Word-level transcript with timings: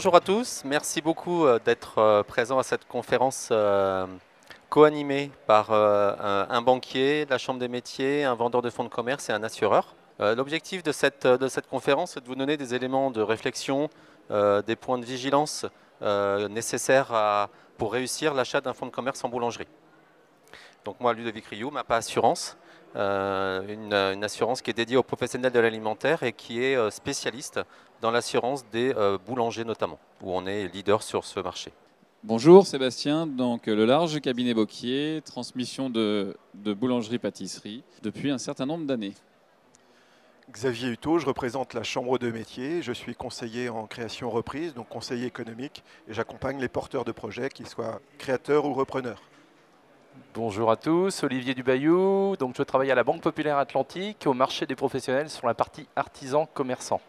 bonjour 0.00 0.16
à 0.16 0.20
tous, 0.22 0.62
merci 0.64 1.02
beaucoup 1.02 1.44
euh, 1.44 1.58
d'être 1.62 1.98
euh, 1.98 2.22
présent 2.22 2.58
à 2.58 2.62
cette 2.62 2.88
conférence 2.88 3.50
euh, 3.52 4.06
co-animée 4.70 5.30
par 5.46 5.72
un 5.72 6.62
banquier, 6.62 7.26
la 7.28 7.36
Chambre 7.36 7.60
des 7.60 7.68
métiers, 7.68 8.24
un 8.24 8.34
vendeur 8.34 8.62
de 8.62 8.70
fonds 8.70 8.84
de 8.84 8.88
commerce 8.88 9.28
et 9.28 9.34
un 9.34 9.42
assureur. 9.42 9.94
L'objectif 10.18 10.82
de 10.82 10.90
cette, 10.90 11.26
de 11.26 11.48
cette 11.48 11.66
conférence 11.66 12.16
est 12.16 12.22
de 12.22 12.26
vous 12.26 12.34
donner 12.34 12.56
des 12.56 12.74
éléments 12.74 13.10
de 13.10 13.20
réflexion, 13.20 13.90
des 14.30 14.76
points 14.76 14.96
de 14.96 15.04
vigilance 15.04 15.66
nécessaires 16.48 17.48
pour 17.76 17.92
réussir 17.92 18.32
l'achat 18.32 18.62
d'un 18.62 18.72
fonds 18.72 18.86
de 18.86 18.92
commerce 18.92 19.22
en 19.24 19.28
boulangerie. 19.28 19.68
Donc 20.84 21.00
moi, 21.00 21.12
Ludovic 21.12 21.46
Rioux, 21.46 21.70
ma 21.70 21.84
pas 21.84 21.96
assurance, 22.94 23.68
une, 23.68 23.92
une, 23.92 24.24
assurance 24.24 24.62
qui 24.62 24.70
est 24.70 24.74
dédiée 24.74 24.96
aux 24.96 25.02
professionnels 25.02 25.52
de 25.52 25.60
l'alimentaire 25.60 26.22
et 26.22 26.32
qui 26.32 26.62
est 26.62 26.90
spécialiste 26.90 27.60
dans 28.00 28.10
l'assurance 28.10 28.64
des 28.70 28.94
euh, 28.96 29.18
boulangers 29.18 29.64
notamment, 29.64 29.98
où 30.22 30.32
on 30.32 30.46
est 30.46 30.68
leader 30.68 31.02
sur 31.02 31.24
ce 31.24 31.40
marché. 31.40 31.72
Bonjour 32.22 32.66
Sébastien, 32.66 33.26
donc 33.26 33.66
le 33.66 33.84
large 33.86 34.20
cabinet 34.20 34.52
Boquier, 34.52 35.22
transmission 35.24 35.88
de, 35.88 36.36
boulangerie-pâtisserie 36.54 37.82
depuis 38.02 38.30
un 38.30 38.38
certain 38.38 38.66
nombre 38.66 38.86
d'années. 38.86 39.14
Xavier 40.50 40.90
Hutto, 40.90 41.18
je 41.18 41.26
représente 41.26 41.74
la 41.74 41.84
Chambre 41.84 42.18
de 42.18 42.30
métier, 42.30 42.82
je 42.82 42.92
suis 42.92 43.14
conseiller 43.14 43.68
en 43.68 43.86
création 43.86 44.30
reprise, 44.30 44.74
donc 44.74 44.88
conseiller 44.88 45.26
économique, 45.26 45.84
et 46.08 46.12
j'accompagne 46.12 46.60
les 46.60 46.68
porteurs 46.68 47.04
de 47.04 47.12
projets, 47.12 47.48
qu'ils 47.48 47.68
soient 47.68 48.00
créateurs 48.18 48.64
ou 48.66 48.74
repreneurs. 48.74 49.22
Bonjour 50.34 50.70
à 50.70 50.76
tous, 50.76 51.22
Olivier 51.24 51.54
Dubayou, 51.54 52.36
je 52.38 52.62
travaille 52.62 52.90
à 52.90 52.94
la 52.94 53.04
Banque 53.04 53.20
Populaire 53.20 53.58
Atlantique, 53.58 54.26
au 54.26 54.32
marché 54.32 54.66
des 54.66 54.76
professionnels 54.76 55.28
sur 55.28 55.46
la 55.46 55.54
partie 55.54 55.86
artisan 55.96 56.48
commerçant. 56.54 57.00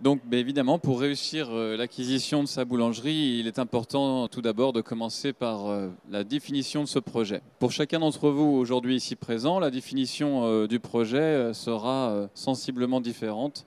Donc 0.00 0.20
ben, 0.24 0.38
évidemment, 0.38 0.78
pour 0.78 1.00
réussir 1.00 1.48
euh, 1.50 1.76
l'acquisition 1.76 2.42
de 2.42 2.48
sa 2.48 2.64
boulangerie, 2.64 3.38
il 3.40 3.48
est 3.48 3.58
important 3.58 4.28
tout 4.28 4.42
d'abord 4.42 4.72
de 4.72 4.80
commencer 4.80 5.32
par 5.32 5.66
euh, 5.66 5.88
la 6.08 6.22
définition 6.22 6.82
de 6.82 6.88
ce 6.88 7.00
projet. 7.00 7.42
Pour 7.58 7.72
chacun 7.72 7.98
d'entre 7.98 8.30
vous 8.30 8.56
aujourd'hui 8.56 8.94
ici 8.94 9.16
présent, 9.16 9.58
la 9.58 9.70
définition 9.70 10.44
euh, 10.44 10.68
du 10.68 10.78
projet 10.78 11.52
sera 11.52 12.28
sensiblement 12.34 13.00
différente 13.00 13.66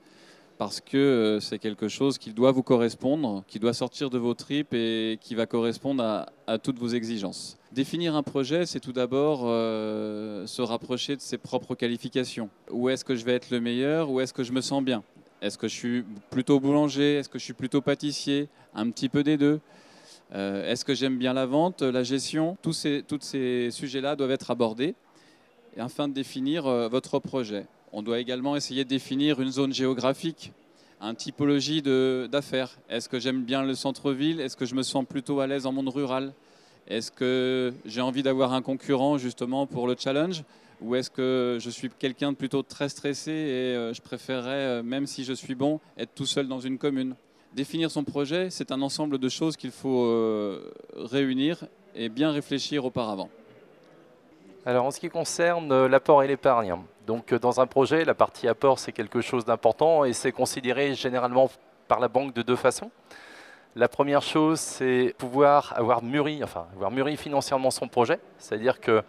parce 0.62 0.80
que 0.80 1.40
c'est 1.42 1.58
quelque 1.58 1.88
chose 1.88 2.20
qui 2.20 2.34
doit 2.34 2.52
vous 2.52 2.62
correspondre, 2.62 3.44
qui 3.48 3.58
doit 3.58 3.74
sortir 3.74 4.12
de 4.12 4.20
vos 4.20 4.36
tripes 4.36 4.76
et 4.76 5.18
qui 5.20 5.34
va 5.34 5.48
correspondre 5.48 6.28
à, 6.46 6.58
toutes 6.60 6.78
vos 6.78 6.90
exigences. 6.90 7.58
Définir 7.72 8.16
un 8.16 8.22
projet, 8.22 8.68
c'est 8.68 8.80
tout 8.80 8.92
d'abord 8.92 9.40
se 9.40 10.62
rapprocher 10.62 11.16
de 11.16 11.22
ses 11.22 11.40
propres 11.40 11.74
qualifications. 11.74 12.48
Où 12.70 12.90
est-ce 12.90 13.04
que 13.04 13.16
je 13.16 13.26
vais 13.26 13.34
être 13.34 13.50
le 13.50 13.60
meilleur? 13.60 14.12
Où 14.12 14.20
est-ce 14.20 14.34
que 14.34 14.44
je 14.44 14.52
me 14.52 14.62
sens 14.62 14.84
bien? 14.84 15.02
Est-ce 15.42 15.58
que 15.58 15.68
je 15.68 15.74
suis 15.74 16.06
plutôt 16.30 16.60
boulanger? 16.60 17.16
Est-ce 17.16 17.30
que 17.30 17.40
je 17.40 17.44
suis 17.44 17.54
plutôt 17.54 17.82
pâtissier? 17.82 18.48
Un 18.76 18.92
petit 18.92 19.10
peu 19.10 19.24
des 19.24 19.38
deux. 19.38 19.62
Euh, 20.36 20.72
est-ce 20.72 20.86
que 20.86 20.94
j'aime 20.94 21.18
bien 21.18 21.34
la 21.34 21.48
vente, 21.48 21.82
la 21.82 22.04
gestion? 22.04 22.56
Tous 22.62 22.74
ces, 22.74 23.04
ces 23.22 23.72
sujets-là 23.72 24.16
doivent 24.16 24.30
être 24.30 24.52
abordés 24.52 24.94
afin 25.76 26.08
de 26.08 26.14
définir 26.14 26.68
euh, 26.68 26.88
votre 26.88 27.18
projet. 27.18 27.66
On 27.94 28.02
doit 28.02 28.20
également 28.20 28.56
essayer 28.56 28.86
de 28.86 28.90
définir 28.90 29.42
une 29.42 29.52
zone 29.52 29.74
géographique, 29.74 30.54
une 31.02 31.14
typologie 31.14 31.82
d'affaires. 31.82 32.78
Est-ce 32.90 33.10
que 33.10 33.20
j'aime 33.20 33.44
bien 33.44 33.64
le 33.64 33.76
centre-ville? 33.76 34.40
Est-ce 34.40 34.56
que 34.56 34.66
je 34.66 34.76
me 34.76 34.84
sens 34.84 35.06
plutôt 35.06 35.42
à 35.42 35.48
l'aise 35.48 35.66
en 35.66 35.74
monde 35.74 35.90
rural? 35.90 36.32
Est-ce 36.88 37.12
que 37.12 37.74
j'ai 37.86 38.00
envie 38.00 38.24
d'avoir 38.24 38.54
un 38.54 38.62
concurrent 38.62 39.18
justement 39.18 39.68
pour 39.68 39.88
le 39.88 39.96
challenge? 40.00 40.44
Ou 40.82 40.96
est-ce 40.96 41.10
que 41.10 41.58
je 41.60 41.70
suis 41.70 41.90
quelqu'un 41.90 42.32
de 42.32 42.38
plutôt 42.38 42.64
très 42.64 42.88
stressé 42.88 43.32
et 43.32 43.76
euh, 43.76 43.94
je 43.94 44.02
préférerais, 44.02 44.80
euh, 44.80 44.84
même 44.84 45.06
si 45.06 45.24
je 45.24 45.34
suis 45.34 45.54
bon, 45.54 45.80
être 45.98 46.16
tout 46.16 46.26
seul 46.26 46.48
dans 46.48 46.60
une 46.60 46.78
commune? 46.78 47.16
Définir 47.54 47.92
son 47.92 48.04
projet, 48.04 48.50
c'est 48.50 48.72
un 48.72 48.82
ensemble 48.82 49.20
de 49.20 49.30
choses 49.30 49.58
qu'il 49.58 49.72
faut 49.72 50.06
euh, 50.06 50.74
réunir 50.96 51.66
et 51.94 52.10
bien 52.10 52.32
réfléchir 52.32 52.86
auparavant. 52.86 53.30
Alors 54.66 54.86
en 54.86 54.92
ce 54.92 55.00
qui 55.00 55.10
concerne 55.10 55.86
l'apport 55.86 56.24
et 56.24 56.28
l'épargne, 56.28 56.76
donc 57.12 57.34
dans 57.34 57.60
un 57.60 57.68
projet, 57.68 58.06
la 58.06 58.14
partie 58.14 58.48
apport 58.48 58.80
c'est 58.80 58.94
quelque 58.94 59.20
chose 59.20 59.44
d'important 59.44 60.06
et 60.06 60.14
c'est 60.14 60.32
considéré 60.32 60.96
généralement 60.96 61.52
par 61.90 62.00
la 62.00 62.08
banque 62.08 62.34
de 62.34 62.42
deux 62.42 62.56
façons. 62.56 62.90
La 63.76 63.90
première 63.90 64.22
chose, 64.22 64.62
c'est 64.62 65.14
pouvoir 65.18 65.74
avoir 65.76 66.02
mûri, 66.04 66.42
enfin 66.42 66.68
avoir 66.74 66.90
mûri 66.90 67.18
financièrement 67.18 67.70
son 67.70 67.90
projet, 67.90 68.18
c'est-à-dire 68.38 68.80
que 68.80 69.04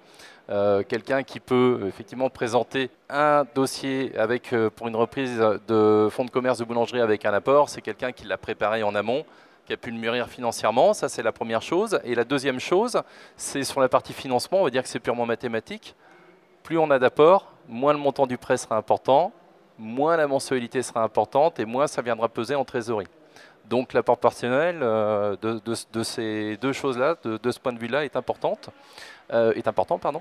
euh, 0.51 0.83
quelqu'un 0.83 1.23
qui 1.23 1.39
peut 1.39 1.79
euh, 1.81 1.87
effectivement 1.87 2.29
présenter 2.29 2.91
un 3.09 3.45
dossier 3.55 4.19
avec, 4.19 4.53
euh, 4.53 4.69
pour 4.69 4.89
une 4.89 4.97
reprise 4.97 5.39
de 5.69 6.09
fonds 6.11 6.25
de 6.25 6.31
commerce 6.31 6.59
de 6.59 6.65
boulangerie 6.65 7.01
avec 7.01 7.25
un 7.25 7.33
apport, 7.33 7.69
c'est 7.69 7.83
quelqu'un 7.83 8.11
qui 8.11 8.27
l'a 8.27 8.37
préparé 8.37 8.83
en 8.83 8.97
amont, 8.97 9.25
qui 9.65 9.73
a 9.75 9.77
pu 9.77 9.93
le 9.93 9.99
mûrir 9.99 10.27
financièrement, 10.27 10.93
ça 10.93 11.09
c'est 11.09 11.23
la 11.23 11.31
première 11.31 11.63
chose. 11.63 12.01
Et 12.03 12.17
la 12.17 12.25
deuxième 12.25 12.59
chose, 12.59 13.01
c'est 13.37 13.63
sur 13.63 13.81
la 13.81 13.89
partie 13.89 14.13
financement, 14.13 14.63
on 14.63 14.65
va 14.65 14.71
dire 14.71 14.83
que 14.83 14.89
c'est 14.89 14.99
purement 14.99 15.27
mathématique. 15.27 15.95
Plus 16.65 16.79
on 16.79 16.91
a 16.91 16.99
d'apport, 16.99 17.52
moins 17.69 17.93
le 17.93 17.99
montant 17.99 18.27
du 18.27 18.39
prêt 18.39 18.57
sera 18.57 18.77
important, 18.77 19.33
moins 19.79 20.17
la 20.17 20.27
mensualité 20.27 20.83
sera 20.83 21.03
importante 21.03 21.59
et 21.61 21.65
moins 21.65 21.87
ça 21.87 22.03
viendra 22.03 22.29
peser 22.29 22.55
en 22.55 22.65
trésorerie. 22.65 23.09
Donc 23.69 23.93
l'apport 23.93 24.19
personnel 24.19 24.81
de, 24.81 26.03
ces 26.03 26.57
deux 26.59 26.73
choses-là, 26.73 27.17
de, 27.25 27.51
ce 27.51 27.61
point 27.61 27.73
de 27.73 27.79
vue-là, 27.79 28.05
est 28.05 28.17
importante. 28.17 28.71
Euh, 29.33 29.53
est 29.55 29.67
important. 29.67 29.99
Pardon. 29.99 30.21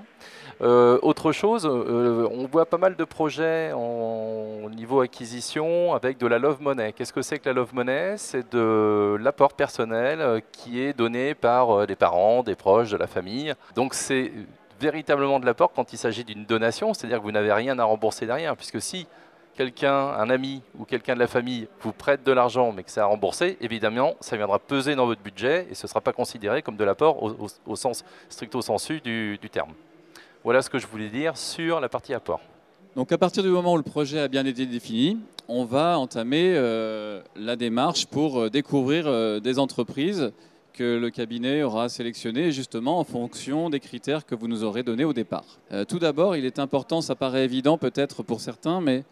Euh, 0.62 0.98
autre 1.02 1.32
chose, 1.32 1.66
euh, 1.66 2.26
on 2.30 2.46
voit 2.46 2.64
pas 2.64 2.78
mal 2.78 2.96
de 2.96 3.04
projets 3.04 3.72
au 3.72 4.70
niveau 4.70 5.00
acquisition 5.02 5.92
avec 5.94 6.16
de 6.16 6.26
la 6.26 6.38
love 6.38 6.62
money. 6.62 6.92
Qu'est-ce 6.92 7.12
que 7.12 7.20
c'est 7.20 7.38
que 7.38 7.48
la 7.48 7.52
love 7.52 7.74
money? 7.74 8.14
C'est 8.16 8.50
de 8.52 9.18
l'apport 9.20 9.52
personnel 9.52 10.40
qui 10.50 10.80
est 10.80 10.94
donné 10.94 11.34
par 11.34 11.86
des 11.86 11.96
parents, 11.96 12.42
des 12.42 12.54
proches, 12.54 12.90
de 12.90 12.96
la 12.96 13.06
famille. 13.06 13.52
Donc 13.74 13.92
c'est 13.92 14.32
véritablement 14.82 15.40
de 15.40 15.46
l'apport 15.46 15.72
quand 15.72 15.92
il 15.92 15.96
s'agit 15.96 16.24
d'une 16.24 16.44
donation, 16.44 16.92
c'est-à-dire 16.92 17.18
que 17.18 17.22
vous 17.22 17.32
n'avez 17.32 17.52
rien 17.52 17.78
à 17.78 17.84
rembourser 17.84 18.26
derrière, 18.26 18.56
puisque 18.56 18.82
si 18.82 19.06
quelqu'un, 19.54 19.94
un 19.94 20.28
ami 20.28 20.62
ou 20.78 20.84
quelqu'un 20.84 21.14
de 21.14 21.20
la 21.20 21.26
famille 21.26 21.68
vous 21.80 21.92
prête 21.92 22.24
de 22.24 22.32
l'argent 22.32 22.72
mais 22.72 22.82
que 22.82 22.90
c'est 22.90 23.00
à 23.00 23.06
rembourser, 23.06 23.56
évidemment, 23.60 24.16
ça 24.20 24.36
viendra 24.36 24.58
peser 24.58 24.94
dans 24.94 25.06
votre 25.06 25.22
budget 25.22 25.68
et 25.70 25.74
ce 25.74 25.86
ne 25.86 25.88
sera 25.88 26.00
pas 26.00 26.12
considéré 26.12 26.62
comme 26.62 26.76
de 26.76 26.84
l'apport 26.84 27.22
au, 27.66 27.76
sens 27.76 28.04
stricto 28.28 28.60
sensu 28.60 29.00
du, 29.00 29.38
terme. 29.50 29.72
Voilà 30.44 30.62
ce 30.62 30.70
que 30.70 30.78
je 30.78 30.86
voulais 30.86 31.08
dire 31.08 31.36
sur 31.36 31.80
la 31.80 31.88
partie 31.88 32.14
apport. 32.14 32.40
Donc 32.96 33.12
à 33.12 33.18
partir 33.18 33.42
du 33.42 33.48
moment 33.48 33.74
où 33.74 33.76
le 33.76 33.82
projet 33.82 34.20
a 34.20 34.28
bien 34.28 34.44
été 34.44 34.66
défini, 34.66 35.18
on 35.48 35.64
va 35.64 35.98
entamer 35.98 36.52
euh, 36.56 37.22
la 37.36 37.56
démarche 37.56 38.06
pour 38.06 38.40
euh, 38.40 38.50
découvrir 38.50 39.04
euh, 39.06 39.40
des 39.40 39.58
entreprises 39.58 40.32
que 40.72 40.96
le 40.96 41.10
cabinet 41.10 41.62
aura 41.62 41.88
sélectionnées 41.88 42.52
justement 42.52 42.98
en 42.98 43.04
fonction 43.04 43.70
des 43.70 43.80
critères 43.80 44.26
que 44.26 44.34
vous 44.34 44.48
nous 44.48 44.64
aurez 44.64 44.82
donnés 44.82 45.04
au 45.04 45.12
départ. 45.12 45.58
tout 45.88 45.98
d'abord, 45.98 46.36
il 46.36 46.44
est 46.44 46.58
important, 46.58 47.00
ça 47.00 47.14
paraît 47.14 47.44
évident 47.44 47.78
peut-être 47.78 48.22
pour 48.22 48.40
certains, 48.40 48.80
mais 48.80 49.04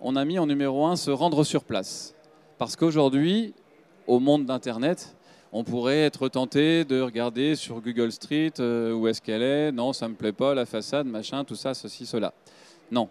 on 0.00 0.16
a 0.16 0.24
mis 0.24 0.38
en 0.38 0.46
numéro 0.46 0.86
un 0.86 0.96
se 0.96 1.10
rendre 1.10 1.44
sur 1.44 1.64
place. 1.64 2.14
Parce 2.58 2.76
qu'aujourd'hui, 2.76 3.54
au 4.06 4.20
monde 4.20 4.46
d'Internet, 4.46 5.14
on 5.52 5.64
pourrait 5.64 6.00
être 6.00 6.28
tenté 6.28 6.84
de 6.84 7.00
regarder 7.00 7.54
sur 7.54 7.80
Google 7.80 8.12
Street 8.12 8.52
euh, 8.60 8.92
où 8.92 9.08
est-ce 9.08 9.22
qu'elle 9.22 9.42
est. 9.42 9.72
Non, 9.72 9.92
ça 9.92 10.06
ne 10.06 10.12
me 10.12 10.16
plaît 10.16 10.32
pas, 10.32 10.54
la 10.54 10.66
façade, 10.66 11.06
machin, 11.06 11.44
tout 11.44 11.54
ça, 11.54 11.74
ceci, 11.74 12.04
cela. 12.04 12.34
Non. 12.90 13.08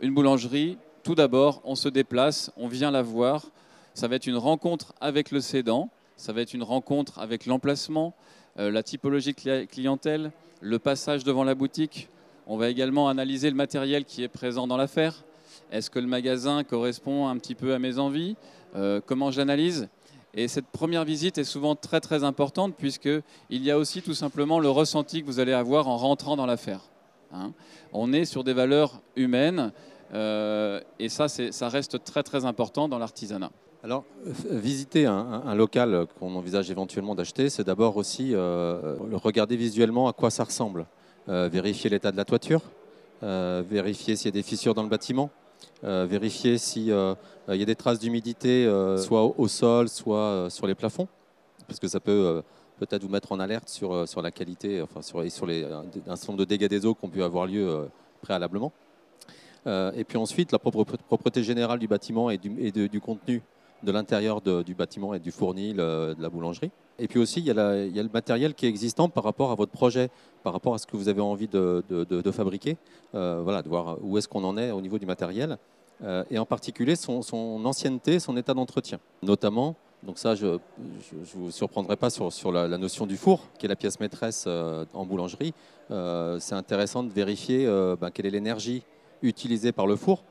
Une 0.00 0.12
boulangerie, 0.12 0.78
tout 1.02 1.14
d'abord, 1.14 1.60
on 1.64 1.74
se 1.74 1.88
déplace, 1.88 2.50
on 2.56 2.68
vient 2.68 2.90
la 2.90 3.02
voir. 3.02 3.46
Ça 3.94 4.08
va 4.08 4.16
être 4.16 4.26
une 4.26 4.36
rencontre 4.36 4.92
avec 5.00 5.30
le 5.30 5.40
cédant, 5.40 5.90
ça 6.18 6.32
va 6.32 6.42
être 6.42 6.52
une 6.52 6.64
rencontre 6.64 7.20
avec 7.20 7.46
l'emplacement, 7.46 8.12
euh, 8.58 8.70
la 8.70 8.82
typologie 8.82 9.34
clientèle, 9.34 10.32
le 10.60 10.78
passage 10.78 11.22
devant 11.24 11.44
la 11.44 11.54
boutique. 11.54 12.08
On 12.48 12.56
va 12.56 12.68
également 12.68 13.08
analyser 13.08 13.48
le 13.48 13.56
matériel 13.56 14.04
qui 14.04 14.24
est 14.24 14.28
présent 14.28 14.66
dans 14.66 14.76
l'affaire. 14.76 15.24
Est-ce 15.70 15.90
que 15.90 16.00
le 16.00 16.08
magasin 16.08 16.64
correspond 16.64 17.28
un 17.28 17.38
petit 17.38 17.54
peu 17.54 17.72
à 17.72 17.78
mes 17.78 17.98
envies? 17.98 18.36
Euh, 18.74 19.00
Comment 19.06 19.30
j'analyse? 19.30 19.88
Et 20.34 20.48
cette 20.48 20.66
première 20.66 21.04
visite 21.04 21.38
est 21.38 21.44
souvent 21.44 21.76
très 21.76 22.00
très 22.00 22.24
importante 22.24 22.74
puisqu'il 22.76 23.22
y 23.50 23.70
a 23.70 23.78
aussi 23.78 24.02
tout 24.02 24.14
simplement 24.14 24.58
le 24.58 24.68
ressenti 24.68 25.22
que 25.22 25.26
vous 25.26 25.38
allez 25.38 25.52
avoir 25.52 25.86
en 25.86 25.96
rentrant 25.96 26.36
dans 26.36 26.46
l'affaire. 26.46 26.80
Hein. 27.32 27.52
On 27.92 28.12
est 28.12 28.24
sur 28.24 28.42
des 28.42 28.54
valeurs 28.54 29.02
humaines 29.14 29.72
euh, 30.14 30.80
et 30.98 31.08
ça, 31.08 31.28
ça 31.28 31.68
reste 31.68 32.02
très 32.02 32.24
très 32.24 32.44
important 32.44 32.88
dans 32.88 32.98
l'artisanat. 32.98 33.52
Alors, 33.84 34.04
visiter 34.50 35.06
un, 35.06 35.54
local 35.54 36.06
qu'on 36.18 36.34
envisage 36.34 36.70
éventuellement 36.70 37.14
d'acheter, 37.14 37.48
c'est 37.48 37.64
d'abord 37.64 37.96
aussi 37.96 38.34
euh, 38.34 38.96
regarder 39.12 39.56
visuellement 39.56 40.08
à 40.08 40.12
quoi 40.12 40.30
ça 40.30 40.44
ressemble. 40.44 40.86
vérifier 41.28 41.88
l'état 41.88 42.10
de 42.10 42.16
la 42.16 42.24
toiture, 42.24 42.62
vérifier 43.22 44.16
s'il 44.16 44.26
y 44.26 44.28
a 44.28 44.32
des 44.32 44.42
fissures 44.42 44.74
dans 44.74 44.82
le 44.82 44.88
bâtiment, 44.88 45.30
euh, 45.84 46.06
vérifier 46.08 46.58
s'il 46.58 46.90
euh, 46.90 47.14
y 47.48 47.62
a 47.62 47.64
des 47.64 47.76
traces 47.76 48.00
d'humidité, 48.00 48.66
euh, 48.66 48.96
soit 48.96 49.22
au 49.38 49.46
sol, 49.46 49.88
soit 49.88 50.48
sur 50.50 50.66
les 50.66 50.74
plafonds, 50.74 51.06
parce 51.68 51.78
que 51.78 51.86
ça 51.86 52.00
peut 52.00 52.42
peut-être 52.78 53.02
vous 53.02 53.08
mettre 53.08 53.30
en 53.30 53.38
alerte 53.38 53.68
sur, 53.68 54.22
la 54.22 54.30
qualité, 54.30 54.82
enfin 54.82 55.02
sur, 55.02 55.30
sur 55.30 55.46
les, 55.46 55.64
un 55.64 55.84
certain 56.16 56.32
nombre 56.32 56.40
de 56.40 56.44
dégâts 56.44 56.68
des 56.68 56.84
eaux 56.84 56.94
qui 56.94 57.04
ont 57.04 57.08
pu 57.08 57.22
avoir 57.22 57.46
lieu 57.46 57.88
préalablement. 58.22 58.72
et 59.66 60.04
puis 60.06 60.18
ensuite, 60.18 60.50
la 60.50 60.58
propreté 60.58 61.44
générale 61.44 61.78
du 61.78 61.86
bâtiment 61.86 62.30
et 62.30 62.40
et 62.58 62.72
du 62.72 63.00
contenu 63.00 63.42
de 63.82 63.92
l'intérieur 63.92 64.40
du 64.40 64.74
bâtiment 64.74 65.14
et 65.14 65.18
du 65.18 65.30
fournil 65.30 65.76
de 65.76 66.16
la 66.18 66.28
boulangerie. 66.28 66.70
Et 66.98 67.06
puis 67.06 67.18
aussi, 67.20 67.40
il 67.40 67.46
y, 67.46 67.50
a 67.50 67.54
le 67.54 68.12
matériel 68.12 68.54
qui 68.54 68.66
est 68.66 68.68
existant 68.68 69.08
par 69.08 69.22
rapport 69.22 69.52
à 69.52 69.54
votre 69.54 69.70
projet, 69.70 70.10
par 70.42 70.52
rapport 70.52 70.74
à 70.74 70.78
ce 70.78 70.86
que 70.86 70.96
vous 70.96 71.08
avez 71.08 71.20
envie 71.20 71.48
de, 71.48 72.30
fabriquer. 72.32 72.76
voilà, 73.12 73.62
de 73.62 73.68
voir 73.68 73.98
où 74.02 74.18
est-ce 74.18 74.28
qu'on 74.28 74.44
en 74.44 74.56
est 74.56 74.70
au 74.70 74.80
niveau 74.80 74.98
du 74.98 75.06
matériel. 75.06 75.58
et 76.30 76.38
en 76.38 76.44
particulier 76.44 76.96
son, 76.96 77.22
ancienneté, 77.64 78.18
son 78.18 78.36
état 78.36 78.52
d'entretien. 78.52 78.98
Notamment, 79.22 79.76
donc 80.02 80.18
ça, 80.18 80.34
je 80.34 80.46
ne 80.46 80.58
vous 81.34 81.50
surprendrai 81.52 81.96
pas 81.96 82.10
sur, 82.10 82.50
la, 82.50 82.66
notion 82.78 83.06
du 83.06 83.16
four, 83.16 83.46
qui 83.58 83.66
est 83.66 83.68
la 83.68 83.76
pièce 83.76 84.00
maîtresse 84.00 84.48
en 84.48 85.06
boulangerie. 85.06 85.54
C'est 85.88 86.54
intéressant 86.54 87.04
de 87.04 87.12
vérifier 87.12 87.64
ben, 88.00 88.10
quelle 88.10 88.26
est 88.26 88.30
l'énergie 88.30 88.82
utilisée 89.22 89.72
par 89.72 89.86
le 89.86 89.94
four 89.94 90.24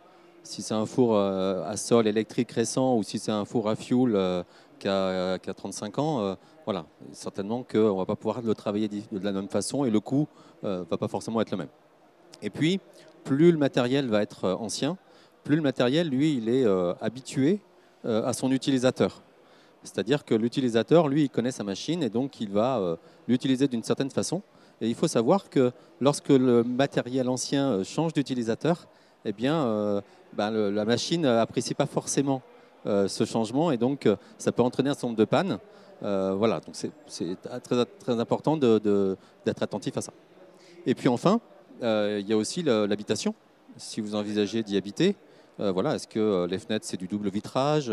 si 0.47 0.61
c'est 0.61 0.73
un 0.73 0.85
four 0.85 1.15
euh, 1.15 1.63
à 1.65 1.75
sol 1.77 2.07
électrique 2.07 2.51
récent 2.51 2.95
ou 2.95 3.03
si 3.03 3.19
c'est 3.19 3.31
un 3.31 3.45
four 3.45 3.69
à 3.69 3.75
fuel 3.75 4.15
euh, 4.15 4.44
qui, 4.79 4.88
a, 4.88 5.38
35 5.38 5.99
ans, 5.99 6.21
euh, 6.21 6.35
voilà, 6.65 6.85
certainement 7.11 7.63
qu'on 7.63 7.94
ne 7.94 7.97
va 7.97 8.05
pas 8.05 8.15
pouvoir 8.15 8.41
le 8.41 8.55
travailler 8.55 8.88
de 8.88 9.19
la 9.19 9.31
même 9.31 9.49
façon 9.49 9.83
et 9.85 9.89
le 9.89 9.99
coût 9.99 10.27
ne 10.63 10.83
va 10.89 10.97
pas 10.97 11.07
forcément 11.07 11.41
être 11.41 11.51
le 11.51 11.57
même. 11.57 11.69
Et 12.41 12.49
puis, 12.49 12.79
plus 13.23 13.51
le 13.51 13.57
matériel 13.57 14.07
va 14.07 14.21
être 14.21 14.49
ancien, 14.59 14.97
plus 15.44 15.55
le 15.55 15.61
matériel, 15.61 16.09
lui, 16.09 16.35
il 16.35 16.49
est 16.49 16.65
habitué 17.01 17.61
à 18.03 18.33
son 18.33 18.51
utilisateur. 18.51 19.21
C'est-à-dire 19.83 20.25
que 20.25 20.35
l'utilisateur, 20.35 21.07
lui, 21.07 21.23
il 21.23 21.29
connaît 21.29 21.51
sa 21.51 21.63
machine 21.63 22.03
et 22.03 22.09
donc 22.09 22.41
il 22.41 22.49
va 22.49 22.97
l'utiliser 23.27 23.67
d'une 23.67 23.83
certaine 23.83 24.11
façon. 24.11 24.41
Et 24.81 24.88
il 24.88 24.95
faut 24.95 25.07
savoir 25.07 25.49
que 25.49 25.71
lorsque 26.01 26.29
le 26.29 26.63
matériel 26.63 27.29
ancien 27.29 27.83
change 27.83 28.13
d'utilisateur, 28.13 28.88
eh 29.25 29.34
bien, 29.34 30.02
ben, 30.34 30.52
la 30.52 30.86
machine 30.86 31.22
n'apprécie 31.22 31.74
pas 31.74 31.86
forcément 31.86 32.42
euh, 32.88 33.08
ce 33.10 33.25
changement 33.25 33.72
et 33.72 33.78
donc 33.78 34.06
euh, 34.06 34.16
ça 34.38 34.54
peut 34.54 34.62
entraîner 34.62 34.90
un 34.90 34.94
certain 34.94 35.08
nombre 35.08 35.19
de 35.19 35.25
pannes. 35.25 35.60
Euh, 36.04 36.36
voilà, 36.38 36.62
donc 36.62 36.75
c'est 36.75 37.42
très, 37.64 37.86
très, 37.86 38.19
important 38.19 38.56
d'être 38.56 39.64
attentif 39.64 39.98
à 39.98 40.02
ça. 40.02 40.14
Et 40.86 40.96
puis 40.96 41.10
enfin, 41.10 41.42
il 41.81 42.25
y 42.25 42.34
a 42.34 42.38
aussi 42.38 42.64
l'habitation. 42.64 43.34
Si 43.78 44.00
vous 44.00 44.16
envisagez 44.16 44.64
d'y 44.64 44.78
habiter, 44.78 45.16
voilà, 45.58 45.96
est-ce 45.96 46.08
que 46.08 46.46
les 46.46 46.60
fenêtres 46.60 46.86
c'est 46.86 46.98
du 46.98 47.08
double 47.08 47.30
vitrage 47.30 47.90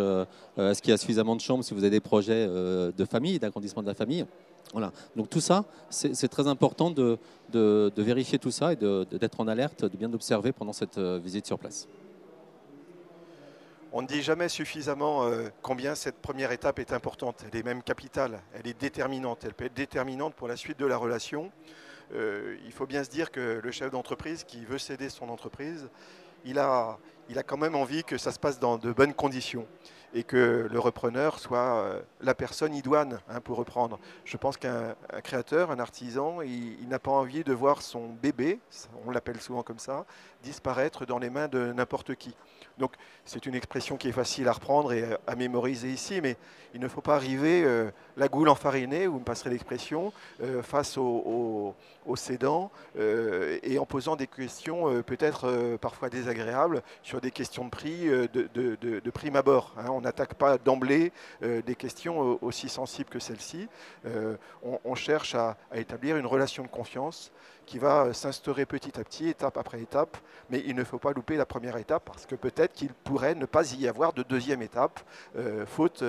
Est-ce 0.58 0.82
qu'il 0.82 0.90
y 0.90 0.94
a 0.94 0.98
suffisamment 0.98 1.34
de 1.34 1.40
chambres 1.40 1.64
si 1.64 1.72
vous 1.72 1.80
avez 1.80 1.90
des 1.90 2.00
projets 2.00 2.46
de 2.46 3.04
famille, 3.10 3.38
d'agrandissement 3.38 3.82
de 3.82 3.88
la 3.88 3.94
famille? 3.94 4.26
Voilà. 4.72 4.92
Donc 5.16 5.30
tout 5.30 5.40
ça, 5.40 5.64
c'est 5.90 6.28
très 6.28 6.48
important 6.48 6.90
de, 6.90 7.18
vérifier 7.96 8.38
tout 8.38 8.50
ça 8.50 8.72
et 8.72 8.76
d'être 8.76 9.40
en 9.40 9.48
alerte, 9.48 9.84
de 9.84 9.96
bien 9.96 10.12
observer 10.12 10.52
pendant 10.52 10.72
cette 10.72 10.98
visite 10.98 11.46
sur 11.46 11.58
place. 11.58 11.88
On 13.96 14.02
ne 14.02 14.08
dit 14.08 14.22
jamais 14.22 14.48
suffisamment 14.48 15.22
euh, 15.22 15.50
combien 15.62 15.94
cette 15.94 16.16
première 16.16 16.50
étape 16.50 16.80
est 16.80 16.92
importante. 16.92 17.44
Elle 17.46 17.60
est 17.60 17.62
même 17.62 17.80
capitale, 17.80 18.40
elle 18.52 18.66
est 18.66 18.76
déterminante. 18.76 19.44
Elle 19.44 19.54
peut 19.54 19.66
être 19.66 19.74
déterminante 19.74 20.34
pour 20.34 20.48
la 20.48 20.56
suite 20.56 20.80
de 20.80 20.86
la 20.86 20.96
relation. 20.96 21.52
Euh, 22.12 22.56
il 22.66 22.72
faut 22.72 22.86
bien 22.86 23.04
se 23.04 23.10
dire 23.10 23.30
que 23.30 23.60
le 23.62 23.70
chef 23.70 23.92
d'entreprise 23.92 24.42
qui 24.42 24.64
veut 24.64 24.78
céder 24.78 25.08
son 25.10 25.28
entreprise, 25.28 25.88
il 26.44 26.58
a, 26.58 26.98
il 27.28 27.38
a 27.38 27.44
quand 27.44 27.56
même 27.56 27.76
envie 27.76 28.02
que 28.02 28.18
ça 28.18 28.32
se 28.32 28.40
passe 28.40 28.58
dans 28.58 28.78
de 28.78 28.92
bonnes 28.92 29.14
conditions 29.14 29.64
et 30.14 30.22
que 30.22 30.68
le 30.70 30.78
repreneur 30.78 31.40
soit 31.40 31.58
euh, 31.58 32.00
la 32.20 32.34
personne 32.34 32.72
idoine 32.74 33.18
hein, 33.28 33.40
pour 33.40 33.56
reprendre. 33.56 33.98
Je 34.24 34.36
pense 34.36 34.56
qu'un 34.56 34.94
créateur, 35.24 35.72
un 35.72 35.80
artisan, 35.80 36.40
il, 36.40 36.88
n'a 36.88 37.00
pas 37.00 37.10
envie 37.10 37.42
de 37.42 37.52
voir 37.52 37.82
son 37.82 38.10
bébé, 38.22 38.60
on 39.04 39.10
l'appelle 39.10 39.40
souvent 39.40 39.64
comme 39.64 39.80
ça, 39.80 40.06
disparaître 40.42 41.04
dans 41.04 41.18
les 41.18 41.30
mains 41.30 41.48
de 41.48 41.72
n'importe 41.72 42.14
qui. 42.14 42.34
Donc 42.78 42.92
c'est 43.24 43.46
une 43.46 43.54
expression 43.54 43.96
qui 43.96 44.08
est 44.08 44.12
facile 44.12 44.46
à 44.48 44.52
reprendre 44.52 44.92
et 44.92 45.04
à 45.26 45.34
mémoriser 45.34 45.88
ici, 45.88 46.20
mais 46.20 46.36
il 46.74 46.80
ne 46.80 46.88
faut 46.88 47.00
pas 47.00 47.16
arriver 47.16 47.64
euh, 47.64 47.90
la 48.16 48.28
goule 48.28 48.48
enfarinée, 48.48 49.06
vous 49.06 49.18
me 49.18 49.24
passerez 49.24 49.50
l'expression, 49.50 50.12
euh, 50.42 50.62
face 50.62 50.96
aux 50.96 51.74
au, 52.06 52.16
cédants 52.16 52.70
et 52.98 53.78
en 53.78 53.86
posant 53.86 54.14
des 54.14 54.26
questions 54.26 55.02
peut-être 55.02 55.76
parfois 55.80 56.10
désagréables 56.10 56.82
sur 57.02 57.20
des 57.20 57.30
questions 57.30 57.64
de 57.64 57.70
prix 57.70 58.06
de, 58.06 59.10
prime 59.10 59.36
abord. 59.36 59.72
Hein 59.78 59.90
n'attaque 60.04 60.34
pas 60.34 60.58
d'emblée 60.58 61.12
euh, 61.42 61.62
des 61.62 61.74
questions 61.74 62.32
euh, 62.32 62.38
aussi 62.42 62.68
sensibles 62.68 63.10
que 63.10 63.18
celle-ci. 63.18 63.68
Euh, 64.06 64.36
on, 64.62 64.94
cherche 64.94 65.34
à, 65.34 65.56
établir 65.74 66.16
une 66.16 66.26
relation 66.26 66.62
de 66.62 66.68
confiance 66.68 67.32
qui 67.66 67.78
va 67.78 68.12
s'instaurer 68.12 68.66
petit 68.66 69.00
à 69.00 69.04
petit, 69.04 69.28
étape 69.28 69.56
après 69.56 69.80
étape, 69.80 70.16
mais 70.50 70.62
il 70.66 70.76
ne 70.76 70.84
faut 70.84 70.98
pas 70.98 71.12
louper 71.12 71.36
la 71.36 71.46
première 71.46 71.76
étape 71.78 72.04
parce 72.04 72.26
que 72.26 72.34
peut-être 72.34 72.74
qu'il 72.74 72.92
pourrait 72.92 73.34
ne 73.34 73.46
pas 73.46 73.72
y 73.72 73.88
avoir 73.88 74.12
de 74.12 74.22
deuxième 74.22 74.60
étape, 74.60 75.00
faute 75.66 76.04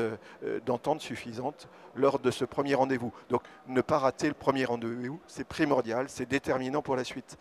d'entente 0.65 0.99
suffisante 0.99 1.69
lors 1.95 2.19
de 2.19 2.31
ce 2.31 2.45
premier 2.45 2.75
rendez-vous. 2.75 3.11
Donc 3.29 3.41
ne 3.67 3.81
pas 3.81 3.99
rater 3.99 4.27
le 4.27 4.33
premier 4.33 4.65
rendez-vous, 4.65 5.19
c'est 5.27 5.47
primordial, 5.47 6.07
c'est 6.09 6.29
déterminant 6.29 6.81
pour 6.81 6.95
la 6.95 7.03
suite. 7.03 7.37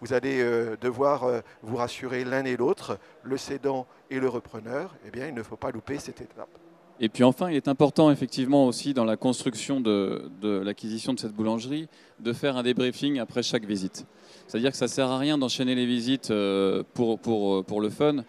Vous 0.00 0.12
allez 0.12 0.44
devoir 0.80 1.42
vous 1.62 1.76
rassurer 1.76 2.24
l'un 2.24 2.44
et 2.44 2.56
l'autre, 2.56 2.98
le 3.22 3.36
cédant 3.36 3.86
et 4.10 4.20
le 4.20 4.28
repreneur, 4.28 4.94
eh 5.06 5.10
bien, 5.10 5.26
il 5.26 5.34
ne 5.34 5.42
faut 5.42 5.56
pas 5.56 5.70
louper 5.70 5.98
cette 5.98 6.20
étape. 6.20 6.48
Et 6.98 7.08
puis 7.10 7.24
enfin, 7.24 7.50
il 7.50 7.56
est 7.56 7.68
important 7.68 8.10
effectivement 8.10 8.66
aussi 8.66 8.94
dans 8.94 9.04
la 9.04 9.16
construction 9.16 9.80
de, 9.80 10.30
l'acquisition 10.42 11.12
de 11.12 11.20
cette 11.20 11.32
boulangerie 11.32 11.88
de 12.20 12.32
faire 12.32 12.56
un 12.56 12.62
débriefing 12.62 13.18
après 13.18 13.42
chaque 13.42 13.66
visite. 13.66 14.06
C'est-à-dire 14.46 14.70
que 14.70 14.76
ça 14.78 14.86
ne 14.86 14.90
sert 14.90 15.10
à 15.10 15.18
rien 15.18 15.36
d'enchaîner 15.36 15.74
les 15.74 15.84
visites 15.84 16.30
euh, 16.30 16.82
pour, 16.94 17.18
pour, 17.18 17.64
pour 17.64 17.80
le 17.80 17.90
fun. 17.90 18.24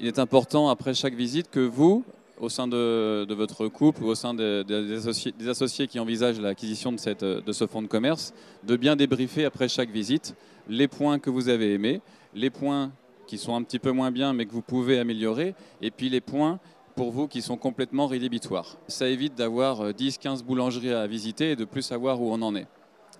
Il 0.00 0.06
est 0.06 0.18
important 0.18 0.68
après 0.70 0.94
chaque 0.94 1.14
visite 1.14 1.50
que 1.50 1.60
vous, 1.60 2.04
au 2.40 2.48
sein 2.48 2.68
de, 2.68 3.26
votre 3.34 3.68
couple 3.68 4.02
ou 4.02 4.08
au 4.08 4.14
sein 4.14 4.34
des, 4.34 5.48
associés, 5.48 5.86
qui 5.86 5.98
envisagent 5.98 6.40
l'acquisition 6.40 6.92
de 6.92 7.52
ce 7.52 7.66
fonds 7.66 7.82
de 7.82 7.86
commerce, 7.86 8.34
de 8.64 8.76
bien 8.76 8.96
débriefer 8.96 9.44
après 9.44 9.68
chaque 9.68 9.90
visite 9.90 10.34
les 10.68 10.88
points 10.88 11.18
que 11.18 11.30
vous 11.30 11.48
avez 11.48 11.74
aimés, 11.74 12.00
les 12.34 12.50
points 12.50 12.92
qui 13.26 13.38
sont 13.38 13.54
un 13.54 13.62
petit 13.62 13.78
peu 13.78 13.90
moins 13.90 14.10
bien 14.10 14.32
mais 14.32 14.46
que 14.46 14.52
vous 14.52 14.62
pouvez 14.62 14.98
améliorer, 14.98 15.54
et 15.80 15.90
puis 15.90 16.08
les 16.08 16.20
points 16.20 16.58
pour 16.94 17.10
vous 17.10 17.28
qui 17.28 17.42
sont 17.42 17.56
complètement 17.56 18.06
rédhibitoires. 18.06 18.78
Ça 18.88 19.08
évite 19.08 19.34
d'avoir 19.34 19.90
10-15 19.90 20.40
euh, 20.40 20.44
boulangeries 20.44 20.92
à 20.92 21.06
visiter 21.06 21.50
et 21.50 21.56
de 21.56 21.64
plus 21.64 21.82
savoir 21.82 22.20
où 22.20 22.32
on 22.32 22.40
en 22.40 22.56
est. 22.56 22.66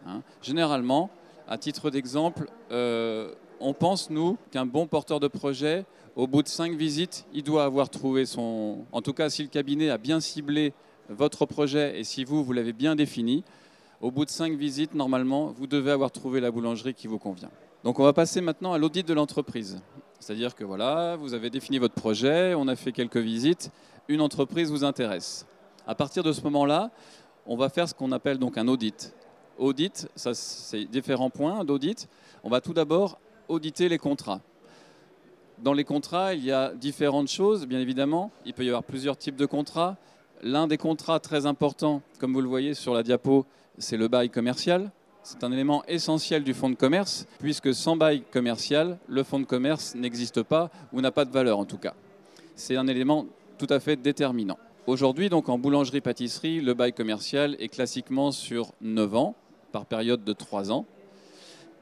Hein. 0.07 0.23
Généralement, 0.43 1.11
à 1.47 1.59
titre 1.59 1.91
d'exemple, 1.91 2.49
euh, 2.73 3.33
on 3.61 3.75
pense, 3.75 4.11
nous, 4.11 4.39
qu'un 4.51 4.67
bon 4.67 4.87
porteur 4.87 5.21
de 5.21 5.29
projet, 5.29 5.85
au 6.17 6.27
bout 6.27 6.43
de 6.43 6.49
5 6.49 6.75
visites, 6.75 7.27
il 7.35 7.43
doit 7.43 7.65
avoir 7.65 7.91
trouvé 7.91 8.25
son... 8.25 8.87
En 8.91 9.03
tout 9.03 9.13
cas, 9.13 9.29
si 9.29 9.43
le 9.43 9.49
cabinet 9.49 9.91
a 9.91 9.99
bien 9.99 10.19
ciblé 10.19 10.73
votre 11.11 11.45
projet 11.45 12.01
et 12.01 12.05
si 12.05 12.25
vous, 12.25 12.43
vous 12.43 12.53
l'avez 12.55 12.73
bien 12.73 12.97
défini, 12.97 13.45
au 14.01 14.11
bout 14.11 14.25
de 14.25 14.31
5 14.31 14.55
visites, 14.55 14.95
normalement, 14.95 15.49
vous 15.49 15.67
devez 15.67 15.91
avoir 15.91 16.11
trouvé 16.11 16.41
la 16.41 16.51
boulangerie 16.51 16.95
qui 16.95 17.07
vous 17.07 17.19
convient. 17.19 17.51
Donc 17.85 17.99
on 17.99 18.05
va 18.05 18.15
passer 18.15 18.41
maintenant 18.41 18.73
à 18.73 18.79
l'audit 18.79 19.07
de 19.07 19.13
l'entreprise. 19.13 19.81
C'est-à-dire 20.19 20.55
que 20.55 20.65
voilà, 20.65 21.17
vous 21.17 21.35
avez 21.35 21.51
défini 21.51 21.79
votre 21.79 21.95
projet, 21.95 22.55
on 22.55 22.67
a 22.67 22.77
fait 22.77 22.93
quelques 22.93 23.19
visites, 23.19 23.71
une 24.09 24.23
entreprise 24.23 24.71
vous 24.71 24.85
intéresse. 24.85 25.47
À 25.87 25.95
partir 25.95 26.23
de 26.23 26.33
ce 26.33 26.41
moment-là, 26.43 26.91
on 27.45 27.57
va 27.57 27.69
faire 27.69 27.89
ce 27.89 27.95
qu'on 27.95 28.11
appelle 28.11 28.39
donc 28.39 28.57
un 28.57 28.69
audit. 28.69 29.15
Audit, 29.59 30.09
ça 30.17 30.33
c'est 30.35 30.87
différents 30.87 31.31
points 31.31 31.63
d'audit. 31.65 32.09
On 32.43 32.49
va 32.49 32.61
tout 32.63 32.73
d'abord 32.73 33.19
auditer 33.49 33.89
les 33.89 33.99
contrats. 33.99 34.41
Dans 35.63 35.73
les 35.73 35.85
contrats, 35.85 36.35
il 36.35 36.45
y 36.45 36.53
a 36.53 36.73
différentes 36.75 37.29
choses, 37.29 37.67
bien 37.67 37.81
évidemment. 37.81 38.31
Il 38.45 38.53
peut 38.53 38.65
y 38.65 38.69
avoir 38.69 38.83
plusieurs 38.83 39.17
types 39.17 39.37
de 39.37 39.47
contrats. 39.47 39.97
L'un 40.43 40.67
des 40.67 40.77
contrats 40.77 41.19
très 41.19 41.47
importants, 41.47 42.03
comme 42.19 42.35
vous 42.35 42.43
le 42.43 42.49
voyez 42.49 42.75
sur 42.75 42.93
la 42.93 43.03
diapo, 43.03 43.47
c'est 43.79 43.97
le 43.97 44.09
bail 44.09 44.29
commercial. 44.29 44.91
C'est 45.23 45.45
un 45.45 45.51
élément 45.51 45.83
essentiel 45.87 46.45
du 46.45 46.53
fonds 46.53 46.69
de 46.69 46.75
commerce, 46.75 47.27
puisque 47.39 47.75
sans 47.75 47.97
bail 47.97 48.23
commercial, 48.31 48.99
le 49.09 49.23
fonds 49.23 49.41
de 49.41 49.45
commerce 49.45 49.95
n'existe 49.95 50.43
pas 50.43 50.71
ou 50.93 51.01
n'a 51.01 51.11
pas 51.11 51.25
de 51.25 51.33
valeur 51.33 51.59
en 51.59 51.65
tout 51.65 51.79
cas. 51.79 51.95
C'est 52.55 52.77
un 52.77 52.87
élément 52.87 53.27
tout 53.59 53.67
à 53.71 53.81
fait 53.81 53.97
déterminant. 53.97 54.59
Aujourd'hui, 54.87 55.29
donc 55.31 55.49
en 55.49 55.59
boulangerie-pâtisserie, 55.59 56.61
le 56.61 56.75
bail 56.75 56.93
commercial 56.93 57.57
est 57.59 57.69
classiquement 57.69 58.31
sur 58.31 58.73
9 58.83 59.17
ans, 59.17 59.35
par 59.73 59.87
période 59.87 60.23
de 60.23 60.33
3 60.33 60.71
ans, 60.71 60.87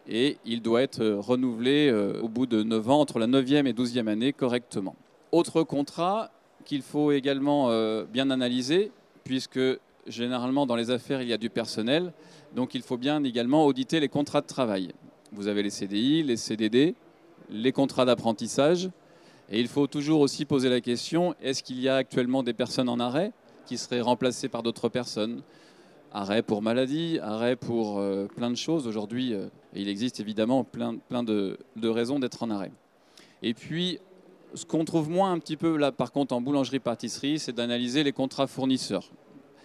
et 0.09 0.39
il 0.45 0.63
doit 0.63 0.83
être 0.83 1.05
renouvelé 1.05 1.89
euh, 1.89 2.21
au 2.21 2.29
bout 2.29 2.47
de 2.47 2.63
9 2.63 2.91
ans, 2.91 3.01
entre 3.01 3.19
la 3.19 3.27
9e 3.27 3.67
et 3.67 3.73
12e 3.73 4.09
année 4.09 4.33
correctement. 4.33 4.97
Autre 5.33 5.63
contrat 5.63 6.31
qu'il 6.65 6.83
faut 6.83 7.13
également 7.13 7.71
euh, 7.71 8.05
bien 8.05 8.31
analyser, 8.31 8.93
puisque 9.25 9.61
généralement 10.07 10.67
dans 10.67 10.77
les 10.77 10.91
affaires 10.91 11.23
il 11.23 11.29
y 11.29 11.33
a 11.33 11.39
du 11.39 11.51
personnel, 11.51 12.13
donc 12.55 12.75
il 12.75 12.83
faut 12.83 12.97
bien 12.97 13.23
également 13.25 13.67
auditer 13.67 14.01
les 14.01 14.09
contrats 14.09 14.41
de 14.41 14.47
travail. 14.47 14.93
Vous 15.33 15.49
avez 15.49 15.63
les 15.63 15.71
CDI, 15.71 16.23
les 16.23 16.37
CDD, 16.37 16.95
les 17.51 17.73
contrats 17.73 18.05
d'apprentissage. 18.05 18.91
Et 19.51 19.61
il 19.61 19.69
faut 19.69 19.87
toujours 19.87 20.21
aussi 20.21 20.45
poser 20.45 20.69
la 20.69 20.81
question, 20.81 21.35
est-ce 21.43 21.63
qu'il 21.63 21.81
y 21.81 21.89
a 21.89 21.97
actuellement 21.97 22.43
des 22.43 22.55
personnes 22.55 22.89
en 22.89 22.99
arrêt 22.99 23.33
qui 23.67 23.77
seraient 23.77 24.01
remplacées 24.01 24.49
par 24.49 24.63
d'autres 24.63 24.89
personnes? 24.89 25.43
Arrêt 26.17 26.43
pour 26.43 26.63
maladie, 26.63 27.19
arrêt 27.21 27.57
pour 27.57 27.99
euh, 27.99 28.29
plein 28.37 28.49
de 28.49 28.55
choses. 28.55 28.87
Aujourd'hui, 28.87 29.35
euh, 29.35 29.49
il 29.75 29.89
existe 29.89 30.21
évidemment 30.21 30.63
plein, 30.63 30.95
plein 31.09 31.25
de, 31.25 31.59
raisons 31.83 32.21
d'être 32.21 32.45
en 32.45 32.51
arrêt. 32.51 32.71
Et 33.43 33.53
puis, 33.53 33.99
Ce 34.55 34.65
qu'on 34.65 34.85
trouve 34.85 35.11
moins 35.11 35.33
un 35.33 35.41
petit 35.41 35.57
peu 35.57 35.77
là, 35.77 35.91
par 35.91 36.13
contre, 36.13 36.33
en 36.33 36.41
boulangerie-pâtisserie, 36.41 37.41
c'est 37.41 37.53
d'analyser 37.53 38.05
les 38.05 38.13
contrats 38.13 38.47
fournisseurs. 38.47 39.11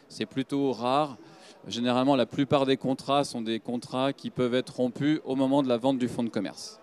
C'est 0.07 0.25
plutôt 0.25 0.71
rare. 0.71 1.19
Généralement, 1.67 2.15
la 2.15 2.25
plupart 2.25 2.65
des 2.65 2.77
contrats 2.77 3.23
sont 3.23 3.43
des 3.43 3.59
contrats 3.59 4.11
qui 4.11 4.31
peuvent 4.31 4.55
être 4.55 4.77
rompus 4.77 5.19
au 5.25 5.35
moment 5.35 5.61
de 5.61 5.67
la 5.67 5.77
vente 5.77 5.99
du 5.99 6.07
fonds 6.07 6.23
de 6.23 6.29
commerce. 6.29 6.79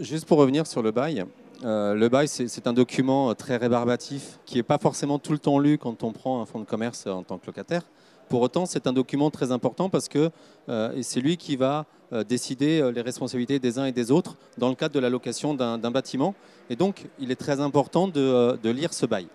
juste 0.00 0.26
pour 0.26 0.38
revenir 0.38 0.66
sur 0.66 0.82
le 0.82 0.90
bail, 0.90 1.24
euh, 1.64 1.94
le 1.94 2.08
bail, 2.08 2.26
c'est 2.26 2.66
un 2.66 2.72
document 2.72 3.32
très 3.36 3.56
rébarbatif 3.56 4.40
qui 4.44 4.56
n'est 4.56 4.64
pas 4.64 4.78
forcément 4.78 5.20
tout 5.20 5.30
le 5.30 5.38
temps 5.38 5.60
lu 5.60 5.78
quand 5.78 6.02
on 6.02 6.10
prend 6.10 6.42
un 6.42 6.46
fonds 6.46 6.58
de 6.58 6.64
commerce 6.64 7.06
en 7.06 7.22
tant 7.22 7.38
que 7.38 7.46
locataire. 7.46 7.82
Pour 8.28 8.40
autant, 8.40 8.66
c'est 8.66 8.86
un 8.86 8.92
document 8.92 9.30
très 9.30 9.52
important 9.52 9.88
parce 9.88 10.08
que 10.08 10.30
euh, 10.68 10.98
c'est 11.02 11.20
lui 11.20 11.36
qui 11.36 11.56
va 11.56 11.86
euh, 12.12 12.24
décider 12.24 12.90
les 12.92 13.00
responsabilités 13.00 13.58
des 13.58 13.78
uns 13.78 13.86
et 13.86 13.92
des 13.92 14.10
autres 14.10 14.36
dans 14.58 14.68
le 14.68 14.74
cadre 14.74 14.94
de 14.94 15.00
la 15.00 15.10
location 15.10 15.54
d'un 15.54 15.90
bâtiment. 15.90 16.34
Et 16.70 16.76
donc, 16.76 17.06
il 17.18 17.30
est 17.30 17.36
très 17.36 17.60
important 17.60 18.08
de, 18.08 18.70
lire 18.70 18.92
ce 18.92 19.06
bail. 19.06 19.28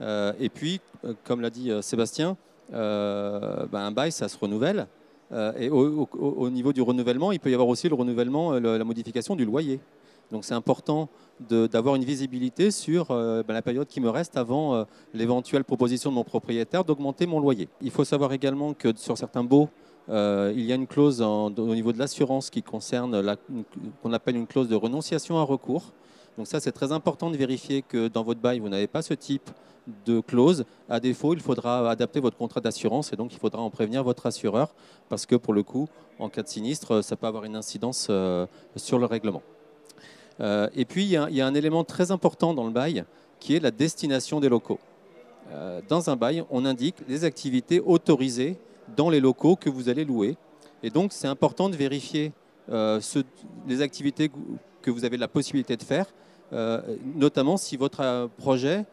et 0.00 0.48
puis, 0.48 0.80
comme 1.24 1.40
l'a 1.40 1.50
dit 1.50 1.70
Sébastien, 1.80 2.36
ben, 2.70 3.68
un 3.72 3.90
bail, 3.90 4.12
ça 4.12 4.28
se 4.28 4.38
renouvelle. 4.38 4.86
et 5.58 5.70
au, 5.70 6.50
niveau 6.50 6.72
du 6.72 6.82
renouvellement, 6.82 7.32
il 7.32 7.40
peut 7.40 7.50
y 7.50 7.54
avoir 7.54 7.68
aussi 7.68 7.88
le 7.88 7.94
renouvellement, 7.94 8.52
la 8.52 8.84
modification 8.84 9.34
du 9.36 9.44
loyer. 9.44 9.80
Donc 10.30 10.44
c'est 10.44 10.54
important 10.54 11.08
d'avoir 11.48 11.94
une 11.96 12.04
visibilité 12.04 12.70
sur 12.70 13.10
euh, 13.10 13.42
ben, 13.42 13.54
la 13.54 13.62
période 13.62 13.86
qui 13.86 14.00
me 14.00 14.10
reste 14.10 14.36
avant 14.36 14.74
euh, 14.74 14.84
l'éventuelle 15.14 15.64
proposition 15.64 16.10
de 16.10 16.14
mon 16.14 16.24
propriétaire 16.24 16.84
d'augmenter 16.84 17.26
mon 17.26 17.40
loyer. 17.40 17.68
Il 17.80 17.90
faut 17.90 18.04
savoir 18.04 18.32
également 18.32 18.74
que 18.74 18.94
sur 18.96 19.16
certains 19.16 19.42
baux, 19.42 19.68
euh, 20.08 20.52
il 20.54 20.64
y 20.64 20.72
a 20.72 20.74
une 20.74 20.86
clause 20.86 21.22
au 21.22 21.50
niveau 21.74 21.92
de 21.92 21.98
l'assurance 21.98 22.50
qui 22.50 22.62
concerne 22.62 23.36
qu'on 24.02 24.12
appelle 24.12 24.36
une 24.36 24.46
clause 24.46 24.68
de 24.68 24.76
renonciation 24.76 25.38
à 25.38 25.42
recours. 25.42 25.92
Donc 26.36 26.46
ça, 26.46 26.60
c'est 26.60 26.72
très 26.72 26.92
important 26.92 27.30
de 27.30 27.36
vérifier 27.36 27.82
que 27.82 28.08
dans 28.08 28.22
votre 28.22 28.40
bail, 28.40 28.60
vous 28.60 28.68
n'avez 28.68 28.86
pas 28.86 29.02
ce 29.02 29.14
type 29.14 29.50
de 30.06 30.20
clause. 30.20 30.64
À 30.88 31.00
défaut, 31.00 31.34
il 31.34 31.40
faudra 31.40 31.90
adapter 31.90 32.20
votre 32.20 32.36
contrat 32.36 32.60
d'assurance 32.60 33.12
et 33.12 33.16
donc 33.16 33.32
il 33.32 33.38
faudra 33.38 33.62
en 33.62 33.70
prévenir 33.70 34.04
votre 34.04 34.26
assureur 34.26 34.74
parce 35.08 35.26
que 35.26 35.36
pour 35.36 35.54
le 35.54 35.62
coup, 35.62 35.88
en 36.18 36.28
cas 36.28 36.42
de 36.42 36.48
sinistre, 36.48 37.02
ça 37.02 37.16
peut 37.16 37.26
avoir 37.26 37.44
une 37.44 37.56
incidence 37.56 38.10
sur 38.76 38.98
le 38.98 39.06
règlement. 39.06 39.42
Euh, 40.40 40.68
et 40.74 40.84
puis, 40.84 41.04
il 41.04 41.10
y, 41.10 41.16
a, 41.16 41.46
un 41.46 41.54
élément 41.54 41.84
très 41.84 42.10
important 42.10 42.54
dans 42.54 42.64
le 42.64 42.72
bail 42.72 43.04
qui 43.38 43.54
est 43.54 43.60
la 43.60 43.70
destination 43.70 44.40
des 44.40 44.48
locaux. 44.48 44.78
Euh, 45.52 45.80
dans 45.88 46.10
un 46.10 46.16
bail, 46.16 46.44
on 46.50 46.64
indique 46.64 46.96
les 47.08 47.24
activités 47.24 47.80
autorisées 47.80 48.56
dans 48.96 49.10
les 49.10 49.20
locaux 49.20 49.56
que 49.56 49.68
vous 49.68 49.88
allez 49.88 50.04
louer. 50.04 50.36
Et 50.82 50.90
donc, 50.90 51.12
c'est 51.12 51.28
important 51.28 51.68
de 51.68 51.76
vérifier 51.76 52.32
euh, 52.70 53.00
les 53.66 53.82
activités 53.82 54.30
que 54.82 54.90
vous 54.90 55.04
avez 55.04 55.16
la 55.16 55.28
possibilité 55.28 55.76
de 55.76 55.82
faire, 55.82 56.06
notamment 57.14 57.56
si 57.58 57.76
votre 57.76 58.30
projet 58.38 58.86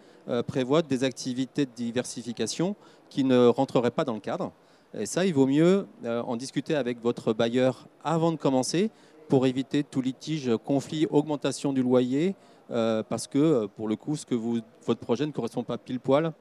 prévoit 0.48 0.82
des 0.82 1.06
activités 1.06 1.66
de 1.66 1.72
diversification 1.74 2.76
qui 3.10 3.24
ne 3.24 3.48
rentreraient 3.48 3.92
pas 3.92 4.04
dans 4.04 4.14
le 4.14 4.20
cadre. 4.20 4.52
Et 4.94 5.06
ça, 5.06 5.26
il 5.26 5.34
vaut 5.34 5.48
mieux 5.48 5.88
en 6.06 6.36
discuter 6.36 6.76
avec 6.76 7.02
votre 7.02 7.32
bailleur 7.32 7.88
avant 8.04 8.34
de 8.34 8.38
commencer 8.38 8.92
pour 9.28 9.46
éviter 9.46 9.84
tout 9.84 10.02
litige, 10.02 10.52
conflit, 10.66 11.08
augmentation 11.10 11.74
du 11.74 11.84
loyer, 11.84 12.36
euh, 12.72 13.04
parce 13.08 13.28
que 13.28 13.38
euh, 13.38 13.68
pour 13.68 13.88
le 13.88 13.96
coup, 13.96 14.16
ce 14.16 14.26
que 14.26 14.36
vous, 14.36 14.60
votre 14.86 15.00
projet 15.00 15.26
ne 15.26 15.32
correspond 15.32 15.64
pas 15.64 15.78
pile 15.78 16.00
poil 16.00 16.34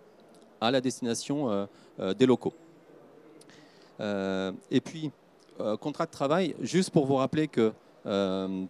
à 0.61 0.71
la 0.71 0.81
destination 0.81 1.69
euh, 2.01 2.15
des 2.15 2.27
locaux. 2.27 2.55
et 4.01 4.81
puis, 4.81 5.11
contrat 5.81 6.05
de 6.05 6.11
travail, 6.11 6.55
juste 6.61 6.91
pour 6.91 7.07
vous 7.07 7.17
rappeler 7.17 7.49
que 7.49 7.73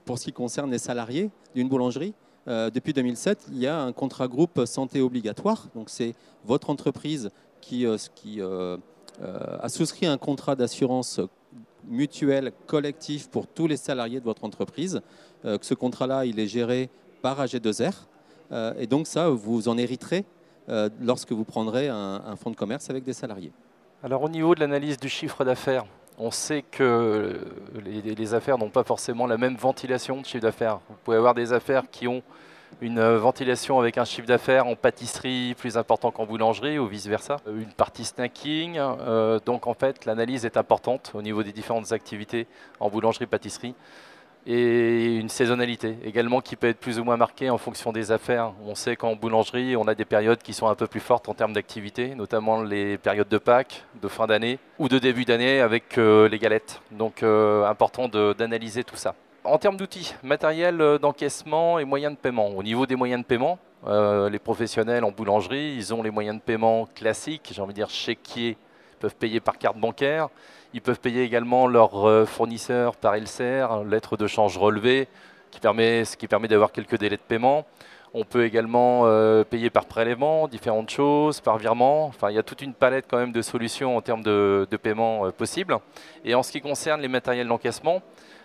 pour 0.05 0.19
ce 0.19 0.25
qui 0.25 0.33
concerne 0.33 0.71
les 0.71 0.79
salariés 0.79 1.31
d'une 1.55 1.69
boulangerie, 1.69 2.15
depuis 2.47 2.93
2007, 2.93 3.47
il 3.51 3.59
y 3.59 3.67
a 3.67 3.81
un 3.81 3.93
contrat 3.93 4.29
groupe 4.29 4.65
santé 4.67 5.01
obligatoire. 5.01 5.67
Donc 5.75 5.91
c'est 5.91 6.15
votre 6.45 6.71
entreprise 6.71 7.31
qui, 7.61 7.85
qui 8.15 8.41
a 8.41 9.69
souscrit 9.69 10.07
un 10.07 10.19
contrat 10.19 10.55
d'assurance 10.55 11.21
mutuel 11.89 12.53
collectif 12.67 13.29
pour 13.29 13.47
tous 13.47 13.67
les 13.67 13.77
salariés 13.77 14.21
de 14.21 14.25
votre 14.25 14.45
entreprise. 14.45 15.01
Euh, 15.45 15.59
ce 15.61 15.75
contrat-là, 15.75 16.25
il 16.25 16.39
est 16.41 16.47
géré 16.47 16.91
par 17.23 17.45
AG2R. 17.45 17.93
Euh, 18.53 18.75
et 18.79 18.87
donc 18.87 19.07
ça, 19.07 19.29
vous 19.29 19.69
en 19.69 19.77
hériterez 19.77 20.25
euh, 20.69 20.89
lorsque 21.01 21.33
vous 21.33 21.45
prendrez 21.45 21.89
un, 21.89 22.37
fonds 22.37 22.51
de 22.51 22.57
commerce 22.57 22.91
avec 22.91 23.05
des 23.05 23.13
salariés. 23.13 23.53
Alors 24.03 24.23
au 24.23 24.29
niveau 24.29 24.55
de 24.55 24.61
l'analyse 24.61 24.99
du 24.99 25.09
chiffre 25.09 25.45
d'affaires, 25.45 25.85
on 26.19 26.31
sait 26.31 26.63
que 26.63 27.39
les 27.85 28.35
affaires 28.35 28.59
n'ont 28.59 28.71
pas 28.71 28.85
forcément 28.85 29.27
la 29.27 29.37
même 29.37 29.57
ventilation 29.57 30.21
de 30.21 30.27
chiffre 30.27 30.43
d'affaires. 30.43 30.81
Vous 30.89 30.97
pouvez 31.05 31.17
avoir 31.17 31.35
des 31.35 31.53
affaires 31.53 31.91
qui 31.91 32.09
ont 32.09 32.23
une 32.81 32.99
euh, 32.99 33.19
ventilation 33.19 33.81
avec 33.81 33.99
un 33.99 34.05
chiffre 34.05 34.27
d'affaires 34.27 34.67
en 34.67 34.77
pâtisserie 34.77 35.55
plus 35.59 35.77
important 35.77 36.11
qu'en 36.11 36.27
boulangerie 36.27 36.79
ou 36.79 36.87
vice-versa, 36.87 37.37
euh, 37.47 37.61
une 37.61 37.73
partie 37.73 38.05
snacking. 38.05 38.77
Euh, 38.79 39.39
donc 39.45 39.67
en 39.67 39.75
fait, 39.75 40.05
l'analyse 40.05 40.45
est 40.45 40.57
importante 40.57 41.13
au 41.15 41.23
niveau 41.23 41.43
des 41.43 41.53
différentes 41.53 41.93
activités 41.93 42.47
en 42.81 42.91
boulangerie-pâtisserie 42.91 43.75
et 44.49 45.17
une 45.17 45.29
saisonnalité 45.29 45.97
également 46.05 46.41
qui 46.41 46.55
peut 46.55 46.69
être 46.69 46.79
plus 46.79 47.01
ou 47.01 47.05
moins 47.05 47.17
marquée 47.17 47.51
en 47.51 47.59
fonction 47.59 47.93
des 47.93 48.13
affaires. 48.13 48.53
On 48.65 48.77
sait 48.77 48.95
qu'en 48.95 49.17
boulangerie, 49.17 49.75
on 49.75 49.89
a 49.89 49.95
des 49.97 50.05
périodes 50.05 50.41
qui 50.41 50.53
sont 50.53 50.69
un 50.69 50.77
peu 50.77 50.87
plus 50.87 51.01
fortes 51.01 51.29
en 51.29 51.35
termes 51.35 51.53
d'activité, 51.53 52.15
notamment 52.15 52.63
les 52.63 52.97
périodes 52.97 53.29
de 53.29 53.39
Pâques, 53.39 53.85
de 54.01 54.07
fin 54.07 54.29
d'année 54.29 54.61
ou 54.79 54.89
de 54.89 55.01
début 55.01 55.25
d'année 55.25 55.61
avec 55.61 55.97
les 55.97 56.39
galettes. 56.39 56.81
Donc 56.93 57.25
important 57.25 58.07
d'analyser 58.07 58.85
tout 58.85 58.95
ça 58.95 59.17
en 59.47 59.59
termes 59.59 59.77
d'outils, 59.77 60.15
matériel 60.23 60.81
euh, 60.81 60.99
d'encaissement 60.99 61.79
et 61.79 61.85
moyens 61.85 62.15
de 62.15 62.19
paiement. 62.19 62.49
Au 62.49 62.63
niveau 62.63 62.87
des 62.87 62.97
moyens 62.97 63.23
de 63.23 63.27
paiement, 63.27 63.59
euh, 63.87 64.29
les 64.29 64.39
professionnels 64.39 65.05
en 65.05 65.11
boulangerie, 65.11 65.75
ils 65.77 65.95
ont 65.95 66.03
les 66.03 66.11
moyens 66.11 66.37
de 66.37 66.43
paiement 66.43 66.89
classiques, 66.95 67.53
j'ai 67.55 67.63
envie 67.63 67.73
de 67.73 67.79
dire 67.79 67.91
chéquier, 67.91 68.57
ils 68.95 68.99
peuvent 68.99 69.15
payer 69.15 69.41
par 69.41 69.59
carte 69.59 69.79
bancaire, 69.79 70.29
ils 70.75 70.83
peuvent 70.83 71.01
payer 71.01 71.23
également 71.23 71.67
leurs 71.67 72.09
euh, 72.09 72.25
fournisseurs 72.27 72.97
par 72.97 73.15
LCR, 73.17 73.85
lettre 73.85 74.17
de 74.17 74.27
change 74.27 74.59
relevée, 74.59 75.09
qui 75.51 75.61
permet, 75.61 76.05
ce 76.05 76.17
qui 76.17 76.27
permet 76.27 76.49
d'avoir 76.49 76.73
quelques 76.73 76.99
délais 76.99 77.17
de 77.17 77.23
paiement. 77.23 77.65
On 78.15 78.25
peut 78.25 78.45
également 78.45 79.05
payer 79.45 79.69
par 79.69 79.85
prélèvement, 79.85 80.49
différentes 80.49 80.89
choses, 80.89 81.43
par 81.43 81.59
virement. 81.59 82.07
Enfin, 82.07 82.31
il 82.31 82.37
y 82.37 82.39
a 82.39 82.43
toute 82.43 82.63
une 82.63 82.73
palette 82.73 83.05
quand 83.11 83.19
même 83.19 83.33
de 83.33 83.43
solutions 83.43 83.95
en 83.95 84.01
termes 84.01 84.23
de, 84.23 84.67
de 84.71 84.77
paiement 84.79 85.31
possibles. 85.33 85.77
Et 86.25 86.35
en 86.35 86.43
ce 86.43 86.51
qui 86.51 86.63
concerne 86.63 87.03
les 87.03 87.09
matériels 87.09 87.49
d'encaissement, 87.49 88.01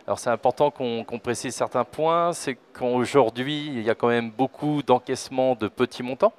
alors 0.08 0.18
c'est 0.18 0.30
important 0.30 0.72
qu'on 0.72 1.20
précise 1.22 1.54
certains 1.54 1.84
points, 1.84 2.34
c'est 2.34 2.58
qu'aujourd'hui, 2.74 3.68
il 3.68 3.84
y 3.84 3.90
a 3.90 3.96
quand 3.96 4.08
même 4.08 4.32
beaucoup 4.32 4.82
d'encaissements 4.82 5.56
de 5.56 5.68
petits 5.68 6.04
montants. 6.04 6.34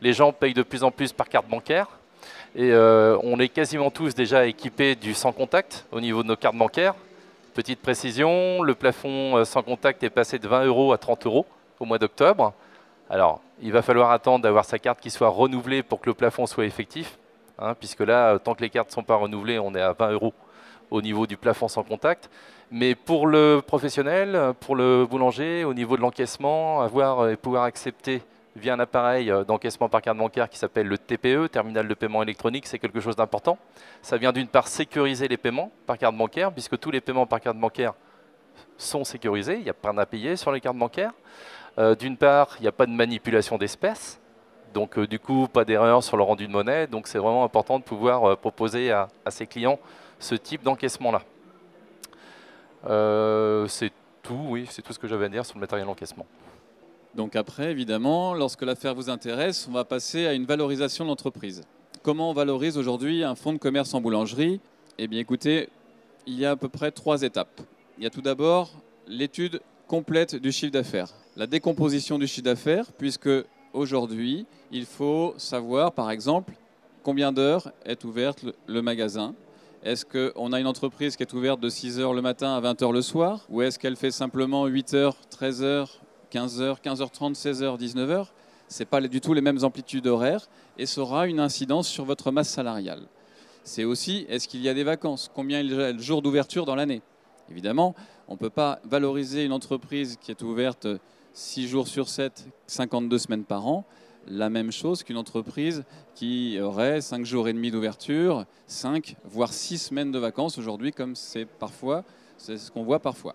Les 0.00 0.12
gens 0.12 0.32
payent 0.32 0.54
de 0.54 0.62
plus 0.62 0.82
en 0.82 0.90
plus 0.90 1.12
par 1.12 1.28
carte 1.28 1.46
bancaire. 1.46 1.88
Et 2.54 2.70
euh, 2.70 3.18
on 3.22 3.38
est 3.38 3.48
quasiment 3.48 3.90
tous 3.90 4.14
déjà 4.14 4.46
équipés 4.46 4.94
du 4.94 5.14
sans 5.14 5.32
contact 5.32 5.86
au 5.92 6.00
niveau 6.00 6.22
de 6.22 6.28
nos 6.28 6.36
cartes 6.36 6.56
bancaires. 6.56 6.94
Petite 7.54 7.80
précision, 7.80 8.62
le 8.62 8.74
plafond 8.74 9.36
euh, 9.36 9.44
sans 9.44 9.62
contact 9.62 10.02
est 10.02 10.10
passé 10.10 10.38
de 10.38 10.48
20 10.48 10.64
euros 10.66 10.92
à 10.92 10.98
30 10.98 11.26
euros 11.26 11.46
au 11.80 11.84
mois 11.84 11.98
d'octobre. 11.98 12.52
Alors, 13.10 13.40
il 13.60 13.72
va 13.72 13.82
falloir 13.82 14.10
attendre 14.10 14.42
d'avoir 14.42 14.64
sa 14.64 14.78
carte 14.78 15.00
qui 15.00 15.10
soit 15.10 15.28
renouvelée 15.28 15.82
pour 15.82 16.00
que 16.00 16.08
le 16.08 16.14
plafond 16.14 16.46
soit 16.46 16.64
effectif, 16.64 17.18
hein, 17.58 17.74
puisque 17.78 18.00
là, 18.00 18.38
tant 18.38 18.54
que 18.54 18.62
les 18.62 18.70
cartes 18.70 18.88
ne 18.88 18.94
sont 18.94 19.02
pas 19.02 19.16
renouvelées, 19.16 19.58
on 19.58 19.74
est 19.74 19.80
à 19.80 19.92
20 19.92 20.12
euros 20.12 20.32
au 20.92 21.02
niveau 21.02 21.26
du 21.26 21.36
plafond 21.36 21.68
sans 21.68 21.82
contact. 21.82 22.30
Mais 22.70 22.94
pour 22.94 23.26
le 23.26 23.60
professionnel, 23.66 24.54
pour 24.60 24.76
le 24.76 25.06
boulanger, 25.06 25.64
au 25.64 25.74
niveau 25.74 25.96
de 25.96 26.02
l'encaissement, 26.02 26.82
avoir 26.82 27.28
et 27.30 27.36
pouvoir 27.36 27.64
accepter 27.64 28.22
via 28.54 28.74
un 28.74 28.80
appareil 28.80 29.32
d'encaissement 29.46 29.88
par 29.88 30.02
carte 30.02 30.18
bancaire 30.18 30.48
qui 30.48 30.58
s'appelle 30.58 30.86
le 30.86 30.98
TPE, 30.98 31.48
terminal 31.48 31.88
de 31.88 31.94
paiement 31.94 32.22
électronique, 32.22 32.66
c'est 32.66 32.78
quelque 32.78 33.00
chose 33.00 33.16
d'important. 33.16 33.58
Ça 34.02 34.16
vient 34.18 34.32
d'une 34.32 34.46
part 34.48 34.68
sécuriser 34.68 35.28
les 35.28 35.38
paiements 35.38 35.70
par 35.86 35.98
carte 35.98 36.16
bancaire, 36.16 36.52
puisque 36.52 36.78
tous 36.78 36.90
les 36.90 37.00
paiements 37.00 37.26
par 37.26 37.40
carte 37.40 37.56
bancaire 37.56 37.94
sont 38.76 39.04
sécurisés, 39.04 39.56
il 39.56 39.64
n'y 39.64 39.70
a 39.70 39.74
pas 39.74 39.94
à 39.96 40.06
payer 40.06 40.36
sur 40.36 40.52
les 40.52 40.60
cartes 40.60 40.76
bancaires. 40.76 41.12
Euh, 41.78 41.94
d'une 41.94 42.16
part, 42.18 42.56
il 42.58 42.62
n'y 42.62 42.68
a 42.68 42.72
pas 42.72 42.84
de 42.84 42.92
manipulation 42.92 43.56
d'espèces, 43.56 44.20
donc 44.74 44.98
euh, 44.98 45.06
du 45.06 45.18
coup, 45.18 45.48
pas 45.48 45.64
d'erreur 45.64 46.02
sur 46.02 46.18
le 46.18 46.22
rendu 46.22 46.46
de 46.46 46.52
monnaie, 46.52 46.86
donc 46.86 47.06
c'est 47.06 47.18
vraiment 47.18 47.44
important 47.44 47.78
de 47.78 47.84
pouvoir 47.84 48.24
euh, 48.24 48.36
proposer 48.36 48.90
à, 48.90 49.08
à 49.24 49.30
ses 49.30 49.46
clients 49.46 49.78
ce 50.22 50.34
type 50.34 50.62
d'encaissement-là. 50.62 51.22
Euh, 52.88 53.66
c'est 53.68 53.92
tout, 54.22 54.38
oui, 54.48 54.66
c'est 54.70 54.82
tout 54.82 54.92
ce 54.92 54.98
que 54.98 55.08
j'avais 55.08 55.26
à 55.26 55.28
dire 55.28 55.44
sur 55.44 55.56
le 55.56 55.60
matériel 55.60 55.86
d'encaissement. 55.86 56.26
Donc 57.14 57.36
après, 57.36 57.70
évidemment, 57.70 58.34
lorsque 58.34 58.62
l'affaire 58.62 58.94
vous 58.94 59.10
intéresse, 59.10 59.66
on 59.68 59.72
va 59.72 59.84
passer 59.84 60.26
à 60.26 60.32
une 60.32 60.46
valorisation 60.46 61.04
de 61.04 61.10
l'entreprise. 61.10 61.62
Comment 62.02 62.30
on 62.30 62.32
valorise 62.32 62.78
aujourd'hui 62.78 63.22
un 63.22 63.34
fonds 63.34 63.52
de 63.52 63.58
commerce 63.58 63.92
en 63.94 64.00
boulangerie? 64.00 64.60
Eh 64.98 65.08
bien 65.08 65.20
écoutez, 65.20 65.68
il 66.26 66.38
y 66.38 66.46
a 66.46 66.52
à 66.52 66.56
peu 66.56 66.68
près 66.68 66.90
trois 66.90 67.22
étapes. 67.22 67.60
Il 67.98 68.04
y 68.04 68.06
a 68.06 68.10
tout 68.10 68.22
d'abord 68.22 68.70
l'étude 69.06 69.60
complète 69.88 70.36
du 70.36 70.52
chiffre 70.52 70.72
d'affaires. 70.72 71.08
La 71.36 71.46
décomposition 71.46 72.18
du 72.18 72.26
chiffre 72.26 72.44
d'affaires, 72.44 72.86
puisque 72.92 73.30
aujourd'hui, 73.72 74.46
il 74.70 74.86
faut 74.86 75.34
savoir, 75.36 75.92
par 75.92 76.10
exemple, 76.10 76.54
combien 77.02 77.32
d'heures 77.32 77.72
est 77.84 78.04
ouverte 78.04 78.44
le 78.66 78.82
magasin, 78.82 79.34
est-ce 79.82 80.04
qu'on 80.04 80.52
a 80.52 80.60
une 80.60 80.66
entreprise 80.66 81.16
qui 81.16 81.24
est 81.24 81.32
ouverte 81.32 81.58
de 81.58 81.68
6h 81.68 82.14
le 82.14 82.22
matin 82.22 82.54
à 82.54 82.60
20h 82.60 82.92
le 82.92 83.02
soir 83.02 83.46
Ou 83.48 83.62
est-ce 83.62 83.78
qu'elle 83.78 83.96
fait 83.96 84.12
simplement 84.12 84.68
8h, 84.68 85.14
13h 85.30 85.88
15h, 86.32 86.80
15h30, 86.82 87.34
16h, 87.34 87.78
19h, 87.78 88.26
ce 88.68 88.78
n'est 88.78 88.86
pas 88.86 89.00
du 89.00 89.20
tout 89.20 89.34
les 89.34 89.42
mêmes 89.42 89.62
amplitudes 89.64 90.06
horaires 90.06 90.48
et 90.78 90.86
ça 90.86 91.00
aura 91.02 91.26
une 91.26 91.40
incidence 91.40 91.88
sur 91.88 92.04
votre 92.04 92.30
masse 92.30 92.48
salariale. 92.48 93.02
C'est 93.64 93.84
aussi, 93.84 94.24
est-ce 94.28 94.48
qu'il 94.48 94.62
y 94.62 94.68
a 94.68 94.74
des 94.74 94.84
vacances? 94.84 95.30
Combien 95.34 95.60
il 95.60 95.72
y 95.72 95.82
a 95.82 95.92
de 95.92 95.98
jours 95.98 96.22
d'ouverture 96.22 96.64
dans 96.64 96.74
l'année? 96.74 97.02
Évidemment, 97.50 97.94
on 98.28 98.32
ne 98.34 98.38
peut 98.38 98.50
pas 98.50 98.80
valoriser 98.84 99.44
une 99.44 99.52
entreprise 99.52 100.16
qui 100.20 100.30
est 100.30 100.42
ouverte 100.42 100.86
6 101.34 101.68
jours 101.68 101.88
sur 101.88 102.08
7, 102.08 102.46
52 102.66 103.18
semaines 103.18 103.44
par 103.44 103.66
an, 103.66 103.84
la 104.28 104.50
même 104.50 104.72
chose 104.72 105.02
qu'une 105.02 105.16
entreprise 105.16 105.84
qui 106.14 106.58
aurait 106.60 107.00
5 107.00 107.24
jours 107.24 107.48
et 107.48 107.52
demi 107.52 107.70
d'ouverture, 107.70 108.44
5 108.66 109.16
voire 109.24 109.52
6 109.52 109.78
semaines 109.78 110.12
de 110.12 110.18
vacances 110.18 110.58
aujourd'hui, 110.58 110.92
comme 110.92 111.16
c'est 111.16 111.44
parfois, 111.46 112.04
c'est 112.36 112.58
ce 112.58 112.70
qu'on 112.70 112.82
voit 112.82 113.00
parfois. 113.00 113.34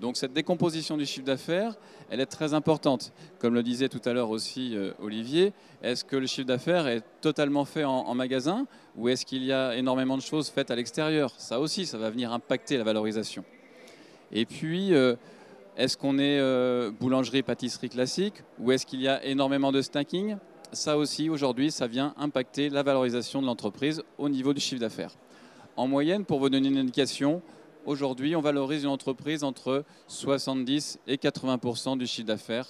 Donc 0.00 0.16
cette 0.16 0.32
décomposition 0.32 0.96
du 0.96 1.06
chiffre 1.06 1.26
d'affaires, 1.26 1.76
elle 2.10 2.20
est 2.20 2.26
très 2.26 2.54
importante. 2.54 3.12
Comme 3.38 3.54
le 3.54 3.62
disait 3.62 3.88
tout 3.88 4.00
à 4.04 4.12
l'heure 4.12 4.30
aussi 4.30 4.76
euh, 4.76 4.92
Olivier, 5.00 5.52
est-ce 5.82 6.04
que 6.04 6.16
le 6.16 6.26
chiffre 6.26 6.46
d'affaires 6.46 6.86
est 6.88 7.02
totalement 7.20 7.64
fait 7.64 7.84
en, 7.84 8.14
magasin 8.14 8.66
ou 8.96 9.08
est-ce 9.08 9.24
qu'il 9.24 9.44
y 9.44 9.52
a 9.52 9.76
énormément 9.76 10.16
de 10.16 10.22
choses 10.22 10.48
faites 10.48 10.70
à 10.70 10.76
l'extérieur? 10.76 11.32
Ça 11.38 11.60
aussi, 11.60 11.86
ça 11.86 11.98
va 11.98 12.10
venir 12.10 12.32
impacter 12.32 12.76
la 12.76 12.84
valorisation. 12.84 13.44
Et 14.32 14.46
puis, 14.46 14.92
euh, 14.94 15.14
est-ce 15.76 15.96
qu'on 15.96 16.18
est, 16.18 16.38
euh, 16.38 16.90
boulangerie-pâtisserie 16.90 17.88
classique 17.88 18.34
ou 18.58 18.72
est-ce 18.72 18.86
qu'il 18.86 19.00
y 19.00 19.08
a 19.08 19.24
énormément 19.24 19.72
de 19.72 19.82
stacking? 19.82 20.36
Ça 20.72 20.96
aussi, 20.96 21.28
aujourd'hui, 21.28 21.70
ça 21.70 21.86
vient 21.86 22.14
impacter 22.16 22.68
la 22.68 22.82
valorisation 22.82 23.40
de 23.40 23.46
l'entreprise 23.46 24.02
au 24.18 24.28
niveau 24.28 24.52
du 24.54 24.60
chiffre 24.60 24.80
d'affaires. 24.80 25.14
En 25.76 25.86
moyenne, 25.86 26.24
pour 26.24 26.40
vous 26.40 26.48
donner 26.48 26.68
une 26.68 26.78
indication, 26.78 27.42
Aujourd'hui, 27.86 28.34
on 28.34 28.40
valorise 28.40 28.84
une 28.84 28.88
entreprise 28.88 29.44
entre 29.44 29.84
70 30.08 31.00
et 31.06 31.16
80% 31.16 31.98
du 31.98 32.06
chiffre 32.06 32.26
d'affaires, 32.26 32.68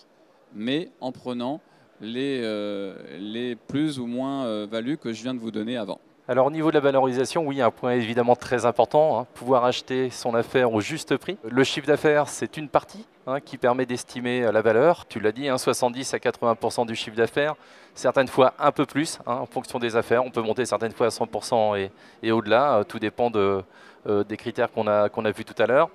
mais 0.52 0.90
en 1.00 1.12
prenant 1.12 1.61
les, 2.00 2.40
euh, 2.42 3.54
plus 3.68 4.00
ou 4.00 4.06
moins 4.06 4.44
euh, 4.44 4.66
values 4.68 4.99
que 4.99 5.12
je 5.12 5.23
viens 5.23 5.34
de 5.34 5.38
vous 5.38 5.52
donner 5.52 5.76
avant. 5.76 6.00
Alors 6.26 6.47
au 6.47 6.50
niveau 6.50 6.71
de 6.71 6.75
la 6.75 6.81
valorisation, 6.81 7.47
oui, 7.47 7.61
un 7.61 7.71
point 7.71 7.93
évidemment 7.93 8.35
très 8.35 8.64
important, 8.64 9.21
hein, 9.21 9.26
pouvoir 9.35 9.66
acheter 9.66 10.09
son 10.09 10.35
affaire 10.35 10.73
au 10.73 10.81
juste 10.81 11.19
prix. 11.19 11.37
Le 11.47 11.64
chiffre 11.64 11.87
d'affaires, 11.87 12.31
c'est 12.31 12.57
une 12.57 12.71
partie 12.71 13.04
hein, 13.26 13.40
qui 13.40 13.59
permet 13.59 13.85
d'estimer 13.85 14.43
euh, 14.43 14.50
la 14.50 14.62
valeur. 14.62 15.07
Tu 15.07 15.21
l'as 15.21 15.33
dit, 15.33 15.50
70 15.54 16.14
hein, 16.14 16.16
à 16.16 16.31
80% 16.31 16.87
du 16.87 16.97
chiffre 16.97 17.14
d'affaires, 17.14 17.57
certaines 17.95 18.28
fois 18.28 18.54
un 18.59 18.73
peu 18.73 18.87
plus 18.87 19.19
en 19.26 19.45
fonction 19.45 19.78
des 19.78 19.97
affaires. 19.97 20.25
On 20.25 20.31
peut 20.31 20.40
monter 20.40 20.64
certaines 20.64 20.93
fois 20.93 21.09
à 21.09 21.11
100% 21.11 21.90
et, 22.23 22.33
au-delà, 22.33 22.85
tout 22.88 22.99
dépend 22.99 23.31
euh, 23.35 23.62
des 24.25 24.38
critères 24.38 24.73
qu'on 24.73 24.87
a, 24.87 25.11
qu'on 25.11 25.26
a 25.26 25.31
vus 25.31 25.45
tout 25.45 25.62
à 25.62 25.66
l'heure. 25.66 25.90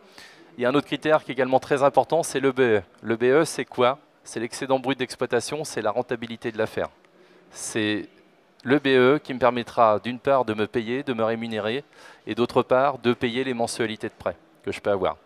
Il 0.59 0.61
y 0.61 0.65
a 0.67 0.69
un 0.69 0.75
autre 0.75 0.85
critère 0.85 1.23
qui 1.23 1.31
est 1.31 1.33
également 1.33 1.59
très 1.59 1.81
important, 1.81 2.21
c'est 2.21 2.39
le 2.39 2.51
BE. 2.51 2.83
Le 3.01 3.15
BE, 3.15 3.45
c'est 3.45 3.65
quoi? 3.65 3.97
C'est 4.23 4.39
l'excédent 4.39 4.77
brut 4.77 4.99
d'exploitation, 4.99 5.63
c'est 5.63 5.81
la 5.81 5.89
rentabilité 5.89 6.51
de 6.51 6.59
l'affaire. 6.59 6.89
Le 8.63 8.79
BE 8.79 9.19
qui 9.21 9.33
me 9.33 9.39
permettra 9.39 9.99
d'une 9.99 10.19
part 10.19 10.45
de 10.45 10.53
me 10.53 10.67
payer, 10.67 11.03
de 11.03 11.13
me 11.13 11.23
rémunérer, 11.23 11.83
et 12.27 12.35
d'autre 12.35 12.61
part 12.61 12.97
de 12.99 13.13
payer 13.13 13.43
les 13.43 13.53
mensualités 13.53 14.07
de 14.07 14.13
prêt 14.17 14.35
que 14.63 14.71
je 14.71 14.79
peux 14.81 14.91
avoir. 14.91 15.17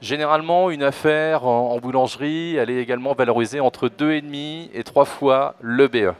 Généralement, 0.00 0.70
une 0.70 0.82
affaire 0.82 1.46
en, 1.46 1.78
boulangerie, 1.78 2.56
elle 2.56 2.70
est 2.70 2.82
également 2.82 3.14
valorisée 3.14 3.60
entre 3.60 3.88
2,5 3.88 4.70
et 4.74 4.82
3 4.82 5.04
fois 5.04 5.54
le 5.60 5.86
BE. 5.86 6.12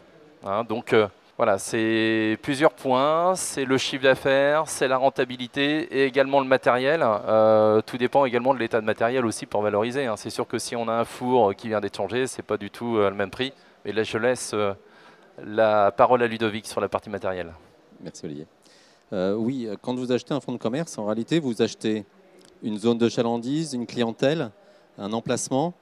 Hein, 0.45 0.63
donc, 0.63 0.93
euh, 0.93 1.09
voilà, 1.37 1.59
c'est 1.59 2.39
plusieurs 2.43 2.73
points, 2.73 3.35
c'est 3.35 3.65
le 3.65 3.77
chiffre 3.79 4.05
d'affaires, 4.05 4.65
c'est 4.67 4.87
la 4.87 4.99
rentabilité 4.99 5.83
et 5.91 6.05
également 6.05 6.39
le 6.39 6.47
matériel. 6.47 7.03
Euh, 7.03 7.81
tout 7.81 7.99
dépend 7.99 8.25
également 8.25 8.55
de 8.55 8.61
l'état 8.61 8.81
de 8.81 8.87
matériel 8.87 9.27
aussi 9.27 9.47
pour 9.47 9.63
valoriser. 9.63 10.07
Hein. 10.07 10.15
C'est 10.17 10.31
sûr 10.31 10.47
que 10.47 10.59
si 10.59 10.77
on 10.77 10.87
a 10.87 10.93
un 10.93 11.05
four 11.05 11.53
qui 11.57 11.67
vient 11.67 11.81
d'être 11.81 11.97
changé, 11.97 12.29
c'est 12.29 12.43
pas 12.43 12.59
du 12.59 12.71
tout 12.71 12.99
euh, 12.99 13.11
le 13.11 13.17
même 13.17 13.31
prix. 13.31 13.53
Mais 13.85 13.91
là, 13.91 14.05
je 14.05 14.17
laisse 14.17 14.55
la 15.45 15.93
parole 15.93 16.23
à 16.23 16.27
Ludovic 16.27 16.67
sur 16.67 16.81
la 16.81 16.89
partie 16.89 17.11
matérielle. 17.11 17.53
Merci 18.03 18.27
Olivier. 18.27 18.47
oui, 19.13 19.69
quand 19.81 19.95
vous 19.95 20.11
achetez 20.13 20.35
un 20.35 20.41
fonds 20.41 20.53
de 20.53 20.59
commerce, 20.59 20.99
en 20.99 21.07
réalité, 21.07 21.39
vous 21.39 21.63
achetez 21.63 22.05
une 22.63 22.79
zone 22.79 22.99
de 22.99 23.09
chalandise, 23.09 23.75
une 23.75 23.87
clientèle, 23.87 24.51
un 24.99 25.13
emplacement, 25.13 25.75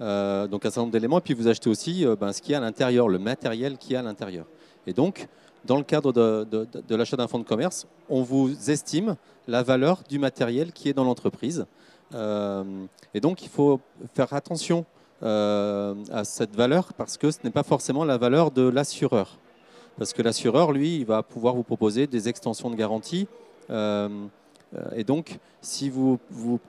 donc 0.00 0.04
un 0.04 0.70
certain 0.70 0.80
nombre 0.82 0.92
d'éléments, 0.92 1.18
et 1.18 1.22
puis 1.22 1.34
vous 1.34 1.48
achetez 1.48 1.70
aussi 1.70 2.06
ben, 2.20 2.32
ce 2.32 2.42
qui 2.42 2.52
est 2.52 2.56
à 2.56 2.60
l'intérieur, 2.60 3.08
le 3.08 3.18
matériel 3.18 3.78
qui 3.78 3.94
est 3.94 3.96
à 3.96 4.02
l'intérieur. 4.02 4.46
Et 4.86 4.92
donc, 4.92 5.28
dans 5.64 5.76
le 5.76 5.82
cadre 5.82 6.12
de, 6.12 6.96
l'achat 6.96 7.16
d'un 7.16 7.28
fonds 7.28 7.38
de 7.38 7.44
commerce, 7.44 7.86
on 8.08 8.22
vous 8.22 8.70
estime 8.70 9.16
la 9.46 9.62
valeur 9.62 10.02
du 10.08 10.18
matériel 10.18 10.72
qui 10.72 10.88
est 10.88 10.94
dans 10.94 11.04
l'entreprise. 11.04 11.66
Euh, 12.14 12.64
et 13.14 13.20
donc, 13.20 13.42
il 13.42 13.48
faut 13.48 13.80
faire 14.14 14.32
attention 14.32 14.86
euh, 15.22 15.94
à 16.12 16.24
cette 16.24 16.54
valeur 16.54 16.92
parce 16.92 17.16
que 17.16 17.30
ce 17.30 17.38
n'est 17.44 17.50
pas 17.50 17.62
forcément 17.62 18.04
la 18.04 18.18
valeur 18.18 18.50
de 18.50 18.62
l'assureur. 18.62 19.38
Parce 19.98 20.12
que 20.12 20.22
l'assureur, 20.22 20.70
lui, 20.70 20.96
il 20.96 21.06
va 21.06 21.22
pouvoir 21.22 21.54
vous 21.54 21.64
proposer 21.64 22.06
des 22.06 22.28
extensions 22.28 22.70
de 22.70 22.76
garantie. 22.76 23.26
Euh, 23.70 24.08
et 24.94 25.02
donc, 25.02 25.38
si 25.60 25.90
vous, 25.90 26.18
vous, 26.30 26.60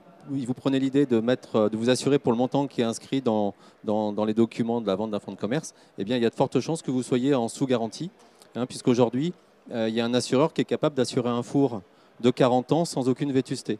prenez 0.56 0.80
l'idée 0.80 1.06
de, 1.06 1.20
mettre, 1.20 1.68
de 1.68 1.76
vous 1.76 1.90
assurer 1.90 2.18
pour 2.18 2.32
le 2.32 2.38
montant 2.38 2.66
qui 2.66 2.80
est 2.80 2.84
inscrit 2.84 3.20
dans, 3.20 3.54
dans, 3.84 4.24
les 4.24 4.34
documents 4.34 4.80
de 4.80 4.86
la 4.86 4.96
vente 4.96 5.12
d'un 5.12 5.20
fonds 5.20 5.32
de 5.32 5.38
commerce, 5.38 5.74
eh 5.98 6.04
bien, 6.04 6.16
il 6.16 6.22
y 6.22 6.26
a 6.26 6.30
de 6.30 6.34
fortes 6.34 6.58
chances 6.60 6.82
que 6.82 6.90
vous 6.90 7.02
soyez 7.02 7.34
en 7.34 7.48
sous-garantie, 7.48 8.10
hein, 8.56 8.66
puisqu'aujourd'hui, 8.66 9.32
euh, 9.70 9.88
il 9.88 9.94
y 9.94 10.00
a 10.00 10.04
un 10.04 10.14
assureur 10.14 10.52
qui 10.52 10.62
est 10.62 10.64
capable 10.64 10.96
d'assurer 10.96 11.28
un 11.28 11.42
four 11.42 11.82
de 12.20 12.30
40 12.30 12.72
ans 12.72 12.84
sans 12.84 13.08
aucune 13.08 13.32
vétusté. 13.32 13.78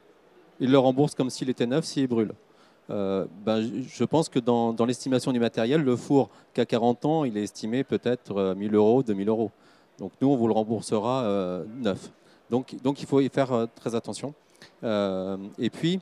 Il 0.60 0.70
le 0.70 0.78
rembourse 0.78 1.14
comme 1.14 1.30
s'il 1.30 1.50
était 1.50 1.66
neuf 1.66 1.84
s'il 1.84 2.06
brûle. 2.06 2.32
Euh, 2.88 3.26
ben, 3.44 3.60
je 3.86 4.04
pense 4.04 4.28
que 4.28 4.38
dans, 4.38 4.74
l'estimation 4.86 5.32
du 5.32 5.38
matériel, 5.38 5.82
le 5.82 5.96
four 5.96 6.30
qui 6.54 6.60
a 6.60 6.66
40 6.66 7.04
ans, 7.04 7.24
il 7.24 7.36
est 7.36 7.42
estimé 7.42 7.84
peut-être 7.84 8.54
1000 8.54 8.74
euh, 8.74 8.78
euros, 8.78 9.02
2000 9.02 9.28
euros. 9.28 9.50
Donc 9.98 10.12
nous, 10.20 10.28
on 10.28 10.36
vous 10.36 10.46
le 10.46 10.54
remboursera 10.54 11.62
neuf. 11.76 12.10
Donc, 12.48 12.74
donc 12.82 13.02
il 13.02 13.06
faut 13.06 13.20
y 13.20 13.28
faire 13.28 13.66
très 13.74 13.94
attention. 13.94 14.32
et 14.82 15.70
puis, 15.70 16.00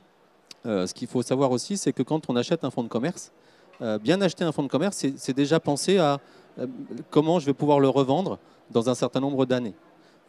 ce 0.63 0.93
qu'il 0.93 1.07
faut 1.09 1.21
savoir 1.21 1.51
aussi, 1.51 1.75
c'est 1.75 1.91
que 1.91 2.01
quand 2.01 2.29
on 2.29 2.35
achète 2.37 2.63
un 2.63 2.69
fonds 2.69 2.83
de 2.83 2.87
commerce, 2.87 3.33
euh, 3.81 3.97
bien 3.97 4.19
acheter 4.21 4.43
un 4.43 4.51
fonds 4.51 4.63
de 4.63 4.67
commerce, 4.67 5.05
c'est 5.15 5.33
déjà 5.33 5.59
penser 5.59 5.97
à 5.97 6.19
euh, 6.59 6.67
comment 7.09 7.39
je 7.39 7.45
vais 7.45 7.53
pouvoir 7.53 7.79
le 7.79 7.87
revendre 7.87 8.37
dans 8.71 8.89
un 8.89 8.95
certain 8.95 9.21
nombre 9.21 9.45
d'années. 9.45 9.73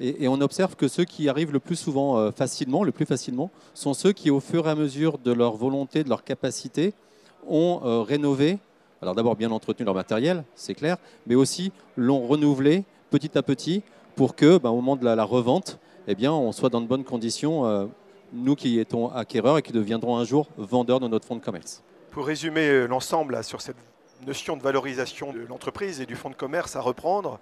Et, 0.00 0.28
on 0.28 0.40
observe 0.40 0.76
que 0.76 0.88
ceux 0.88 1.04
qui 1.04 1.28
arrivent 1.28 1.52
le 1.52 1.60
plus 1.60 1.76
souvent 1.76 2.18
euh, 2.18 2.30
facilement, 2.30 2.84
le 2.84 2.92
plus 2.92 3.06
facilement, 3.06 3.50
sont 3.74 3.94
ceux 3.94 4.12
qui, 4.12 4.30
au 4.30 4.40
fur 4.40 4.66
et 4.66 4.70
à 4.70 4.74
mesure 4.74 5.18
de 5.18 5.32
leur 5.32 5.56
volonté, 5.56 6.02
de 6.02 6.08
leur 6.08 6.24
capacité, 6.24 6.94
ont 7.46 8.04
rénové, 8.04 8.58
alors 9.00 9.14
d'abord 9.14 9.34
bien 9.34 9.50
entretenu 9.50 9.86
leur 9.86 9.94
matériel, 9.94 10.44
c'est 10.54 10.74
clair, 10.74 10.98
mais 11.26 11.34
aussi 11.34 11.72
l'ont 11.96 12.26
renouvelé 12.26 12.84
petit 13.10 13.36
à 13.38 13.42
petit 13.42 13.82
pour 14.14 14.36
que, 14.36 14.58
ben, 14.58 14.68
au 14.68 14.76
moment 14.76 14.96
de 14.96 15.04
la, 15.04 15.24
revente, 15.24 15.78
eh 16.06 16.14
bien, 16.14 16.32
on 16.32 16.52
soit 16.52 16.68
dans 16.68 16.82
de 16.82 16.86
bonnes 16.86 17.04
conditions, 17.04 17.88
nous 18.32 18.56
qui 18.56 18.78
étions 18.78 19.12
acquéreurs 19.12 19.58
et 19.58 19.62
qui 19.62 19.72
deviendrons 19.72 20.16
un 20.16 20.24
jour 20.24 20.48
vendeurs 20.56 21.00
de 21.00 21.08
notre 21.08 21.26
fonds 21.26 21.36
de 21.36 21.40
commerce. 21.40 21.82
Pour 22.10 22.26
résumer 22.26 22.68
euh, 22.68 22.86
l'ensemble 22.86 23.42
sur 23.44 23.60
cette 23.60 23.76
notion 24.26 24.56
de 24.56 24.62
valorisation 24.62 25.32
de 25.32 25.40
l'entreprise 25.40 26.00
et 26.00 26.06
du 26.06 26.16
fonds 26.16 26.30
de 26.30 26.34
commerce 26.34 26.76
à 26.76 26.80
reprendre, 26.80 27.38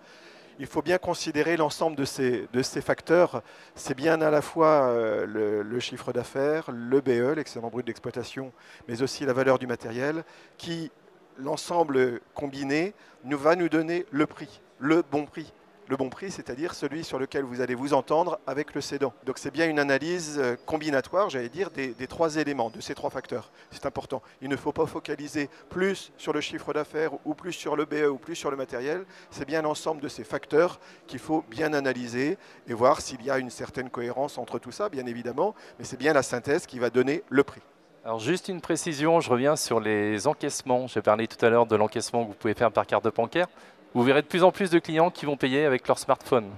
il 0.58 0.66
faut 0.66 0.82
bien 0.82 0.98
considérer 0.98 1.56
l'ensemble 1.56 1.96
de 1.96 2.04
ces, 2.04 2.80
facteurs. 2.80 3.42
C'est 3.74 3.94
bien 3.94 4.20
à 4.20 4.30
la 4.30 4.42
fois 4.42 4.88
euh, 4.88 5.62
le, 5.62 5.80
chiffre 5.80 6.12
d'affaires, 6.12 6.70
le 6.72 7.00
BE, 7.00 7.34
l'excédent 7.36 7.68
brut 7.68 7.86
d'exploitation, 7.86 8.52
mais 8.88 9.02
aussi 9.02 9.24
la 9.24 9.32
valeur 9.32 9.58
du 9.58 9.66
matériel, 9.66 10.24
qui, 10.56 10.90
l'ensemble 11.38 12.20
combiné, 12.34 12.94
nous 13.24 13.38
va 13.38 13.54
nous 13.56 13.68
donner 13.68 14.06
le 14.10 14.26
prix, 14.26 14.60
le 14.78 15.02
bon 15.02 15.26
prix 15.26 15.52
le 15.88 15.96
bon 15.96 16.10
prix, 16.10 16.30
c'est-à-dire 16.30 16.74
celui 16.74 17.02
sur 17.02 17.18
lequel 17.18 17.44
vous 17.44 17.60
allez 17.60 17.74
vous 17.74 17.94
entendre 17.94 18.38
avec 18.46 18.74
le 18.74 18.80
cédant. 18.80 19.14
Donc 19.24 19.38
c'est 19.38 19.50
bien 19.50 19.68
une 19.68 19.78
analyse 19.78 20.38
euh, 20.38 20.56
combinatoire, 20.66 21.30
j'allais 21.30 21.48
dire, 21.48 21.70
des, 21.70 21.94
trois 22.06 22.36
éléments, 22.36 22.70
de 22.70 22.80
ces 22.80 22.94
trois 22.94 23.10
facteurs. 23.10 23.50
C'est 23.70 23.86
important. 23.86 24.22
Il 24.42 24.48
ne 24.48 24.56
faut 24.56 24.72
pas 24.72 24.86
focaliser 24.86 25.48
plus 25.70 26.12
sur 26.18 26.32
le 26.32 26.40
chiffre 26.40 26.72
d'affaires 26.72 27.12
ou 27.24 27.34
plus 27.34 27.52
sur 27.52 27.74
le 27.74 27.86
BE 27.86 28.08
ou 28.10 28.18
plus 28.18 28.36
sur 28.36 28.50
le 28.50 28.56
matériel. 28.56 29.04
C'est 29.30 29.46
bien 29.46 29.62
l'ensemble 29.62 30.02
de 30.02 30.08
ces 30.08 30.24
facteurs 30.24 30.78
qu'il 31.06 31.20
faut 31.20 31.44
bien 31.50 31.72
analyser 31.72 32.36
et 32.66 32.74
voir 32.74 33.00
s'il 33.00 33.22
y 33.24 33.30
a 33.30 33.38
une 33.38 33.50
certaine 33.50 33.88
cohérence 33.88 34.38
entre 34.38 34.58
tout 34.58 34.72
ça, 34.72 34.88
bien 34.88 35.06
évidemment, 35.06 35.54
mais 35.78 35.84
c'est 35.84 35.98
bien 35.98 36.12
la 36.12 36.22
synthèse 36.22 36.66
qui 36.66 36.78
va 36.78 36.90
donner 36.90 37.22
le 37.30 37.42
prix. 37.42 37.62
Alors 38.04 38.20
juste 38.20 38.48
une 38.48 38.60
précision, 38.60 39.20
je 39.20 39.28
reviens 39.28 39.56
sur 39.56 39.80
les 39.80 40.26
encaissements. 40.26 40.86
J'ai 40.86 41.02
parlé 41.02 41.26
tout 41.26 41.44
à 41.44 41.50
l'heure 41.50 41.66
de 41.66 41.76
l'encaissement 41.76 42.24
que 42.24 42.28
vous 42.28 42.34
pouvez 42.34 42.54
faire 42.54 42.72
par 42.72 42.86
carte 42.86 43.04
de 43.04 43.10
bancaire. 43.10 43.48
Vous 43.94 44.02
verrez 44.02 44.20
de 44.20 44.26
plus 44.26 44.44
en 44.44 44.52
plus 44.52 44.70
de 44.70 44.78
clients 44.78 45.10
qui 45.10 45.24
vont 45.24 45.36
payer 45.36 45.64
avec 45.64 45.88
leur 45.88 45.98
smartphone. 45.98 46.50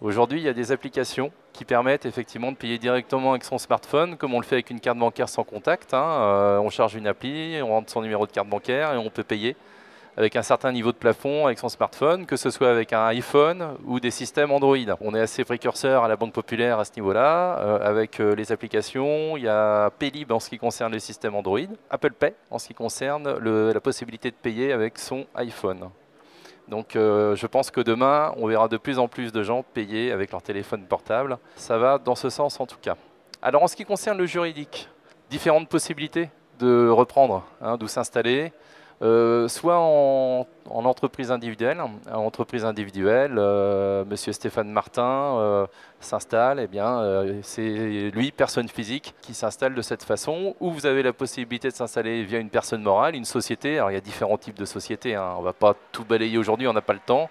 Aujourd'hui, 0.00 0.40
il 0.40 0.44
y 0.44 0.48
a 0.48 0.52
des 0.52 0.72
applications 0.72 1.30
qui 1.52 1.64
permettent 1.64 2.06
effectivement 2.06 2.50
de 2.50 2.56
payer 2.56 2.76
directement 2.76 3.30
avec 3.30 3.44
son 3.44 3.56
smartphone, 3.56 4.16
comme 4.16 4.34
on 4.34 4.40
le 4.40 4.44
fait 4.44 4.56
avec 4.56 4.70
une 4.70 4.80
carte 4.80 4.98
bancaire 4.98 5.28
sans 5.28 5.44
contact. 5.44 5.94
Hein. 5.94 6.04
Euh, 6.04 6.58
on 6.58 6.68
charge 6.68 6.96
une 6.96 7.06
appli, 7.06 7.58
on 7.62 7.68
rentre 7.68 7.90
son 7.90 8.02
numéro 8.02 8.26
de 8.26 8.32
carte 8.32 8.48
bancaire 8.48 8.92
et 8.92 8.96
on 8.96 9.08
peut 9.10 9.22
payer 9.22 9.56
avec 10.16 10.34
un 10.34 10.42
certain 10.42 10.72
niveau 10.72 10.90
de 10.90 10.96
plafond 10.96 11.46
avec 11.46 11.58
son 11.58 11.68
smartphone, 11.68 12.26
que 12.26 12.36
ce 12.36 12.50
soit 12.50 12.70
avec 12.70 12.92
un 12.92 13.06
iPhone 13.06 13.76
ou 13.84 14.00
des 14.00 14.10
systèmes 14.10 14.50
Android. 14.50 14.76
On 15.00 15.14
est 15.14 15.20
assez 15.20 15.44
précurseur 15.44 16.02
à 16.02 16.08
la 16.08 16.16
Banque 16.16 16.32
Populaire 16.32 16.80
à 16.80 16.84
ce 16.84 16.92
niveau-là, 16.96 17.58
euh, 17.60 17.78
avec 17.80 18.18
euh, 18.18 18.34
les 18.34 18.50
applications. 18.50 19.36
Il 19.36 19.44
y 19.44 19.48
a 19.48 19.90
Paylib 19.90 20.32
en 20.32 20.40
ce 20.40 20.50
qui 20.50 20.58
concerne 20.58 20.92
le 20.92 20.98
système 20.98 21.36
Android, 21.36 21.60
Apple 21.90 22.12
Pay 22.12 22.34
en 22.50 22.58
ce 22.58 22.66
qui 22.66 22.74
concerne 22.74 23.38
la 23.38 23.80
possibilité 23.80 24.30
de 24.30 24.36
payer 24.36 24.72
avec 24.72 24.98
son 24.98 25.26
iPhone. 25.36 25.90
Donc 26.68 26.96
euh, 26.96 27.36
je 27.36 27.46
pense 27.46 27.70
que 27.70 27.80
demain, 27.80 28.34
on 28.36 28.46
verra 28.46 28.68
de 28.68 28.76
plus 28.76 28.98
en 28.98 29.08
plus 29.08 29.32
de 29.32 29.42
gens 29.42 29.62
payer 29.62 30.12
avec 30.12 30.32
leur 30.32 30.42
téléphone 30.42 30.84
portable. 30.84 31.38
Ça 31.56 31.78
va 31.78 31.98
dans 31.98 32.14
ce 32.14 32.28
sens 32.28 32.58
en 32.60 32.66
tout 32.66 32.78
cas. 32.80 32.96
Alors 33.42 33.62
en 33.62 33.68
ce 33.68 33.76
qui 33.76 33.84
concerne 33.84 34.18
le 34.18 34.26
juridique, 34.26 34.88
différentes 35.30 35.68
possibilités 35.68 36.30
de 36.58 36.88
reprendre, 36.88 37.44
hein, 37.60 37.76
d'où 37.76 37.86
s'installer. 37.86 38.52
Euh, 39.02 39.46
soit 39.48 39.78
en, 39.78 40.46
entreprise 40.70 41.30
individuelle. 41.30 41.80
En 41.80 42.18
entreprise 42.18 42.64
individuelle, 42.64 43.34
euh, 43.36 44.04
Monsieur 44.06 44.32
Stéphane 44.32 44.70
Martin 44.70 45.36
euh, 45.38 45.66
s'installe, 46.00 46.60
eh 46.60 46.66
bien, 46.66 47.02
c'est 47.42 48.10
lui, 48.10 48.32
personne 48.32 48.68
physique, 48.68 49.14
qui 49.20 49.34
s'installe 49.34 49.74
de 49.74 49.82
cette 49.82 50.02
façon. 50.02 50.54
Ou 50.60 50.70
vous 50.70 50.86
avez 50.86 51.02
la 51.02 51.12
possibilité 51.12 51.68
de 51.68 51.74
s'installer 51.74 52.22
via 52.24 52.38
une 52.38 52.50
personne 52.50 52.82
morale, 52.82 53.14
une 53.14 53.24
société. 53.24 53.76
Alors 53.76 53.90
il 53.90 53.94
y 53.94 53.98
a 53.98 54.00
différents 54.00 54.38
types 54.38 54.58
de 54.58 54.64
sociétés. 54.64 55.14
Hein. 55.14 55.34
On 55.36 55.40
ne 55.40 55.44
va 55.44 55.52
pas 55.52 55.74
tout 55.92 56.04
balayer 56.04 56.38
aujourd'hui, 56.38 56.66
on 56.66 56.72
n'a 56.72 56.80
pas 56.80 56.94
le 56.94 57.00
temps. 57.00 57.28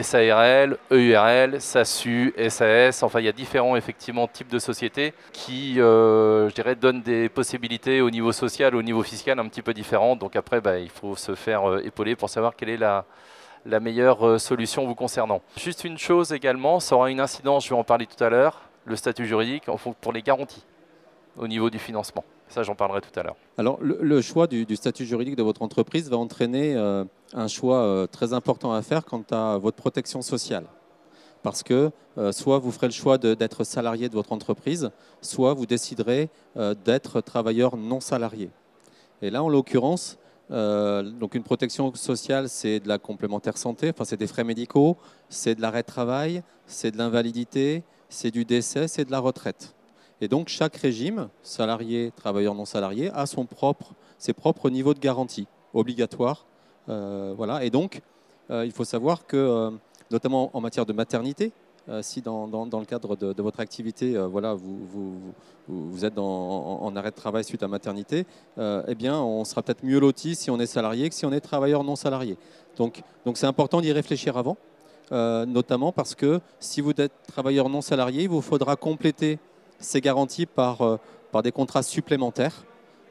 SARL, 0.00 0.76
EURL, 0.90 1.60
SASU, 1.60 2.34
SAS, 2.48 3.02
enfin 3.02 3.20
il 3.20 3.26
y 3.26 3.28
a 3.28 3.32
différents 3.32 3.76
effectivement 3.76 4.26
types 4.26 4.48
de 4.48 4.58
sociétés 4.58 5.14
qui, 5.32 5.80
euh, 5.80 6.48
je 6.48 6.54
dirais, 6.54 6.74
donnent 6.74 7.02
des 7.02 7.28
possibilités 7.28 8.00
au 8.00 8.10
niveau 8.10 8.32
social, 8.32 8.74
au 8.74 8.82
niveau 8.82 9.02
fiscal 9.02 9.38
un 9.38 9.48
petit 9.48 9.62
peu 9.62 9.72
différentes. 9.72 10.18
Donc 10.18 10.36
après, 10.36 10.60
bah, 10.60 10.78
il 10.78 10.90
faut 10.90 11.14
se 11.16 11.34
faire 11.34 11.68
euh, 11.68 11.84
épauler 11.84 12.16
pour 12.16 12.28
savoir 12.28 12.56
quelle 12.56 12.70
est 12.70 12.76
la, 12.76 13.04
meilleure 13.80 14.26
euh, 14.26 14.38
solution 14.38 14.84
vous 14.86 14.94
concernant. 14.94 15.40
Juste 15.56 15.84
une 15.84 15.98
chose 15.98 16.32
également, 16.32 16.80
ça 16.80 16.96
aura 16.96 17.10
une 17.10 17.20
incidence, 17.20 17.64
je 17.64 17.70
vais 17.70 17.76
en 17.76 17.84
parler 17.84 18.06
tout 18.06 18.22
à 18.22 18.28
l'heure, 18.28 18.62
le 18.84 18.96
statut 18.96 19.26
juridique 19.26 19.64
pour 20.00 20.12
les 20.12 20.22
garanties 20.22 20.64
au 21.36 21.46
niveau 21.46 21.70
du 21.70 21.78
financement. 21.78 22.24
Ça, 22.48 22.62
j'en 22.62 22.74
parlerai 22.74 23.00
tout 23.00 23.18
à 23.18 23.22
l'heure. 23.22 23.36
Alors, 23.58 23.78
le, 23.80 24.20
choix 24.20 24.46
du, 24.46 24.76
statut 24.76 25.06
juridique 25.06 25.36
de 25.36 25.42
votre 25.42 25.62
entreprise 25.62 26.10
va 26.10 26.16
entraîner 26.16 26.74
euh, 26.76 27.04
un 27.32 27.48
choix 27.48 27.78
euh, 27.78 28.06
très 28.06 28.32
important 28.32 28.72
à 28.72 28.82
faire 28.82 29.04
quant 29.04 29.24
à 29.30 29.58
votre 29.58 29.76
protection 29.76 30.22
sociale. 30.22 30.66
Parce 31.42 31.62
que 31.62 31.90
euh, 32.16 32.32
soit 32.32 32.58
vous 32.58 32.70
ferez 32.70 32.86
le 32.86 32.92
choix 32.92 33.18
d'être 33.18 33.64
salarié 33.64 34.08
de 34.08 34.14
votre 34.14 34.32
entreprise, 34.32 34.90
soit 35.20 35.54
vous 35.54 35.66
déciderez 35.66 36.28
d'être 36.84 37.20
travailleur 37.20 37.76
non 37.76 38.00
salarié. 38.00 38.50
Et 39.20 39.30
là, 39.30 39.42
en 39.42 39.48
l'occurrence, 39.48 40.18
donc 40.50 41.34
une 41.34 41.42
protection 41.42 41.94
sociale, 41.94 42.48
c'est 42.48 42.80
de 42.80 42.88
la 42.88 42.98
complémentaire 42.98 43.58
santé, 43.58 43.90
enfin 43.90 44.04
c'est 44.04 44.16
des 44.16 44.26
frais 44.26 44.44
médicaux, 44.44 44.96
c'est 45.28 45.54
de 45.54 45.62
l'arrêt 45.62 45.82
de 45.82 45.86
travail, 45.86 46.42
c'est 46.66 46.90
de 46.90 46.98
l'invalidité, 46.98 47.82
c'est 48.08 48.30
du 48.30 48.44
décès, 48.44 48.86
c'est 48.88 49.04
de 49.04 49.10
la 49.10 49.18
retraite. 49.18 49.74
Et 50.20 50.28
donc 50.28 50.48
chaque 50.48 50.76
régime, 50.76 51.28
salarié, 51.42 52.12
travailleur 52.16 52.54
non 52.54 52.64
salarié, 52.64 53.10
a 53.10 53.26
son 53.26 53.46
propre, 53.46 53.94
ses 54.18 54.32
propres 54.32 54.70
niveaux 54.70 54.94
de 54.94 55.00
garantie 55.00 55.46
obligatoires. 55.74 56.46
Euh, 56.88 57.34
voilà. 57.36 57.64
Et 57.64 57.70
donc, 57.70 58.00
euh, 58.50 58.64
il 58.64 58.72
faut 58.72 58.84
savoir 58.84 59.26
que, 59.26 59.36
euh, 59.36 59.70
notamment 60.10 60.50
en 60.54 60.60
matière 60.60 60.86
de 60.86 60.92
maternité, 60.92 61.52
si 62.00 62.22
dans, 62.22 62.46
le 62.46 62.86
cadre 62.86 63.14
de, 63.14 63.42
votre 63.42 63.60
activité, 63.60 64.16
voilà, 64.16 64.54
vous, 64.54 64.86
vous, 64.86 65.14
vous 65.68 66.04
êtes 66.06 66.16
en, 66.16 66.96
arrêt 66.96 67.10
de 67.10 67.14
travail 67.14 67.44
suite 67.44 67.62
à 67.62 67.68
maternité, 67.68 68.24
eh 68.56 68.94
bien, 68.94 69.20
on 69.20 69.44
sera 69.44 69.60
peut-être 69.60 69.84
mieux 69.84 70.00
loti 70.00 70.34
si 70.34 70.50
on 70.50 70.58
est 70.58 70.64
salarié 70.66 71.10
que 71.10 71.14
si 71.14 71.26
on 71.26 71.32
est 71.32 71.42
travailleur 71.42 71.84
non 71.84 71.94
salarié. 71.94 72.38
Donc, 72.78 73.02
donc 73.26 73.36
c'est 73.36 73.44
important 73.44 73.82
d'y 73.82 73.92
réfléchir 73.92 74.38
avant, 74.38 74.56
notamment 75.10 75.92
parce 75.92 76.14
que 76.14 76.40
si 76.58 76.80
vous 76.80 76.92
êtes 76.96 77.12
travailleur 77.26 77.68
non 77.68 77.82
salarié, 77.82 78.22
il 78.22 78.30
vous 78.30 78.40
faudra 78.40 78.76
compléter 78.76 79.38
c'est 79.78 80.00
garanti 80.00 80.46
par, 80.46 80.82
euh, 80.82 80.96
par 81.32 81.42
des 81.42 81.52
contrats 81.52 81.82
supplémentaires 81.82 82.64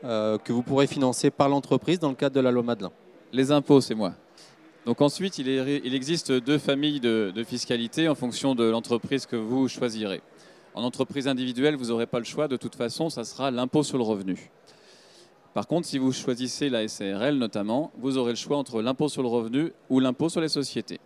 euh, 0.04 0.38
que 0.38 0.52
vous 0.52 0.64
pourrez 0.64 0.88
financer 0.88 1.30
par 1.30 1.50
l'entreprise 1.50 2.00
dans 2.00 2.10
le 2.10 2.16
cadre 2.16 2.36
de 2.36 2.42
la 2.42 2.52
loi 2.52 2.64
Madelin. 2.64 2.92
Les 3.32 3.52
impôts, 3.52 3.82
c'est 3.82 3.96
moi. 3.96 4.14
Donc 4.86 5.02
ensuite, 5.02 5.38
il, 5.38 5.48
il, 5.48 5.96
existe 5.96 6.32
deux 6.32 6.58
familles 6.58 7.00
de, 7.00 7.32
de, 7.34 7.44
fiscalité 7.44 8.10
en 8.10 8.16
fonction 8.16 8.54
de 8.54 8.66
l'entreprise 8.66 9.26
que 9.26 9.38
vous 9.38 9.70
choisirez. 9.70 10.22
En 10.76 10.84
entreprise 10.84 11.28
individuelle, 11.28 11.76
vous 11.76 11.88
n'aurez 11.88 12.06
pas 12.06 12.20
le 12.20 12.26
choix. 12.26 12.48
De 12.48 12.58
toute 12.58 12.76
façon, 12.76 13.10
ça 13.10 13.24
sera 13.24 13.50
l'impôt 13.50 13.84
sur 13.84 13.98
le 13.98 14.04
revenu. 14.04 14.52
Par 15.54 15.68
contre, 15.68 15.88
si 15.88 16.00
vous 16.00 16.12
choisissez 16.12 16.70
la 16.70 16.88
SARL 16.88 17.36
notamment, 17.36 17.92
vous 18.00 18.18
aurez 18.18 18.32
le 18.32 18.38
choix 18.38 18.58
entre 18.58 18.82
l'impôt 18.82 19.08
sur 19.08 19.22
le 19.22 19.28
revenu 19.28 19.72
ou 19.90 20.00
l'impôt 20.00 20.28
sur 20.28 20.42
les 20.42 20.50
sociétés. 20.50 21.00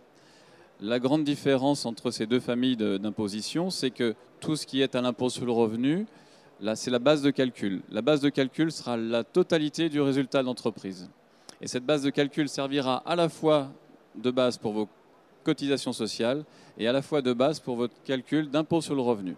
La 0.80 1.00
grande 1.00 1.24
différence 1.24 1.86
entre 1.86 2.12
ces 2.12 2.26
deux 2.26 2.38
familles 2.38 2.76
d'imposition, 2.76 3.68
c'est 3.68 3.90
que 3.90 4.14
tout 4.38 4.54
ce 4.54 4.64
qui 4.64 4.80
est 4.80 4.94
à 4.94 5.00
l'impôt 5.00 5.28
sur 5.28 5.44
le 5.44 5.50
revenu, 5.50 6.06
là, 6.60 6.76
c'est 6.76 6.92
la 6.92 7.00
base 7.00 7.20
de 7.20 7.32
calcul. 7.32 7.82
La 7.90 8.00
base 8.00 8.20
de 8.20 8.28
calcul 8.28 8.70
sera 8.70 8.96
la 8.96 9.24
totalité 9.24 9.88
du 9.88 10.00
résultat 10.00 10.40
de 10.40 10.46
l'entreprise. 10.46 11.10
Et 11.60 11.66
cette 11.66 11.84
base 11.84 12.02
de 12.02 12.10
calcul 12.10 12.48
servira 12.48 13.02
à 13.06 13.16
la 13.16 13.28
fois 13.28 13.72
de 14.14 14.30
base 14.30 14.56
pour 14.56 14.72
vos 14.72 14.88
cotisations 15.42 15.92
sociales 15.92 16.44
et 16.78 16.86
à 16.86 16.92
la 16.92 17.02
fois 17.02 17.22
de 17.22 17.32
base 17.32 17.58
pour 17.58 17.74
votre 17.74 17.94
calcul 18.04 18.48
d'impôt 18.48 18.80
sur 18.80 18.94
le 18.94 19.00
revenu. 19.00 19.34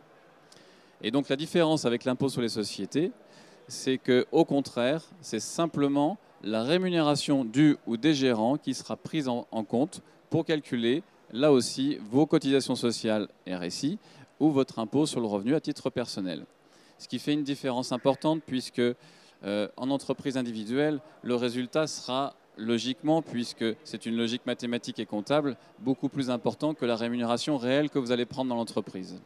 Et 1.01 1.11
donc 1.11 1.31
la 1.31 1.37
différence 1.37 1.87
avec 1.87 2.05
l'impôt 2.05 2.29
sur 2.29 2.43
les 2.43 2.51
sociétés, 2.51 3.13
c'est 3.67 3.97
que 3.97 4.27
au 4.31 4.45
contraire, 4.45 5.05
c'est 5.23 5.41
simplement 5.41 6.19
la 6.43 6.65
rémunération 6.65 7.47
du 7.47 7.79
ou 7.87 7.97
des 7.97 8.13
gérants 8.13 8.59
qui 8.59 8.75
sera 8.75 8.97
prise 8.97 9.27
en 9.27 9.65
compte 9.65 10.03
pour 10.29 10.45
calculer 10.45 11.03
là 11.33 11.53
aussi 11.53 11.99
vos 12.11 12.27
cotisations 12.27 12.77
sociales 12.77 13.29
RSI 13.49 13.99
ou 14.39 14.51
votre 14.51 14.79
impôt 14.79 15.07
sur 15.07 15.21
le 15.21 15.27
revenu 15.27 15.55
à 15.55 15.61
titre 15.61 15.91
personnel. 15.91 16.47
Ce 16.99 17.09
qui 17.09 17.19
fait 17.19 17.33
une 17.33 17.45
différence 17.45 17.93
importante 17.93 18.43
puisque 18.47 18.83
euh, 19.45 19.69
en 19.77 19.91
entreprise 19.91 20.37
individuelle, 20.37 21.01
le 21.23 21.35
résultat 21.35 21.87
sera 21.87 22.35
logiquement, 22.57 23.23
puisque 23.23 23.65
c'est 23.85 24.05
une 24.05 24.17
logique 24.17 24.45
mathématique 24.45 24.99
et 24.99 25.07
comptable, 25.07 25.57
beaucoup 25.79 26.11
plus 26.11 26.29
important 26.29 26.75
que 26.75 26.85
la 26.85 26.97
rémunération 26.97 27.57
réelle 27.57 27.89
que 27.89 27.99
vous 27.99 28.13
allez 28.13 28.27
prendre 28.27 28.51
dans 28.51 28.57
l'entreprise. 28.57 29.19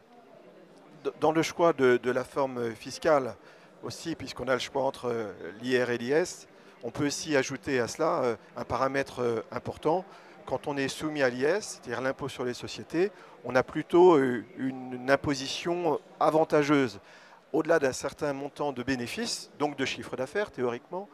Dans 1.19 1.33
le 1.33 1.41
choix 1.41 1.73
de, 1.73 1.99
la 2.09 2.23
forme 2.23 2.73
fiscale 2.75 3.35
aussi, 3.83 4.15
puisqu'on 4.15 4.47
a 4.47 4.53
le 4.53 4.59
choix 4.59 4.83
entre 4.83 5.09
euh, 5.09 5.31
l'IR 5.61 5.89
et 5.89 5.97
l'IS, 5.97 6.47
on 6.83 6.91
peut 6.91 7.07
aussi 7.07 7.35
ajouter 7.35 7.79
à 7.79 7.87
cela 7.87 8.23
euh, 8.23 8.35
un 8.55 8.63
paramètre 8.63 9.43
important, 9.51 10.05
quand 10.45 10.67
on 10.67 10.77
est 10.77 10.87
soumis 10.87 11.23
à 11.23 11.29
l'IS, 11.29 11.79
c'est-à-dire 11.81 12.01
l'impôt 12.01 12.29
sur 12.29 12.45
les 12.45 12.53
sociétés, 12.53 13.11
on 13.43 13.55
a 13.55 13.63
plutôt 13.63 14.15
euh, 14.15 14.43
une 14.57 15.09
imposition 15.09 15.99
avantageuse. 16.19 16.99
Au-delà 17.53 17.79
d'un 17.79 17.93
certain 17.93 18.33
montant 18.33 18.73
de 18.73 18.83
bénéfices, 18.83 19.51
donc 19.59 19.77
de 19.77 19.85
chiffre 19.85 20.15
d'affaires 20.15 20.51
théoriquement, 20.51 21.09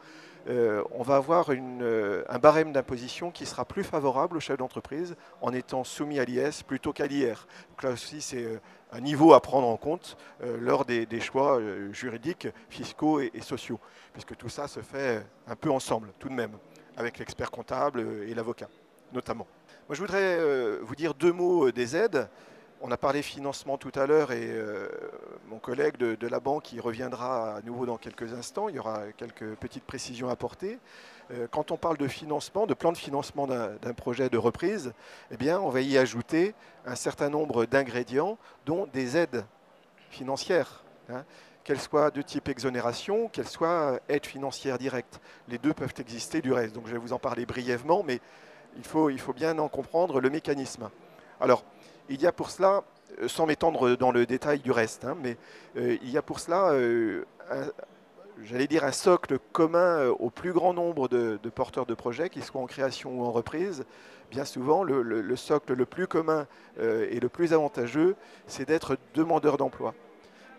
euh, 0.48 0.82
on 0.90 1.02
va 1.02 1.16
avoir 1.16 1.50
euh, 1.50 2.24
un 2.28 2.38
barème 2.40 2.72
d'imposition 2.72 3.30
qui 3.30 3.46
sera 3.46 3.64
plus 3.64 3.84
favorable 3.84 4.36
aux 4.36 4.40
chefs 4.40 4.56
d'entreprise 4.56 5.14
en 5.40 5.52
étant 5.52 5.84
soumis 5.84 6.18
à 6.18 6.24
l'IS 6.24 6.64
plutôt 6.64 6.92
qu'à 6.92 7.06
l'IR. 7.06 7.46
Donc 7.70 7.84
là 7.84 7.90
aussi, 7.90 8.20
c'est 8.20 8.60
un 8.90 9.00
niveau 9.00 9.34
à 9.34 9.40
prendre 9.40 9.68
en 9.68 9.76
compte 9.76 10.16
lors 10.40 10.84
des, 10.84 11.20
choix 11.20 11.60
juridiques, 11.92 12.48
fiscaux 12.68 13.20
et, 13.20 13.40
sociaux, 13.40 13.78
puisque 14.12 14.36
tout 14.36 14.48
ça 14.48 14.66
se 14.66 14.80
fait 14.80 15.24
un 15.46 15.54
peu 15.54 15.70
ensemble, 15.70 16.12
tout 16.18 16.28
de 16.28 16.34
même, 16.34 16.58
avec 16.96 17.18
l'expert 17.18 17.52
comptable 17.52 18.04
et 18.26 18.34
l'avocat 18.34 18.68
notamment. 19.12 19.46
Moi, 19.88 19.96
je 19.96 20.00
voudrais 20.00 20.38
euh, 20.38 20.78
vous 20.82 20.94
dire 20.94 21.14
deux 21.14 21.32
mots 21.32 21.68
euh, 21.68 21.72
des 21.72 21.96
aides. 21.96 22.28
On 22.80 22.90
a 22.90 22.96
parlé 22.96 23.22
financement 23.22 23.78
tout 23.78 23.92
à 23.94 24.06
l'heure 24.06 24.32
et 24.32 24.44
euh, 24.44 24.88
mon 25.48 25.58
collègue 25.58 25.96
de, 25.96 26.26
la 26.26 26.40
banque 26.40 26.72
y 26.72 26.80
reviendra 26.80 27.56
à 27.56 27.62
nouveau 27.62 27.86
dans 27.86 27.96
quelques 27.96 28.32
instants. 28.32 28.68
Il 28.68 28.74
y 28.74 28.78
aura 28.78 29.12
quelques 29.16 29.54
petites 29.56 29.84
précisions 29.84 30.28
à 30.28 30.32
apporter. 30.32 30.80
quand 31.52 31.70
on 31.70 31.76
parle 31.76 31.96
de 31.96 32.08
financement, 32.08 32.66
de 32.66 32.74
plan 32.74 32.90
de 32.90 32.96
financement 32.96 33.46
d'un 33.46 33.94
projet 33.94 34.28
de 34.28 34.36
reprise, 34.36 34.94
eh 35.30 35.36
bien, 35.36 35.60
on 35.60 35.68
va 35.68 35.80
y 35.80 35.96
ajouter 35.96 36.54
un 36.84 36.96
certain 36.96 37.28
nombre 37.28 37.66
d'ingrédients, 37.66 38.36
dont 38.66 38.88
des 38.92 39.16
aides 39.16 39.44
financières. 40.10 40.82
Hein, 41.08 41.24
qu'elles 41.64 41.80
soient 41.80 42.10
de 42.10 42.22
type 42.22 42.48
exonération, 42.48 43.28
qu'elles 43.28 43.48
soient 43.48 44.00
aide 44.08 44.26
financière 44.26 44.78
directe. 44.78 45.20
Les 45.48 45.58
deux 45.58 45.72
peuvent 45.72 45.94
exister 45.98 46.42
du 46.42 46.52
reste. 46.52 46.74
Donc 46.74 46.86
je 46.86 46.92
vais 46.92 46.98
vous 46.98 47.12
en 47.12 47.18
parler 47.18 47.46
brièvement, 47.46 48.02
mais 48.02 48.20
il 48.76 48.84
faut, 48.84 49.10
il 49.10 49.18
faut 49.18 49.32
bien 49.32 49.58
en 49.58 49.68
comprendre 49.68 50.20
le 50.20 50.30
mécanisme. 50.30 50.90
Alors, 51.40 51.64
il 52.08 52.20
y 52.20 52.26
a 52.26 52.32
pour 52.32 52.50
cela, 52.50 52.84
euh, 53.20 53.28
sans 53.28 53.46
m'étendre 53.46 53.96
dans 53.96 54.12
le 54.12 54.26
détail 54.26 54.60
du 54.60 54.70
reste, 54.70 55.04
hein, 55.04 55.16
mais 55.22 55.36
euh, 55.76 55.96
il 56.02 56.10
y 56.10 56.18
a 56.18 56.22
pour 56.22 56.40
cela, 56.40 56.70
euh, 56.72 57.24
j'allais 58.42 58.66
dire, 58.66 58.84
un 58.84 58.92
socle 58.92 59.38
commun 59.52 60.08
au 60.18 60.30
plus 60.30 60.52
grand 60.52 60.74
nombre 60.74 61.08
de, 61.08 61.38
porteurs 61.54 61.86
de 61.86 61.94
projets, 61.94 62.28
qu'ils 62.30 62.44
soient 62.44 62.60
en 62.60 62.66
création 62.66 63.20
ou 63.20 63.24
en 63.24 63.32
reprise. 63.32 63.84
Bien 64.30 64.44
souvent, 64.44 64.82
le, 64.82 65.36
socle 65.36 65.74
le 65.74 65.84
plus 65.84 66.06
commun 66.06 66.46
et 66.80 67.20
le 67.20 67.28
plus 67.28 67.52
avantageux, 67.52 68.16
c'est 68.46 68.66
d'être 68.66 68.96
demandeur 69.14 69.58
d'emploi. 69.58 69.94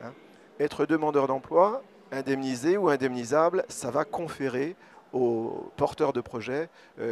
Hein. 0.04 0.12
Être 0.60 0.86
demandeur 0.86 1.26
d'emploi, 1.26 1.82
indemnisé 2.12 2.78
ou 2.78 2.90
indemnisable, 2.90 3.66
ça 3.70 3.90
va 3.90 4.06
conférer 4.06 4.76
aux 5.14 5.72
porteurs 5.78 6.12
de 6.12 6.22
projets 6.22 6.70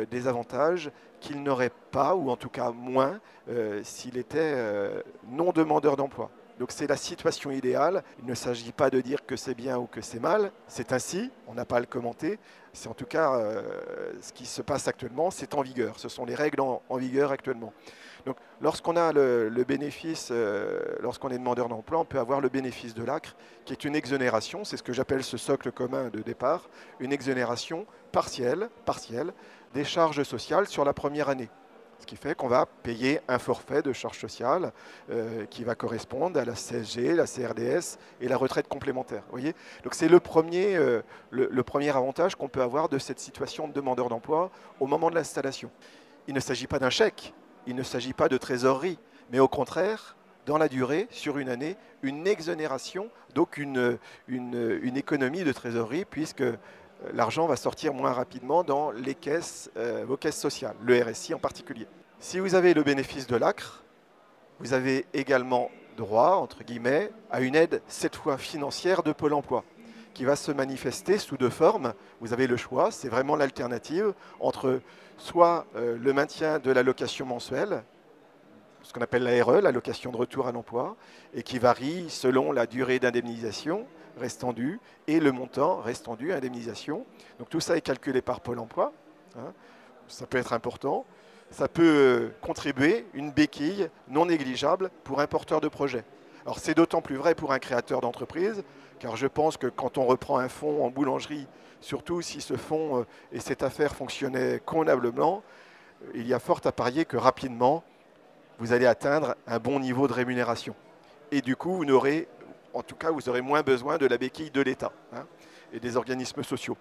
des 0.09 0.27
avantages 0.27 0.91
qu'ils 1.19 1.41
n'auraient 1.41 1.71
pas, 1.91 2.15
ou 2.15 2.29
en 2.29 2.35
tout 2.35 2.49
cas 2.49 2.71
moins, 2.71 3.19
s'il 3.83 4.17
était 4.17 4.55
non 5.29 5.51
demandeur 5.51 5.95
d'emploi. 5.95 6.31
Donc 6.61 6.71
c'est 6.71 6.85
la 6.85 6.95
situation 6.95 7.49
idéale. 7.49 8.03
Il 8.19 8.27
ne 8.27 8.35
s'agit 8.35 8.71
pas 8.71 8.91
de 8.91 9.01
dire 9.01 9.25
que 9.25 9.35
c'est 9.35 9.55
bien 9.55 9.79
ou 9.79 9.87
que 9.87 9.99
c'est 10.01 10.19
mal. 10.19 10.51
C'est 10.67 10.93
ainsi, 10.93 11.31
on 11.47 11.55
n'a 11.55 11.65
pas 11.65 11.77
à 11.77 11.79
le 11.79 11.87
commenter. 11.87 12.37
C'est 12.71 12.87
en 12.87 12.93
tout 12.93 13.07
cas 13.07 13.33
euh, 13.33 14.13
ce 14.21 14.31
qui 14.31 14.45
se 14.45 14.61
passe 14.61 14.87
actuellement, 14.87 15.31
c'est 15.31 15.55
en 15.55 15.61
vigueur. 15.61 15.97
Ce 15.97 16.07
sont 16.07 16.23
les 16.23 16.35
règles 16.35 16.61
en, 16.61 16.81
vigueur 16.97 17.31
actuellement. 17.31 17.73
Lorsqu'on 18.61 18.95
a 18.95 19.11
le, 19.11 19.63
bénéfice, 19.67 20.29
euh, 20.31 20.79
lorsqu'on 21.01 21.29
est 21.29 21.37
demandeur 21.37 21.67
d'emploi, 21.67 21.99
on 21.99 22.05
peut 22.05 22.19
avoir 22.19 22.41
le 22.41 22.49
bénéfice 22.49 22.93
de 22.93 23.03
l'ACRE, 23.03 23.35
qui 23.65 23.73
est 23.73 23.85
une 23.85 23.95
exonération, 23.95 24.63
c'est 24.63 24.77
ce 24.77 24.83
que 24.83 24.93
j'appelle 24.93 25.23
ce 25.23 25.37
socle 25.37 25.71
commun 25.71 26.09
de 26.09 26.19
départ, 26.19 26.69
une 26.99 27.13
exonération 27.13 27.85
partielle, 28.11 28.69
partielle 28.85 29.33
des 29.73 29.83
charges 29.83 30.23
sociales 30.23 30.67
sur 30.67 30.85
la 30.85 30.93
première 30.93 31.29
année. 31.29 31.49
Ce 32.01 32.07
qui 32.07 32.15
fait 32.15 32.33
qu'on 32.33 32.47
va 32.47 32.65
payer 32.65 33.19
un 33.27 33.37
forfait 33.37 33.83
de 33.83 33.93
charges 33.93 34.19
sociales 34.19 34.73
euh, 35.11 35.45
qui 35.45 35.63
va 35.63 35.75
correspondre 35.75 36.39
à 36.39 36.43
la 36.43 36.53
CSG, 36.53 37.13
la 37.13 37.27
CRDS 37.27 37.99
et 38.19 38.27
la 38.27 38.37
retraite 38.37 38.67
complémentaire. 38.67 39.21
Voyez? 39.29 39.53
Donc 39.83 39.93
c'est 39.93 40.07
le 40.07 40.19
euh, 40.19 41.01
le, 41.29 41.63
premier 41.63 41.89
avantage 41.89 42.33
qu'on 42.33 42.47
peut 42.47 42.63
avoir 42.63 42.89
de 42.89 42.97
cette 42.97 43.19
situation 43.19 43.67
de 43.67 43.73
demandeur 43.73 44.09
d'emploi 44.09 44.49
au 44.79 44.87
moment 44.87 45.11
de 45.11 45.15
l'installation. 45.15 45.69
Il 46.27 46.33
ne 46.33 46.39
s'agit 46.39 46.65
pas 46.65 46.79
d'un 46.79 46.89
chèque, 46.89 47.35
il 47.67 47.75
ne 47.75 47.83
s'agit 47.83 48.13
pas 48.13 48.29
de 48.29 48.37
trésorerie, 48.37 48.99
mais 49.31 49.39
au 49.39 49.47
contraire, 49.47 50.15
dans 50.45 50.57
la 50.57 50.67
durée, 50.67 51.07
sur 51.11 51.37
une 51.37 51.49
année, 51.49 51.77
une 52.01 52.27
exonération, 52.27 53.09
donc 53.35 53.57
une, 53.57 53.97
économie 54.95 55.43
de 55.43 55.51
trésorerie, 55.51 56.05
puisque 56.05 56.43
l'argent 57.13 57.47
va 57.47 57.55
sortir 57.55 57.93
moins 57.93 58.11
rapidement 58.11 58.63
dans 58.63 58.91
les 58.91 59.15
caisses, 59.15 59.71
euh, 59.77 60.03
vos 60.07 60.17
caisses 60.17 60.39
sociales, 60.39 60.75
le 60.83 61.01
RSI 61.01 61.33
en 61.33 61.39
particulier. 61.39 61.87
Si 62.19 62.39
vous 62.39 62.55
avez 62.55 62.73
le 62.73 62.83
bénéfice 62.83 63.27
de 63.27 63.35
l'ACRE, 63.35 63.83
vous 64.59 64.73
avez 64.73 65.05
également 65.13 65.71
droit, 65.97 66.35
entre 66.35 66.63
guillemets, 66.63 67.11
à 67.31 67.41
une 67.41 67.55
aide, 67.55 67.81
cette 67.87 68.15
fois 68.15 68.37
financière, 68.37 69.03
de 69.03 69.11
Pôle 69.11 69.33
emploi, 69.33 69.63
qui 70.13 70.25
va 70.25 70.35
se 70.35 70.51
manifester 70.51 71.17
sous 71.17 71.37
deux 71.37 71.49
formes. 71.49 71.93
Vous 72.19 72.33
avez 72.33 72.47
le 72.47 72.57
choix, 72.57 72.91
c'est 72.91 73.09
vraiment 73.09 73.35
l'alternative 73.35 74.13
entre 74.39 74.81
soit 75.17 75.65
euh, 75.75 75.97
le 75.97 76.13
maintien 76.13 76.59
de 76.59 76.71
l'allocation 76.71 77.25
mensuelle, 77.25 77.83
ce 78.83 78.93
qu'on 78.93 79.01
appelle 79.01 79.23
l'ARE, 79.23 79.61
l'allocation 79.61 80.11
de 80.11 80.17
retour 80.17 80.47
à 80.47 80.51
l'emploi, 80.51 80.95
et 81.33 81.43
qui 81.43 81.59
varie 81.59 82.09
selon 82.09 82.51
la 82.51 82.65
durée 82.65 82.99
d'indemnisation, 82.99 83.85
restant 84.17 84.53
dû 84.53 84.79
et 85.07 85.19
le 85.19 85.31
montant 85.31 85.77
restant 85.77 86.15
dû, 86.15 86.33
indemnisation. 86.33 87.05
Donc 87.39 87.49
tout 87.49 87.59
ça 87.59 87.77
est 87.77 87.81
calculé 87.81 88.21
par 88.21 88.41
Pôle 88.41 88.59
emploi. 88.59 88.91
Hein. 89.37 89.53
Ça 90.07 90.25
peut 90.25 90.37
être 90.37 90.53
important. 90.53 91.05
Ça 91.49 91.67
peut 91.67 91.83
euh, 91.83 92.29
contribuer 92.41 93.05
une 93.13 93.31
béquille 93.31 93.89
non 94.07 94.25
négligeable 94.25 94.89
pour 95.03 95.19
un 95.19 95.27
porteur 95.27 95.61
de 95.61 95.67
projet. 95.67 96.03
Alors 96.45 96.59
c'est 96.59 96.73
d'autant 96.73 97.01
plus 97.01 97.15
vrai 97.15 97.35
pour 97.35 97.51
un 97.51 97.59
créateur 97.59 98.01
d'entreprise, 98.01 98.63
car 99.01 99.15
je 99.15 99.25
pense 99.25 99.57
que 99.57 99.65
quand 99.65 99.97
on 99.97 100.05
reprend 100.05 100.37
un 100.37 100.47
fonds 100.47 100.85
en 100.85 100.91
boulangerie, 100.91 101.47
surtout 101.79 102.21
si 102.21 102.39
ce 102.39 102.55
fonds 102.55 102.99
euh, 102.99 103.05
et 103.31 103.39
cette 103.39 103.63
affaire 103.63 103.95
fonctionnaient 103.95 104.61
convenablement, 104.63 105.41
euh, 106.03 106.11
il 106.13 106.27
y 106.27 106.35
a 106.35 106.39
fort 106.39 106.61
à 106.65 106.71
parier 106.71 107.05
que 107.05 107.17
rapidement, 107.17 107.83
vous 108.59 108.73
allez 108.73 108.85
atteindre 108.85 109.35
un 109.47 109.57
bon 109.57 109.79
niveau 109.79 110.07
de 110.07 110.13
rémunération. 110.13 110.75
Et 111.31 111.41
du 111.41 111.55
coup, 111.55 111.77
vous 111.77 111.85
n'aurez 111.85 112.27
en 112.73 112.83
tout 112.83 112.95
cas, 112.95 113.09
vous 113.09 113.27
aurez 113.27 113.41
moins 113.41 113.63
besoin 113.63 113.97
de 113.97 114.05
la 114.05 114.17
béquille 114.17 114.51
de 114.51 114.61
l'État 114.61 114.91
hein, 115.13 115.25
et 115.73 115.79
des 115.79 115.97
organismes 115.97 116.43
sociaux. 116.43 116.77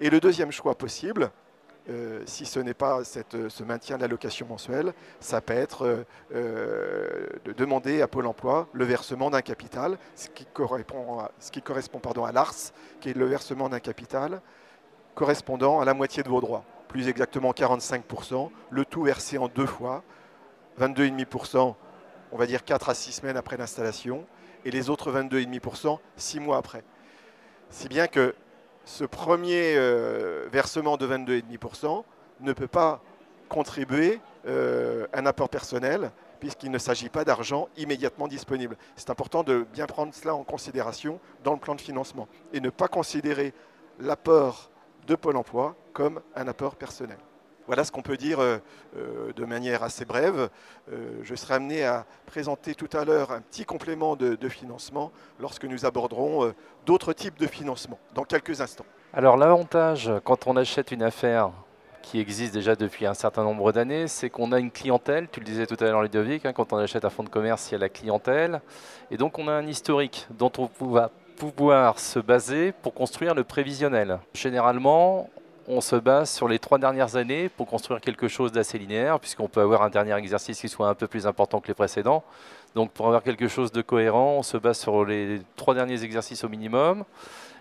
Et 0.00 0.08
le 0.08 0.20
deuxième 0.20 0.52
choix 0.52 0.76
possible, 0.76 1.30
euh, 1.88 2.22
si 2.26 2.46
ce 2.46 2.58
n'est 2.58 2.74
pas 2.74 3.02
ce 3.04 3.62
maintien 3.62 3.96
de 3.96 4.02
l'allocation 4.02 4.46
mensuelle, 4.46 4.92
ça 5.20 5.40
peut 5.40 5.54
être 5.54 5.86
euh, 5.86 6.04
euh, 6.34 7.26
de 7.44 7.52
demander 7.52 8.02
à 8.02 8.08
Pôle 8.08 8.26
emploi 8.26 8.68
le 8.72 8.84
versement 8.84 9.30
d'un 9.30 9.42
capital, 9.42 9.98
ce 10.16 10.28
qui 10.28 10.46
correspond, 10.46 11.20
à, 11.20 11.30
pardon, 12.02 12.24
à 12.24 12.32
l'ARS, 12.32 12.72
qui 13.00 13.10
est 13.10 13.16
le 13.16 13.26
versement 13.26 13.68
d'un 13.68 13.80
capital 13.80 14.40
correspondant 15.14 15.80
à 15.80 15.84
la 15.84 15.94
moitié 15.94 16.22
de 16.22 16.28
vos 16.28 16.40
droits, 16.40 16.64
plus 16.88 17.08
exactement 17.08 17.52
45%, 17.52 18.50
le 18.70 18.84
tout 18.84 19.02
versé 19.02 19.38
en 19.38 19.48
deux 19.48 19.66
fois, 19.66 20.02
22,5%, 20.80 21.74
on 22.32 22.36
va 22.36 22.46
dire 22.46 22.64
4 22.64 22.90
à 22.90 22.94
6 22.94 23.12
semaines 23.12 23.36
après 23.36 23.56
l'installation, 23.56 24.26
et 24.64 24.70
les 24.72 24.90
autres 24.90 25.12
22,5% 25.12 25.98
six 26.16 26.40
mois 26.40 26.58
après. 26.58 26.82
Si 27.70 27.88
bien 27.88 28.08
que 28.08 28.34
ce 28.86 29.04
premier 29.04 29.74
euh, 29.76 30.48
versement 30.50 30.96
de 30.96 31.06
22,5% 31.06 32.04
ne 32.40 32.52
peut 32.52 32.68
pas 32.68 33.02
contribuer 33.48 34.20
euh, 34.46 35.06
un 35.12 35.26
apport 35.26 35.48
personnel 35.48 36.12
puisqu'il 36.38 36.70
ne 36.70 36.78
s'agit 36.78 37.08
pas 37.08 37.24
d'argent 37.24 37.68
immédiatement 37.76 38.28
disponible. 38.28 38.76
C'est 38.94 39.10
important 39.10 39.42
de 39.42 39.66
bien 39.72 39.86
prendre 39.86 40.14
cela 40.14 40.34
en 40.34 40.44
considération 40.44 41.18
dans 41.42 41.52
le 41.52 41.58
plan 41.58 41.74
de 41.74 41.80
financement 41.80 42.28
et 42.52 42.60
ne 42.60 42.70
pas 42.70 42.88
considérer 42.88 43.52
l'apport 43.98 44.70
de 45.06 45.16
Pôle 45.16 45.36
Emploi 45.36 45.74
comme 45.92 46.20
un 46.36 46.46
apport 46.46 46.76
personnel. 46.76 47.18
Voilà 47.66 47.82
ce 47.82 47.90
qu'on 47.90 48.02
peut 48.02 48.16
dire 48.16 48.40
euh, 48.40 48.58
euh, 48.96 49.32
de 49.32 49.44
manière 49.44 49.82
assez 49.82 50.04
brève. 50.04 50.48
Euh, 50.92 51.18
je 51.22 51.34
serai 51.34 51.54
amené 51.54 51.84
à 51.84 52.06
présenter 52.26 52.74
tout 52.74 52.88
à 52.96 53.04
l'heure 53.04 53.32
un 53.32 53.40
petit 53.40 53.64
complément 53.64 54.14
de, 54.14 54.36
financement 54.48 55.10
lorsque 55.40 55.64
nous 55.64 55.84
aborderons 55.84 56.52
d'autres 56.86 57.12
types 57.12 57.36
de 57.38 57.48
financement 57.48 57.98
dans 58.14 58.22
quelques 58.22 58.60
instants. 58.60 58.86
Alors 59.12 59.36
l'avantage 59.36 60.10
quand 60.22 60.46
on 60.46 60.56
achète 60.56 60.92
une 60.92 61.02
affaire 61.02 61.50
qui 62.00 62.20
existe 62.20 62.54
déjà 62.54 62.76
depuis 62.76 63.06
un 63.06 63.14
certain 63.14 63.42
nombre 63.42 63.72
d'années, 63.72 64.06
c'est 64.06 64.30
qu'on 64.30 64.52
a 64.52 64.60
une 64.60 64.70
clientèle, 64.70 65.28
tu 65.32 65.40
le 65.40 65.46
disais 65.46 65.66
tout 65.66 65.76
à 65.80 65.84
l'heure 65.84 66.02
Ludovic, 66.02 66.46
hein, 66.46 66.52
quand 66.52 66.72
on 66.72 66.76
achète 66.76 67.04
un 67.04 67.10
fonds 67.10 67.24
de 67.24 67.28
commerce, 67.28 67.68
il 67.70 67.72
y 67.72 67.74
a 67.74 67.78
la 67.78 67.88
clientèle, 67.88 68.60
et 69.10 69.16
donc 69.16 69.40
on 69.40 69.48
a 69.48 69.52
un 69.52 69.66
historique 69.66 70.28
dont 70.30 70.52
on 70.58 70.68
va 70.86 71.10
pouvoir 71.36 71.98
se 71.98 72.20
baser 72.20 72.70
pour 72.70 72.94
construire 72.94 73.34
le 73.34 73.42
prévisionnel. 73.42 74.20
Généralement, 74.34 75.28
on 75.68 75.80
se 75.80 75.96
base 75.96 76.30
sur 76.30 76.48
les 76.48 76.58
trois 76.58 76.78
dernières 76.78 77.16
années 77.16 77.48
pour 77.48 77.66
construire 77.66 78.00
quelque 78.00 78.28
chose 78.28 78.52
d'assez 78.52 78.78
linéaire, 78.78 79.18
puisqu'on 79.18 79.48
peut 79.48 79.60
avoir 79.60 79.82
un 79.82 79.90
dernier 79.90 80.14
exercice 80.16 80.60
qui 80.60 80.68
soit 80.68 80.88
un 80.88 80.94
peu 80.94 81.06
plus 81.06 81.26
important 81.26 81.60
que 81.60 81.68
les 81.68 81.74
précédents. 81.74 82.22
Donc 82.74 82.92
pour 82.92 83.06
avoir 83.06 83.22
quelque 83.22 83.48
chose 83.48 83.72
de 83.72 83.82
cohérent, 83.82 84.36
on 84.38 84.42
se 84.42 84.56
base 84.56 84.78
sur 84.78 85.04
les 85.04 85.40
trois 85.56 85.74
derniers 85.74 86.02
exercices 86.04 86.44
au 86.44 86.48
minimum. 86.48 87.04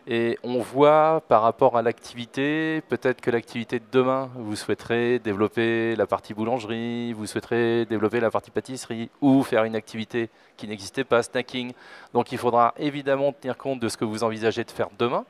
Et 0.07 0.37
on 0.43 0.59
voit 0.59 1.23
par 1.27 1.41
rapport 1.41 1.77
à 1.77 1.81
l'activité, 1.81 2.81
peut-être 2.89 3.21
que 3.21 3.31
l'activité 3.31 3.79
de 3.79 3.85
demain, 3.91 4.29
vous 4.35 4.55
souhaiterez 4.55 5.17
développer 5.17 5.95
la 5.95 6.05
partie 6.05 6.35
boulangerie, 6.35 7.11
vous 7.13 7.25
souhaiterez 7.25 7.85
développer 7.85 8.19
la 8.19 8.29
partie 8.29 8.51
pâtisserie 8.51 9.09
ou 9.19 9.41
faire 9.41 9.63
une 9.63 9.75
activité 9.75 10.29
qui 10.57 10.67
n'existait 10.67 11.05
pas, 11.05 11.23
snacking. 11.23 11.73
Donc 12.13 12.31
il 12.31 12.37
faudra 12.37 12.75
évidemment 12.77 13.33
tenir 13.33 13.57
compte 13.57 13.79
de 13.79 13.89
ce 13.89 13.97
que 13.97 14.05
vous 14.05 14.23
envisagez 14.23 14.63
de 14.63 14.69
faire 14.69 14.89
demain 14.99 15.25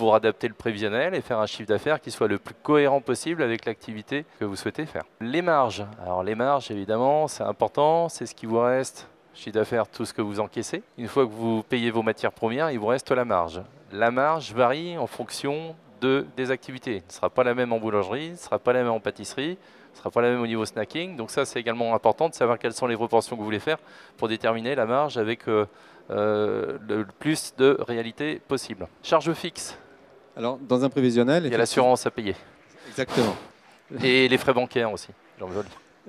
pour 0.00 0.14
adapter 0.14 0.48
le 0.48 0.54
prévisionnel 0.54 1.14
et 1.14 1.20
faire 1.20 1.40
un 1.40 1.46
chiffre 1.46 1.68
d'affaires 1.68 2.00
qui 2.00 2.10
soit 2.10 2.26
le 2.26 2.38
plus 2.38 2.54
cohérent 2.54 3.02
possible 3.02 3.42
avec 3.42 3.66
l'activité 3.66 4.24
que 4.38 4.46
vous 4.46 4.56
souhaitez 4.56 4.86
faire. 4.86 5.02
Les 5.20 5.42
marges. 5.42 5.84
Alors 6.02 6.22
les 6.22 6.34
marges, 6.34 6.70
évidemment, 6.70 7.28
c'est 7.28 7.42
important, 7.42 8.08
c'est 8.08 8.24
ce 8.24 8.34
qui 8.34 8.46
vous 8.46 8.60
reste 8.60 9.06
chiffre 9.34 9.52
d'affaires, 9.52 9.86
tout 9.86 10.06
ce 10.06 10.14
que 10.14 10.22
vous 10.22 10.40
encaissez. 10.40 10.82
Une 10.96 11.06
fois 11.06 11.26
que 11.26 11.32
vous 11.32 11.62
payez 11.62 11.90
vos 11.90 12.02
matières 12.02 12.32
premières, 12.32 12.70
il 12.70 12.78
vous 12.78 12.86
reste 12.86 13.10
la 13.10 13.26
marge. 13.26 13.60
La 13.92 14.10
marge 14.10 14.54
varie 14.54 14.96
en 14.96 15.06
fonction 15.06 15.76
de, 16.00 16.24
des 16.34 16.50
activités. 16.50 17.02
Ce 17.08 17.12
ne 17.12 17.16
sera 17.16 17.28
pas 17.28 17.44
la 17.44 17.54
même 17.54 17.70
en 17.74 17.78
boulangerie, 17.78 18.28
ce 18.28 18.32
ne 18.32 18.36
sera 18.36 18.58
pas 18.58 18.72
la 18.72 18.82
même 18.82 18.92
en 18.92 19.00
pâtisserie, 19.00 19.58
ce 19.92 19.98
ne 19.98 19.98
sera 19.98 20.10
pas 20.10 20.22
la 20.22 20.30
même 20.30 20.40
au 20.40 20.46
niveau 20.46 20.64
snacking. 20.64 21.14
Donc 21.14 21.30
ça, 21.30 21.44
c'est 21.44 21.60
également 21.60 21.94
important 21.94 22.30
de 22.30 22.34
savoir 22.34 22.58
quelles 22.58 22.72
sont 22.72 22.86
les 22.86 22.96
proportions 22.96 23.36
que 23.36 23.40
vous 23.40 23.44
voulez 23.44 23.60
faire 23.60 23.76
pour 24.16 24.28
déterminer 24.28 24.74
la 24.74 24.86
marge 24.86 25.18
avec 25.18 25.46
euh, 25.46 25.66
euh, 26.08 26.78
le 26.88 27.04
plus 27.04 27.52
de 27.58 27.76
réalité 27.86 28.40
possible. 28.48 28.88
Charge 29.02 29.30
fixe. 29.34 29.78
Alors, 30.40 30.56
dans 30.56 30.82
un 30.82 30.88
prévisionnel. 30.88 31.44
Il 31.44 31.52
y 31.52 31.54
a 31.54 31.58
l'assurance 31.58 32.06
à 32.06 32.10
payer. 32.10 32.34
Exactement. 32.88 33.36
Et 34.02 34.26
les 34.26 34.38
frais 34.38 34.54
bancaires 34.54 34.90
aussi. 34.90 35.08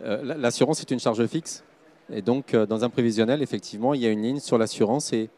Euh, 0.05 0.35
l'assurance 0.37 0.79
est 0.79 0.89
une 0.89 1.01
charge 1.01 1.25
fixe. 1.27 1.65
Et 2.09 2.21
donc, 2.21 2.53
euh, 2.53 2.65
dans 2.65 2.85
un 2.85 2.89
prévisionnel, 2.89 3.41
effectivement, 3.41 3.93
il 3.93 3.99
y 3.99 4.05
a 4.05 4.09
une 4.09 4.21
ligne 4.21 4.39
sur 4.39 4.57
l'assurance 4.57 5.11
et 5.11 5.29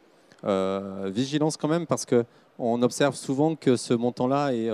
euh, 0.43 1.09
vigilance 1.11 1.57
quand 1.57 1.67
même 1.67 1.87
parce 1.87 2.05
qu'on 2.05 2.81
observe 2.83 3.15
souvent 3.15 3.55
que 3.55 3.77
ce 3.77 3.95
montant-là 3.95 4.53
est, 4.53 4.69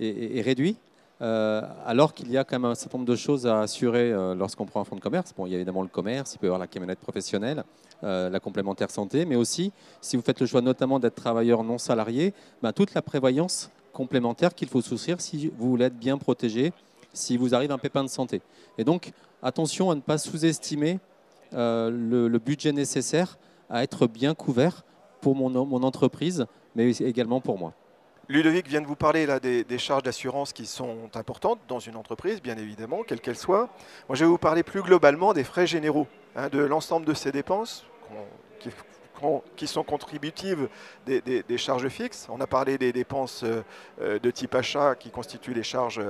est, 0.00 0.40
réduit. 0.40 0.78
Alors 1.24 2.12
qu'il 2.12 2.30
y 2.30 2.36
a 2.36 2.44
quand 2.44 2.58
même 2.58 2.70
un 2.70 2.74
certain 2.74 2.98
nombre 2.98 3.10
de 3.10 3.16
choses 3.16 3.46
à 3.46 3.60
assurer 3.60 4.12
lorsqu'on 4.36 4.66
prend 4.66 4.80
un 4.80 4.84
fonds 4.84 4.96
de 4.96 5.00
commerce. 5.00 5.32
Il 5.38 5.48
y 5.48 5.54
a 5.54 5.56
évidemment 5.56 5.82
le 5.82 5.88
commerce, 5.88 6.34
il 6.34 6.38
peut 6.38 6.46
y 6.46 6.48
avoir 6.48 6.58
la 6.58 6.66
camionnette 6.66 6.98
professionnelle, 6.98 7.64
la 8.02 8.40
complémentaire 8.40 8.90
santé, 8.90 9.24
mais 9.24 9.36
aussi, 9.36 9.72
si 10.00 10.16
vous 10.16 10.22
faites 10.22 10.40
le 10.40 10.46
choix 10.46 10.60
notamment 10.60 10.98
d'être 10.98 11.14
travailleur 11.14 11.64
non 11.64 11.78
salarié, 11.78 12.34
ben, 12.62 12.72
toute 12.72 12.92
la 12.94 13.02
prévoyance 13.02 13.70
complémentaire 13.94 14.54
qu'il 14.54 14.68
faut 14.68 14.82
souscrire 14.82 15.20
si 15.22 15.50
vous 15.56 15.70
voulez 15.70 15.86
être 15.86 15.98
bien 15.98 16.18
protégé, 16.18 16.74
si 17.14 17.38
vous 17.38 17.54
arrive 17.54 17.70
un 17.70 17.78
pépin 17.78 18.02
de 18.02 18.08
santé. 18.08 18.42
Et 18.76 18.84
donc, 18.84 19.12
attention 19.42 19.90
à 19.90 19.94
ne 19.94 20.00
pas 20.00 20.18
sous-estimer 20.18 20.98
euh, 21.54 21.90
le, 21.90 22.38
budget 22.38 22.72
nécessaire 22.72 23.38
à 23.70 23.82
être 23.82 24.06
bien 24.06 24.34
couvert 24.34 24.84
pour 25.20 25.34
mon, 25.34 25.64
mon 25.64 25.82
entreprise, 25.82 26.46
mais 26.74 26.90
également 26.90 27.40
pour 27.40 27.58
moi. 27.58 27.72
Ludovic 28.28 28.66
vient 28.66 28.80
de 28.80 28.86
vous 28.86 28.96
parler 28.96 29.26
des, 29.40 29.78
charges 29.78 30.02
d'assurance 30.02 30.52
qui 30.52 30.66
sont 30.66 31.10
importantes 31.14 31.60
dans 31.68 31.78
une 31.78 31.96
entreprise, 31.96 32.40
bien 32.40 32.56
évidemment, 32.56 33.02
quelle 33.02 33.20
qu'elle 33.20 33.36
soit. 33.36 33.68
Moi, 34.08 34.16
je 34.16 34.24
vais 34.24 34.30
vous 34.30 34.38
parler 34.38 34.62
plus 34.62 34.82
globalement 34.82 35.34
des 35.34 35.44
frais 35.44 35.66
généraux, 35.66 36.06
hein, 36.34 36.48
de 36.48 36.60
l'ensemble 36.60 37.04
de 37.04 37.12
ces 37.12 37.32
dépenses 37.32 37.84
qui, 39.56 39.66
sont 39.66 39.84
contributives 39.84 40.68
des, 41.04 41.58
charges 41.58 41.88
fixes. 41.88 42.26
On 42.30 42.40
a 42.40 42.46
parlé 42.46 42.78
des 42.78 42.92
dépenses 42.92 43.44
euh, 43.44 44.18
de 44.18 44.30
type 44.30 44.54
achat 44.54 44.94
qui 44.94 45.10
constituent 45.10 45.54
les 45.54 45.62
charges 45.62 46.00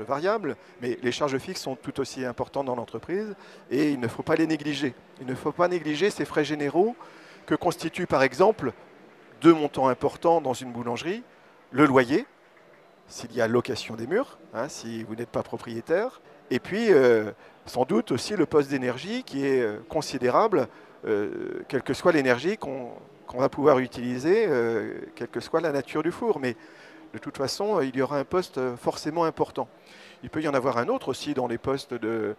variables, 0.00 0.56
mais 0.80 0.98
les 1.02 1.12
charges 1.12 1.36
fixes 1.36 1.60
sont 1.60 1.76
tout 1.76 2.00
aussi 2.00 2.24
importantes 2.24 2.66
dans 2.66 2.76
l'entreprise 2.76 3.34
et 3.70 3.90
il 3.90 4.00
ne 4.00 4.08
faut 4.08 4.22
pas 4.22 4.36
les 4.36 4.46
négliger. 4.46 4.94
Il 5.20 5.26
ne 5.26 5.34
faut 5.34 5.52
pas 5.52 5.68
négliger 5.68 6.08
ces 6.10 6.24
frais 6.24 6.44
généraux 6.44 6.96
que 7.44 7.54
constituent 7.54 8.06
par 8.06 8.22
exemple 8.22 8.72
deux 9.40 9.54
montants 9.54 9.88
importants 9.88 10.40
dans 10.40 10.54
une 10.54 10.72
boulangerie, 10.72 11.22
le 11.70 11.86
loyer, 11.86 12.26
s'il 13.08 13.34
y 13.34 13.40
a 13.40 13.48
location 13.48 13.96
des 13.96 14.06
murs, 14.06 14.38
hein, 14.54 14.68
si 14.68 15.02
vous 15.02 15.14
n'êtes 15.14 15.30
pas 15.30 15.42
propriétaire, 15.42 16.20
et 16.50 16.60
puis 16.60 16.92
euh, 16.92 17.30
sans 17.66 17.84
doute 17.84 18.12
aussi 18.12 18.36
le 18.36 18.46
poste 18.46 18.70
d'énergie 18.70 19.22
qui 19.24 19.46
est 19.46 19.60
euh, 19.60 19.78
considérable, 19.88 20.68
euh, 21.06 21.62
quelle 21.68 21.82
que 21.82 21.94
soit 21.94 22.12
l'énergie 22.12 22.56
qu'on 22.56 22.92
va 23.34 23.48
pouvoir 23.48 23.78
utiliser, 23.78 24.48
quelle 25.14 25.28
que 25.28 25.40
soit 25.40 25.60
la 25.60 25.70
nature 25.70 26.02
du 26.02 26.10
four. 26.10 26.40
Mais 26.40 26.56
de 27.12 27.18
toute 27.18 27.36
façon, 27.36 27.80
il 27.82 27.94
y 27.94 28.02
aura 28.02 28.18
un 28.18 28.24
poste 28.24 28.58
forcément 28.76 29.24
important. 29.24 29.68
Il 30.22 30.30
peut 30.30 30.42
y 30.42 30.48
en 30.48 30.54
avoir 30.54 30.78
un 30.78 30.88
autre 30.88 31.08
aussi 31.08 31.34
dans 31.34 31.46
les 31.46 31.58
postes 31.58 31.94
de, 31.94 32.34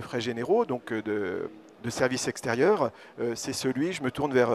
frais 0.00 0.20
généraux, 0.20 0.66
donc 0.66 0.92
de, 0.92 1.50
services 1.88 2.28
extérieurs. 2.28 2.92
C'est 3.34 3.54
celui, 3.54 3.92
je 3.92 4.02
me 4.02 4.10
tourne 4.10 4.32
vers 4.32 4.50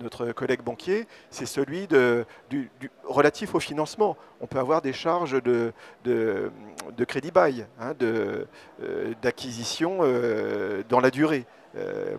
notre 0.00 0.32
collègue 0.32 0.62
banquier, 0.62 1.06
c'est 1.30 1.46
celui 1.46 1.86
du, 1.88 2.68
relatif 3.04 3.54
au 3.54 3.60
financement. 3.60 4.16
On 4.40 4.46
peut 4.46 4.58
avoir 4.58 4.82
des 4.82 4.92
charges 4.92 5.42
de, 5.42 5.72
de, 6.04 6.50
crédit 7.06 7.30
bail, 7.30 7.66
hein, 7.80 7.92
euh, 8.02 8.44
d'acquisition 9.22 9.98
euh, 10.00 10.82
dans 10.88 11.00
la 11.00 11.10
durée, 11.10 11.46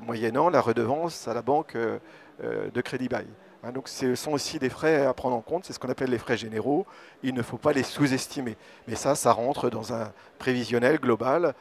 moyennant 0.02 0.50
la 0.50 0.62
redevance 0.62 1.28
à 1.28 1.34
la 1.34 1.42
banque 1.42 1.76
de 1.76 2.82
crédit 2.82 3.08
bail. 3.08 3.26
Hein, 3.64 3.72
donc 3.72 3.88
ce 3.88 4.14
sont 4.14 4.34
aussi 4.34 4.60
des 4.60 4.70
frais 4.70 5.04
à 5.04 5.14
prendre 5.16 5.36
en 5.36 5.42
compte, 5.42 5.66
c'est 5.66 5.74
ce 5.74 5.80
qu'on 5.80 5.90
appelle 5.90 6.12
les 6.12 6.20
frais 6.20 6.38
généraux, 6.38 6.86
il 7.24 7.34
ne 7.34 7.42
faut 7.42 7.58
pas 7.58 7.74
les 7.74 7.82
sous-estimer. 7.82 8.56
Mais 8.88 8.94
ça, 8.94 9.16
ça 9.16 9.32
rentre 9.32 9.72
dans 9.72 9.94
un 9.94 10.12
prévisionnel 10.38 11.00
global. 11.00 11.56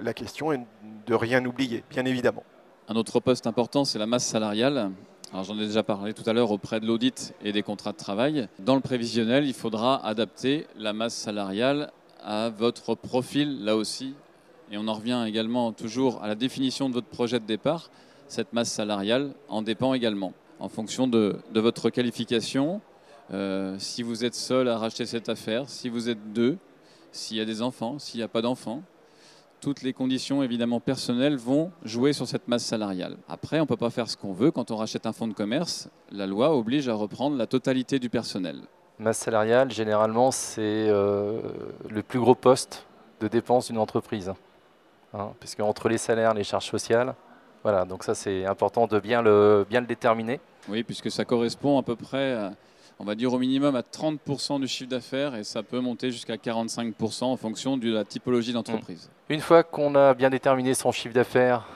la 0.00 0.14
question 0.14 0.52
est 0.52 0.60
de 1.06 1.14
rien 1.14 1.44
oublier, 1.44 1.84
bien 1.90 2.06
évidemment. 2.06 2.44
Un 2.90 2.96
autre 2.96 3.20
poste 3.20 3.46
important, 3.46 3.84
c'est 3.84 4.00
la 4.00 4.06
masse 4.06 4.26
salariale. 4.26 4.90
J'en 5.32 5.56
ai 5.56 5.64
déjà 5.64 5.84
parlé 5.84 6.12
tout 6.12 6.28
à 6.28 6.32
l'heure 6.32 6.50
auprès 6.50 6.80
de 6.80 6.86
l'audit 6.86 7.34
et 7.40 7.52
des 7.52 7.62
contrats 7.62 7.92
de 7.92 7.96
travail. 7.96 8.48
Dans 8.58 8.74
le 8.74 8.80
prévisionnel, 8.80 9.46
il 9.46 9.54
faudra 9.54 10.04
adapter 10.04 10.66
la 10.76 10.92
masse 10.92 11.14
salariale 11.14 11.92
à 12.20 12.50
votre 12.50 12.96
profil, 12.96 13.62
là 13.64 13.76
aussi. 13.76 14.14
Et 14.72 14.76
on 14.76 14.88
en 14.88 14.94
revient 14.94 15.24
également 15.24 15.70
toujours 15.70 16.20
à 16.24 16.26
la 16.26 16.34
définition 16.34 16.88
de 16.88 16.94
votre 16.94 17.06
projet 17.06 17.38
de 17.38 17.46
départ. 17.46 17.90
Cette 18.26 18.52
masse 18.52 18.72
salariale 18.72 19.34
en 19.48 19.62
dépend 19.62 19.94
également, 19.94 20.32
en 20.58 20.68
fonction 20.68 21.06
de, 21.06 21.36
votre 21.54 21.90
qualification. 21.90 22.80
Euh, 23.32 23.76
si 23.78 24.02
vous 24.02 24.24
êtes 24.24 24.34
seul 24.34 24.66
à 24.66 24.78
racheter 24.78 25.06
cette 25.06 25.28
affaire, 25.28 25.68
si 25.68 25.88
vous 25.88 26.08
êtes 26.08 26.32
deux, 26.32 26.58
s'il 27.12 27.36
y 27.36 27.40
a 27.40 27.44
des 27.44 27.62
enfants, 27.62 28.00
s'il 28.00 28.18
n'y 28.18 28.24
a 28.24 28.28
pas 28.28 28.42
d'enfants, 28.42 28.82
toutes 29.60 29.82
les 29.82 29.92
conditions 29.92 30.42
évidemment 30.42 30.80
personnelles 30.80 31.36
vont 31.36 31.70
jouer 31.84 32.12
sur 32.12 32.26
cette 32.26 32.48
masse 32.48 32.64
salariale. 32.64 33.16
Après, 33.28 33.58
on 33.58 33.62
ne 33.62 33.68
peut 33.68 33.76
pas 33.76 33.90
faire 33.90 34.08
ce 34.08 34.16
qu'on 34.16 34.32
veut. 34.32 34.50
Quand 34.50 34.70
on 34.70 34.76
rachète 34.76 35.06
un 35.06 35.12
fonds 35.12 35.28
de 35.28 35.34
commerce, 35.34 35.88
la 36.10 36.26
loi 36.26 36.56
oblige 36.56 36.88
à 36.88 36.94
reprendre 36.94 37.36
la 37.36 37.46
totalité 37.46 37.98
du 37.98 38.08
personnel. 38.08 38.62
Masse 38.98 39.18
salariale, 39.18 39.70
généralement, 39.70 40.30
c'est 40.30 40.60
euh, 40.88 41.40
le 41.88 42.02
plus 42.02 42.18
gros 42.18 42.34
poste 42.34 42.86
de 43.20 43.28
dépense 43.28 43.68
d'une 43.68 43.78
entreprise. 43.78 44.32
Hein, 45.12 45.30
puisque 45.40 45.60
entre 45.60 45.88
les 45.88 45.98
salaires, 45.98 46.34
les 46.34 46.44
charges 46.44 46.66
sociales, 46.66 47.14
voilà, 47.62 47.84
donc 47.84 48.04
ça 48.04 48.14
c'est 48.14 48.46
important 48.46 48.86
de 48.86 48.98
bien 49.00 49.22
le, 49.22 49.66
bien 49.68 49.80
le 49.80 49.86
déterminer. 49.86 50.40
Oui, 50.68 50.82
puisque 50.82 51.10
ça 51.10 51.24
correspond 51.24 51.78
à 51.78 51.82
peu 51.82 51.96
près 51.96 52.32
à 52.32 52.52
on 53.00 53.04
va 53.04 53.14
dire 53.14 53.32
au 53.32 53.38
minimum 53.38 53.74
à 53.76 53.80
30% 53.80 54.60
du 54.60 54.68
chiffre 54.68 54.90
d'affaires 54.90 55.34
et 55.34 55.42
ça 55.42 55.62
peut 55.62 55.80
monter 55.80 56.10
jusqu'à 56.10 56.36
45% 56.36 57.24
en 57.24 57.36
fonction 57.38 57.78
de 57.78 57.90
la 57.90 58.04
typologie 58.04 58.52
d'entreprise. 58.52 59.08
Mmh. 59.08 59.32
Une 59.32 59.40
fois 59.40 59.62
qu'on 59.62 59.94
a 59.94 60.12
bien 60.12 60.28
déterminé 60.28 60.74
son 60.74 60.92
chiffre 60.92 61.14
d'affaires, 61.14 61.66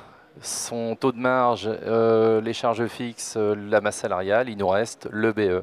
son 0.42 0.96
taux 0.96 1.12
de 1.12 1.18
marge, 1.18 1.66
euh, 1.66 2.42
les 2.42 2.52
charges 2.52 2.87
fixes, 2.88 3.37
euh, 3.38 3.54
la 3.70 3.80
masse 3.80 3.96
salariale, 3.96 4.50
il 4.50 4.58
nous 4.58 4.68
reste 4.68 5.08
le 5.10 5.32
BE, 5.32 5.62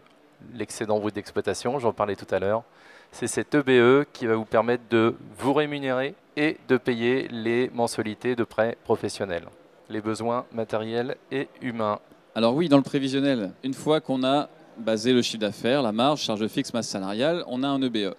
l'excédent 0.56 0.97
brut 1.00 1.13
d'exploitation, 1.13 1.78
j'en 1.78 1.93
parlais 1.93 2.15
tout 2.15 2.34
à 2.34 2.39
l'heure. 2.39 2.63
C'est 3.12 3.28
cet 3.28 3.54
EBE 3.54 4.06
qui 4.13 4.26
va 4.26 4.36
vous 4.36 4.45
permettre 4.45 4.84
de 4.89 5.15
vous 5.38 5.54
rémunérer 5.54 6.15
et 6.38 6.58
de 6.69 6.78
payer 6.78 7.28
les 7.28 7.69
mensualités 7.69 8.36
de 8.36 8.43
prêts 8.43 8.78
professionnels, 8.84 9.45
les 9.89 10.02
besoins 10.02 10.45
matériels 10.54 11.17
et 11.32 11.50
humains. 11.62 12.00
Alors 12.34 12.56
oui, 12.56 12.67
dans 12.67 12.78
le 12.78 12.84
prévisionnel, 12.84 13.52
une 13.63 13.74
fois 13.74 14.00
qu'on 14.00 14.24
a 14.24 14.50
basé 14.78 15.14
le 15.14 15.22
chiffre 15.22 15.40
d'affaires, 15.40 15.82
la 15.82 15.92
marge, 15.92 16.22
charge 16.22 16.48
fixe, 16.48 16.74
masse 16.74 16.88
salariale, 16.88 17.44
on 17.48 17.64
a 17.64 17.68
un 17.68 17.82
EBE. 17.82 18.14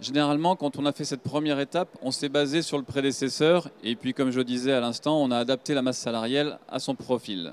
Généralement, 0.00 0.56
quand 0.56 0.78
on 0.78 0.86
a 0.86 0.92
fait 0.92 1.04
cette 1.04 1.22
première 1.22 1.60
étape, 1.60 1.90
on 2.00 2.10
s'est 2.10 2.30
basé 2.30 2.62
sur 2.62 2.78
le 2.78 2.84
prédécesseur 2.84 3.68
et 3.84 3.96
puis, 3.96 4.14
comme 4.14 4.30
je 4.30 4.40
disais 4.40 4.72
à 4.72 4.80
l'instant, 4.80 5.20
on 5.22 5.30
a 5.30 5.36
adapté 5.36 5.74
la 5.74 5.82
masse 5.82 5.98
salariale 5.98 6.58
à 6.68 6.78
son 6.78 6.94
profil. 6.94 7.52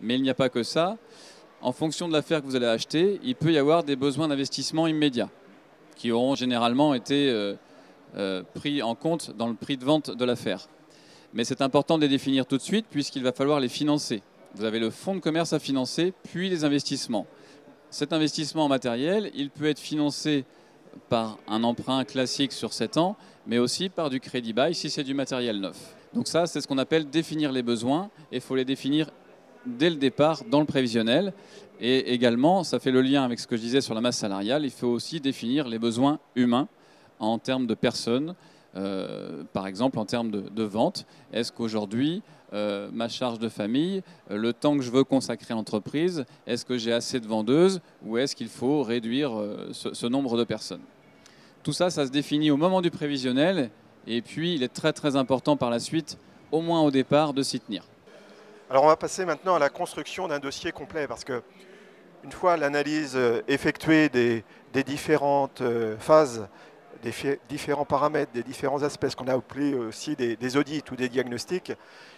Mais 0.00 0.14
il 0.14 0.22
n'y 0.22 0.30
a 0.30 0.34
pas 0.34 0.48
que 0.48 0.62
ça. 0.62 0.96
En 1.60 1.72
fonction 1.72 2.08
de 2.08 2.12
l'affaire 2.12 2.40
que 2.40 2.46
vous 2.46 2.56
allez 2.56 2.66
acheter, 2.66 3.20
il 3.22 3.34
peut 3.34 3.52
y 3.52 3.58
avoir 3.58 3.84
des 3.84 3.96
besoins 3.96 4.28
d'investissement 4.28 4.86
immédiats 4.86 5.30
qui 5.96 6.12
auront 6.12 6.34
généralement 6.34 6.94
été 6.94 7.28
euh, 7.30 7.54
euh, 8.16 8.42
pris 8.54 8.82
en 8.82 8.94
compte 8.94 9.34
dans 9.36 9.48
le 9.48 9.54
prix 9.54 9.76
de 9.76 9.84
vente 9.84 10.10
de 10.10 10.24
l'affaire. 10.24 10.68
Mais 11.34 11.44
c'est 11.44 11.60
important 11.60 11.96
de 11.96 12.02
les 12.02 12.08
définir 12.08 12.46
tout 12.46 12.56
de 12.56 12.62
suite 12.62 12.86
puisqu'il 12.90 13.22
va 13.22 13.32
falloir 13.32 13.60
les 13.60 13.68
financer. 13.68 14.22
Vous 14.56 14.64
avez 14.64 14.78
le 14.78 14.88
fonds 14.88 15.14
de 15.14 15.20
commerce 15.20 15.52
à 15.52 15.58
financer, 15.58 16.14
puis 16.22 16.48
les 16.48 16.64
investissements. 16.64 17.26
Cet 17.90 18.14
investissement 18.14 18.64
en 18.64 18.68
matériel, 18.68 19.30
il 19.34 19.50
peut 19.50 19.66
être 19.66 19.78
financé 19.78 20.46
par 21.10 21.36
un 21.46 21.62
emprunt 21.62 22.02
classique 22.06 22.52
sur 22.52 22.72
7 22.72 22.96
ans, 22.96 23.16
mais 23.46 23.58
aussi 23.58 23.90
par 23.90 24.08
du 24.08 24.18
crédit 24.18 24.54
bail 24.54 24.74
si 24.74 24.88
c'est 24.88 25.04
du 25.04 25.12
matériel 25.12 25.60
neuf. 25.60 25.76
Donc 26.14 26.26
ça, 26.26 26.46
c'est 26.46 26.62
ce 26.62 26.66
qu'on 26.66 26.78
appelle 26.78 27.10
définir 27.10 27.52
les 27.52 27.62
besoins, 27.62 28.08
et 28.32 28.36
il 28.36 28.40
faut 28.40 28.56
les 28.56 28.64
définir 28.64 29.10
dès 29.66 29.90
le 29.90 29.96
départ 29.96 30.42
dans 30.50 30.60
le 30.60 30.66
prévisionnel. 30.66 31.34
Et 31.78 32.14
également, 32.14 32.64
ça 32.64 32.78
fait 32.78 32.92
le 32.92 33.02
lien 33.02 33.24
avec 33.24 33.38
ce 33.38 33.46
que 33.46 33.58
je 33.58 33.60
disais 33.60 33.82
sur 33.82 33.92
la 33.92 34.00
masse 34.00 34.16
salariale, 34.16 34.64
il 34.64 34.70
faut 34.70 34.88
aussi 34.88 35.20
définir 35.20 35.68
les 35.68 35.78
besoins 35.78 36.18
humains 36.34 36.66
en 37.18 37.38
termes 37.38 37.66
de 37.66 37.74
personnes, 37.74 38.34
euh, 38.76 39.42
par 39.52 39.66
exemple 39.66 39.98
en 39.98 40.04
termes 40.04 40.30
de 40.30 40.62
vente. 40.62 41.06
Est-ce 41.32 41.50
qu'aujourd'hui, 41.50 42.22
euh, 42.52 42.88
ma 42.92 43.08
charge 43.08 43.38
de 43.38 43.48
famille, 43.48 44.02
le 44.30 44.52
temps 44.52 44.76
que 44.76 44.82
je 44.82 44.90
veux 44.90 45.02
consacrer 45.02 45.52
à 45.52 45.56
l'entreprise, 45.56 46.24
est-ce 46.46 46.64
que 46.64 46.78
j'ai 46.78 46.92
assez 46.92 47.18
de 47.18 47.26
vendeuses 47.26 47.80
ou 48.04 48.18
est-ce 48.18 48.36
qu'il 48.36 48.48
faut 48.48 48.82
réduire 48.82 49.36
euh, 49.36 49.70
ce, 49.72 50.06
nombre 50.06 50.36
de 50.36 50.44
personnes? 50.44 50.82
Tout 51.62 51.72
ça, 51.72 51.90
ça 51.90 52.06
se 52.06 52.10
définit 52.10 52.50
au 52.50 52.56
moment 52.56 52.82
du 52.82 52.90
prévisionnel 52.90 53.70
et 54.06 54.22
puis 54.22 54.54
il 54.54 54.62
est 54.62 54.72
très 54.72 54.92
très 54.92 55.16
important 55.16 55.56
par 55.56 55.70
la 55.70 55.80
suite, 55.80 56.18
au 56.52 56.60
moins 56.60 56.82
au 56.82 56.90
départ, 56.90 57.32
de 57.32 57.42
s'y 57.42 57.58
tenir. 57.58 57.82
Alors 58.70 58.84
on 58.84 58.88
va 58.88 58.96
passer 58.96 59.24
maintenant 59.24 59.54
à 59.56 59.58
la 59.58 59.70
construction 59.70 60.28
d'un 60.28 60.38
dossier 60.38 60.70
complet 60.70 61.08
parce 61.08 61.24
que 61.24 61.42
une 62.24 62.32
fois 62.32 62.56
l'analyse 62.56 63.18
effectuée 63.48 64.08
des 64.08 64.84
différentes 64.84 65.62
phases 65.98 66.46
des 67.02 67.38
différents 67.48 67.84
paramètres, 67.84 68.32
des 68.32 68.42
différents 68.42 68.82
aspects, 68.82 69.08
ce 69.08 69.16
qu'on 69.16 69.28
a 69.28 69.34
appelé 69.34 69.74
aussi 69.74 70.16
des, 70.16 70.56
audits 70.56 70.82
ou 70.90 70.96
des 70.96 71.08
diagnostics, 71.08 71.72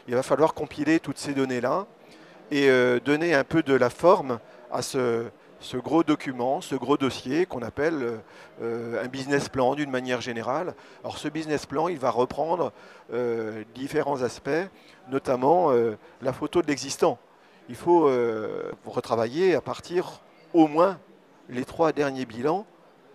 il 0.06 0.14
va 0.14 0.22
falloir 0.22 0.54
compiler 0.54 1.00
toutes 1.00 1.18
ces 1.18 1.34
données-là 1.34 1.86
et 2.50 2.68
euh, 2.68 3.00
donner 3.00 3.34
un 3.34 3.44
peu 3.44 3.62
de 3.62 3.74
la 3.74 3.90
forme 3.90 4.38
à 4.70 4.82
ce, 4.82 5.28
gros 5.74 6.02
document, 6.02 6.60
ce 6.60 6.74
gros 6.74 6.96
dossier 6.96 7.46
qu'on 7.46 7.62
appelle 7.62 8.20
euh, 8.62 9.04
un 9.04 9.08
business 9.08 9.48
plan 9.48 9.74
d'une 9.74 9.90
manière 9.90 10.20
générale. 10.20 10.74
Alors 11.02 11.18
ce 11.18 11.28
business 11.28 11.66
plan, 11.66 11.88
il 11.88 11.98
va 11.98 12.10
reprendre 12.10 12.72
euh, 13.12 13.64
différents 13.74 14.22
aspects, 14.22 14.50
notamment 15.10 15.70
la 16.22 16.32
photo 16.32 16.62
de 16.62 16.66
l'existant. 16.66 17.18
Il 17.68 17.76
faut 17.76 18.10
retravailler 18.86 19.54
à 19.54 19.60
partir 19.60 20.20
au 20.54 20.66
moins 20.66 20.98
les 21.48 21.64
trois 21.64 21.92
derniers 21.92 22.24
bilans 22.24 22.66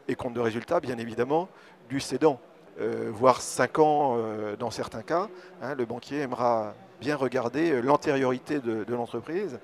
et 0.07 0.15
compte 0.15 0.33
de 0.33 0.39
résultats, 0.39 0.79
bien 0.79 0.97
évidemment, 0.97 1.49
du 1.89 1.99
cédant. 1.99 2.39
Euh, 2.81 3.11
voire 3.13 3.41
5 3.41 3.79
ans 3.79 4.15
euh, 4.17 4.55
dans 4.55 4.71
certains 4.71 5.03
cas. 5.03 5.29
Hein, 5.61 5.75
le 5.75 5.85
banquier 5.85 6.21
aimera 6.21 6.73
bien 6.99 7.15
regarder 7.15 7.71
euh, 7.71 7.81
l'antériorité 7.81 8.59
de, 8.59 8.83
l'entreprise. 8.91 9.59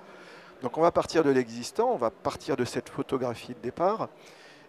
Donc 0.62 0.78
on 0.78 0.82
va 0.82 0.92
partir 0.92 1.24
de 1.24 1.32
l'existant, 1.32 1.90
on 1.92 1.98
va 1.98 2.12
partir 2.12 2.56
de 2.56 2.66
cette 2.66 2.90
photographie 2.90 3.56
de 3.56 3.60
départ, 3.64 4.10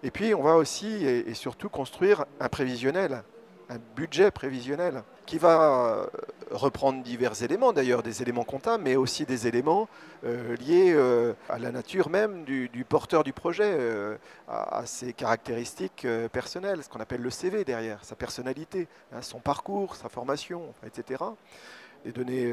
et 0.03 0.11
puis 0.11 0.35
on 0.35 0.43
va 0.43 0.55
aussi 0.55 1.05
et, 1.05 1.35
surtout 1.35 1.68
construire 1.68 2.25
un 2.39 2.49
prévisionnel, 2.49 3.25
un 3.68 3.79
budget 3.97 4.31
prévisionnel 4.31 5.03
qui 5.31 5.39
va 5.39 6.11
reprendre 6.51 7.05
divers 7.05 7.41
éléments, 7.45 7.72
d'ailleurs 7.72 8.03
des 8.03 8.20
éléments 8.20 8.43
comptables, 8.43 8.83
mais 8.83 8.97
aussi 8.97 9.26
des 9.26 9.47
éléments 9.47 9.89
euh, 10.24 10.57
liés 10.57 10.93
euh, 10.93 11.35
à 11.49 11.61
la 11.61 11.70
nature 11.70 12.11
même 12.11 12.43
du, 12.43 12.68
porteur 12.89 13.22
du 13.22 13.33
projet, 13.33 13.76
euh, 13.78 14.16
à, 14.49 14.83
ses 14.87 15.12
caractéristiques 15.12 16.05
personnelles, 16.33 16.83
ce 16.83 16.89
qu'on 16.89 16.99
appelle 16.99 17.22
le 17.22 17.31
CV 17.31 17.64
derrière, 17.64 18.05
sa 18.05 18.16
personnalité, 18.16 18.89
hein, 19.12 19.22
son 19.22 19.39
parcours, 19.39 19.95
sa 19.95 20.09
formation, 20.09 20.74
etc. 20.85 21.22
Les 22.05 22.12
données 22.12 22.53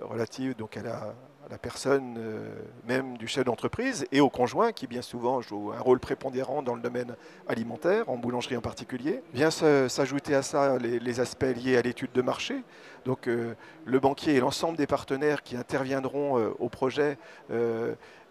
relatives 0.00 0.56
donc 0.56 0.76
à 0.76 0.82
la, 0.82 1.58
personne 1.58 2.14
euh, 2.16 2.48
même 2.86 3.16
du 3.16 3.26
chef 3.26 3.44
d'entreprise 3.44 4.06
et 4.12 4.20
au 4.20 4.30
conjoint 4.30 4.70
qui 4.70 4.86
bien 4.86 5.02
souvent 5.02 5.40
joue 5.40 5.72
un 5.72 5.80
rôle 5.80 5.98
prépondérant 5.98 6.62
dans 6.62 6.76
le 6.76 6.80
domaine 6.80 7.16
alimentaire, 7.48 8.08
en 8.08 8.16
boulangerie 8.16 8.56
en 8.56 8.60
particulier. 8.60 9.22
Vient 9.34 9.50
s'ajouter 9.50 10.34
à 10.34 10.42
ça 10.42 10.78
les, 10.78 11.20
aspects 11.20 11.42
liés 11.42 11.76
à 11.76 11.82
l'étude 11.82 12.12
de 12.12 12.22
marché. 12.22 12.62
Donc 13.04 13.26
euh, 13.26 13.54
le 13.84 13.98
banquier 13.98 14.36
et 14.36 14.40
l'ensemble 14.40 14.76
des 14.76 14.86
partenaires 14.86 15.42
qui 15.42 15.56
interviendront 15.56 16.38
euh, 16.38 16.50
au 16.60 16.68
projet 16.68 17.18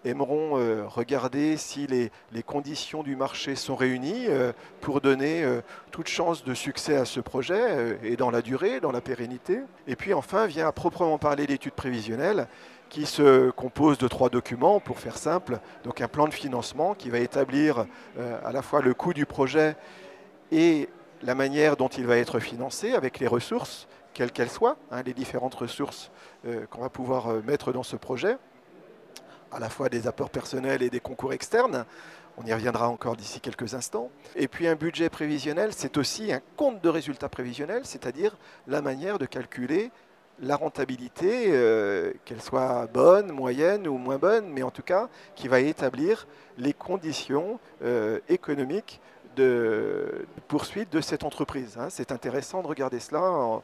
aimeront 0.05 0.53
regarder 0.87 1.57
si 1.57 1.87
les, 1.87 2.11
conditions 2.43 3.03
du 3.03 3.15
marché 3.15 3.55
sont 3.55 3.75
réunies 3.75 4.27
pour 4.81 5.01
donner 5.01 5.45
toute 5.91 6.07
chance 6.07 6.43
de 6.43 6.53
succès 6.53 6.95
à 6.95 7.05
ce 7.05 7.19
projet 7.19 7.99
et 8.03 8.15
dans 8.15 8.31
la 8.31 8.41
durée, 8.41 8.79
dans 8.79 8.91
la 8.91 9.01
pérennité. 9.01 9.59
Et 9.87 9.95
puis 9.95 10.13
enfin 10.13 10.45
vient 10.45 10.67
à 10.67 10.71
proprement 10.71 11.17
parler 11.17 11.45
l'étude 11.47 11.73
prévisionnelle 11.73 12.47
qui 12.89 13.05
se 13.05 13.51
compose 13.51 13.97
de 13.97 14.07
trois 14.07 14.29
documents, 14.29 14.79
pour 14.79 14.99
faire 14.99 15.17
simple. 15.17 15.59
Donc 15.83 16.01
un 16.01 16.07
plan 16.07 16.27
de 16.27 16.33
financement 16.33 16.95
qui 16.95 17.09
va 17.09 17.19
établir 17.19 17.85
euh, 18.17 18.39
à 18.43 18.51
la 18.51 18.61
fois 18.61 18.81
le 18.81 18.93
coût 18.93 19.13
du 19.13 19.25
projet 19.25 19.75
et 20.51 20.89
la 21.21 21.35
manière 21.35 21.77
dont 21.77 21.87
il 21.87 22.05
va 22.05 22.17
être 22.17 22.39
financé 22.39 22.93
avec 22.93 23.19
les 23.19 23.27
ressources, 23.27 23.87
quelles 24.13 24.31
qu'elles 24.31 24.49
soient, 24.49 24.77
hein, 24.91 25.03
les 25.03 25.13
différentes 25.13 25.55
ressources 25.55 26.11
euh, 26.47 26.65
qu'on 26.67 26.81
va 26.81 26.89
pouvoir 26.89 27.27
euh, 27.27 27.41
mettre 27.45 27.71
dans 27.71 27.83
ce 27.83 27.95
projet, 27.95 28.37
à 29.51 29.59
la 29.59 29.69
fois 29.69 29.89
des 29.89 30.07
apports 30.07 30.29
personnels 30.29 30.81
et 30.81 30.89
des 30.89 30.99
concours 30.99 31.33
externes. 31.33 31.85
On 32.37 32.45
y 32.45 32.53
reviendra 32.53 32.87
encore 32.87 33.15
d'ici 33.15 33.41
quelques 33.41 33.73
instants. 33.73 34.09
Et 34.35 34.47
puis 34.47 34.67
un 34.67 34.75
budget 34.75 35.09
prévisionnel, 35.09 35.71
c'est 35.73 35.97
aussi 35.97 36.31
un 36.31 36.41
compte 36.55 36.81
de 36.81 36.89
résultats 36.89 37.29
prévisionnels, 37.29 37.85
c'est-à-dire 37.85 38.37
la 38.67 38.81
manière 38.81 39.19
de 39.19 39.25
calculer 39.25 39.91
la 40.41 40.55
rentabilité, 40.55 41.47
euh, 41.49 42.13
qu'elle 42.23 42.41
soit 42.41 42.87
bonne, 42.93 43.31
moyenne 43.31 43.87
ou 43.87 43.97
moins 43.97 44.17
bonne, 44.17 44.47
mais 44.49 44.63
en 44.63 44.71
tout 44.71 44.83
cas 44.83 45.09
qui 45.35 45.47
va 45.47 45.59
établir 45.59 46.27
les 46.57 46.73
conditions 46.73 47.59
euh, 47.83 48.19
économiques 48.29 49.01
de 49.35 50.25
poursuite 50.47 50.91
de 50.91 51.01
cette 51.01 51.23
entreprise. 51.23 51.77
Hein. 51.77 51.87
C'est 51.89 52.11
intéressant 52.11 52.61
de 52.61 52.67
regarder 52.67 52.99
cela 52.99 53.61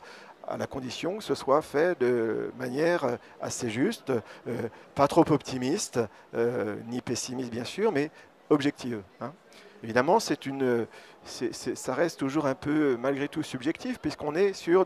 à 0.47 0.57
la 0.57 0.67
condition 0.67 1.17
que 1.17 1.23
ce 1.23 1.35
soit 1.35 1.61
fait 1.61 1.99
de 1.99 2.51
manière 2.57 3.17
assez 3.41 3.69
juste, 3.69 4.11
euh, 4.47 4.69
pas 4.93 5.07
trop 5.07 5.25
optimiste, 5.31 5.99
ni 6.87 7.01
pessimiste 7.01 7.51
bien 7.51 7.63
sûr, 7.63 7.91
mais 7.91 8.11
objective. 8.49 9.01
Hein. 9.21 9.33
Évidemment, 9.83 10.19
c'est 10.19 10.45
une, 10.45 10.87
ça 11.23 11.93
reste 11.93 12.19
toujours 12.19 12.47
un 12.47 12.55
peu 12.55 12.97
malgré 12.97 13.27
tout 13.27 13.43
subjectif 13.43 13.99
puisqu'on 13.99 14.35
est 14.35 14.53
sur 14.53 14.85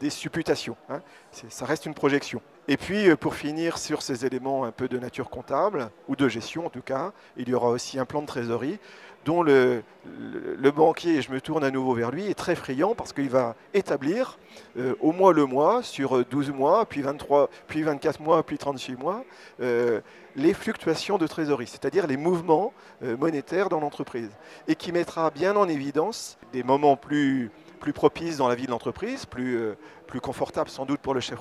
des 0.00 0.10
supputations. 0.10 0.76
Hein. 0.88 1.00
Ça 1.30 1.64
reste 1.64 1.86
une 1.86 1.94
projection. 1.94 2.40
Et 2.68 2.76
puis, 2.76 3.08
euh, 3.08 3.16
pour 3.16 3.34
finir 3.34 3.78
sur 3.78 4.02
ces 4.02 4.26
éléments 4.26 4.64
un 4.64 4.72
peu 4.72 4.88
de 4.88 4.98
nature 4.98 5.30
comptable, 5.30 5.90
ou 6.08 6.16
de 6.16 6.28
gestion 6.28 6.66
en 6.66 6.70
tout 6.70 6.82
cas, 6.82 7.12
il 7.36 7.48
y 7.48 7.54
aura 7.54 7.68
aussi 7.68 7.98
un 7.98 8.04
plan 8.04 8.22
de 8.22 8.26
trésorerie 8.26 8.78
dont 9.24 9.42
le, 9.42 9.82
le, 10.04 10.70
banquier, 10.70 11.16
et 11.16 11.22
je 11.22 11.32
me 11.32 11.40
tourne 11.40 11.64
à 11.64 11.72
nouveau 11.72 11.94
vers 11.94 12.12
lui, 12.12 12.28
est 12.28 12.34
très 12.34 12.54
friand 12.54 12.94
parce 12.94 13.12
qu'il 13.12 13.28
va 13.28 13.56
établir 13.74 14.38
euh, 14.78 14.94
au 15.00 15.12
moins 15.12 15.32
le 15.32 15.46
mois, 15.46 15.82
sur 15.82 16.24
12 16.24 16.50
mois, 16.50 16.86
puis 16.86 17.02
23, 17.02 17.50
puis 17.66 17.82
24 17.82 18.20
mois, 18.20 18.42
puis 18.42 18.58
36 18.58 18.96
mois, 18.96 19.24
euh, 19.60 20.00
les 20.34 20.54
fluctuations 20.54 21.18
de 21.18 21.26
trésorerie, 21.26 21.66
c'est-à-dire 21.66 22.06
les 22.06 22.16
mouvements 22.16 22.72
monétaires 23.00 23.68
dans 23.68 23.80
l'entreprise, 23.80 24.30
et 24.68 24.74
qui 24.74 24.92
mettra 24.92 25.30
bien 25.30 25.56
en 25.56 25.66
évidence 25.68 26.38
des 26.52 26.62
moments 26.62 26.96
plus 26.96 27.50
plus 27.76 27.92
propice 27.92 28.38
dans 28.38 28.48
la 28.48 28.54
vie 28.54 28.66
de 28.66 28.70
l'entreprise, 28.70 29.26
plus, 29.26 29.56
euh, 29.56 29.76
plus 30.06 30.20
confortable 30.20 30.68
sans 30.68 30.86
doute 30.86 31.00
pour 31.00 31.14
le 31.14 31.20
chef, 31.20 31.38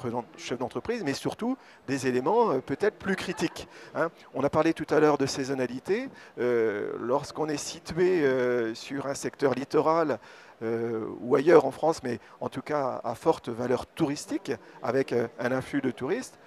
d'entreprise, 0.59 1.03
mais 1.03 1.13
surtout 1.13 1.57
des 1.88 2.07
éléments 2.07 2.51
euh, 2.51 2.59
peut-être 2.59 2.97
plus 2.97 3.16
critiques. 3.16 3.68
Hein. 3.95 4.09
On 4.34 4.43
a 4.43 4.49
parlé 4.49 4.74
tout 4.74 4.86
à 4.89 4.99
l'heure 4.99 5.18
de 5.18 5.26
saisonnalité. 5.26 6.09
Euh, 6.39 6.93
lorsqu'on 6.99 7.47
est 7.49 7.57
situé 7.57 8.24
sur 8.76 9.07
un 9.07 9.13
secteur 9.13 9.53
littoral, 9.53 10.20
ou 10.62 11.36
ailleurs 11.36 11.66
en 11.66 11.72
France, 11.72 12.01
mais 12.03 12.20
en 12.39 12.49
tout 12.49 12.62
cas 12.62 13.01
à 13.03 13.16
forte 13.16 13.49
valeur 13.49 13.86
touristique, 13.86 14.51
avec 14.82 15.14
un 15.14 15.51
influx 15.51 15.82
de 15.82 15.91
touristes, 15.91 16.39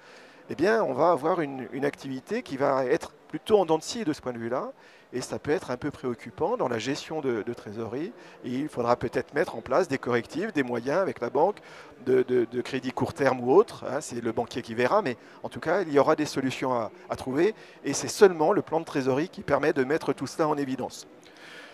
eh 0.51 0.55
bien, 0.55 0.83
on 0.83 0.93
va 0.93 1.11
avoir 1.11 1.41
une, 1.41 1.85
activité 1.85 2.41
qui 2.41 2.57
va 2.57 2.83
être 2.85 3.13
plutôt 3.27 3.59
en 3.59 3.65
dents 3.65 3.77
de 3.77 3.83
scie 3.83 4.03
de 4.03 4.13
ce 4.13 4.21
point 4.21 4.33
de 4.33 4.39
vue-là, 4.39 4.71
et 5.13 5.21
ça 5.21 5.37
peut 5.37 5.51
être 5.51 5.69
un 5.69 5.77
peu 5.77 5.91
préoccupant 5.91 6.57
dans 6.57 6.67
la 6.67 6.79
gestion 6.79 7.21
de, 7.21 7.43
trésorerie. 7.53 8.11
Il 8.43 8.67
faudra 8.67 8.95
peut-être 8.95 9.35
mettre 9.35 9.55
en 9.55 9.61
place 9.61 9.87
des 9.87 9.99
correctifs, 9.99 10.51
des 10.51 10.63
moyens 10.63 10.97
avec 10.99 11.19
la 11.19 11.29
banque 11.29 11.59
de, 12.05 12.45
crédit 12.61 12.91
court 12.91 13.13
terme 13.13 13.41
ou 13.41 13.51
autre. 13.51 13.85
Hein, 13.87 14.01
c'est 14.01 14.21
le 14.21 14.31
banquier 14.31 14.63
qui 14.63 14.73
verra, 14.73 15.03
mais 15.03 15.17
en 15.43 15.49
tout 15.49 15.59
cas, 15.59 15.81
il 15.81 15.93
y 15.93 15.99
aura 15.99 16.15
des 16.15 16.25
solutions 16.25 16.73
à 16.73 17.15
trouver. 17.15 17.53
Et 17.83 17.93
c'est 17.93 18.07
seulement 18.07 18.51
le 18.51 18.63
plan 18.63 18.79
de 18.79 18.85
trésorerie 18.85 19.29
qui 19.29 19.41
permet 19.41 19.73
de 19.73 19.83
mettre 19.83 20.13
tout 20.13 20.27
cela 20.27 20.47
en 20.47 20.57
évidence. 20.57 21.07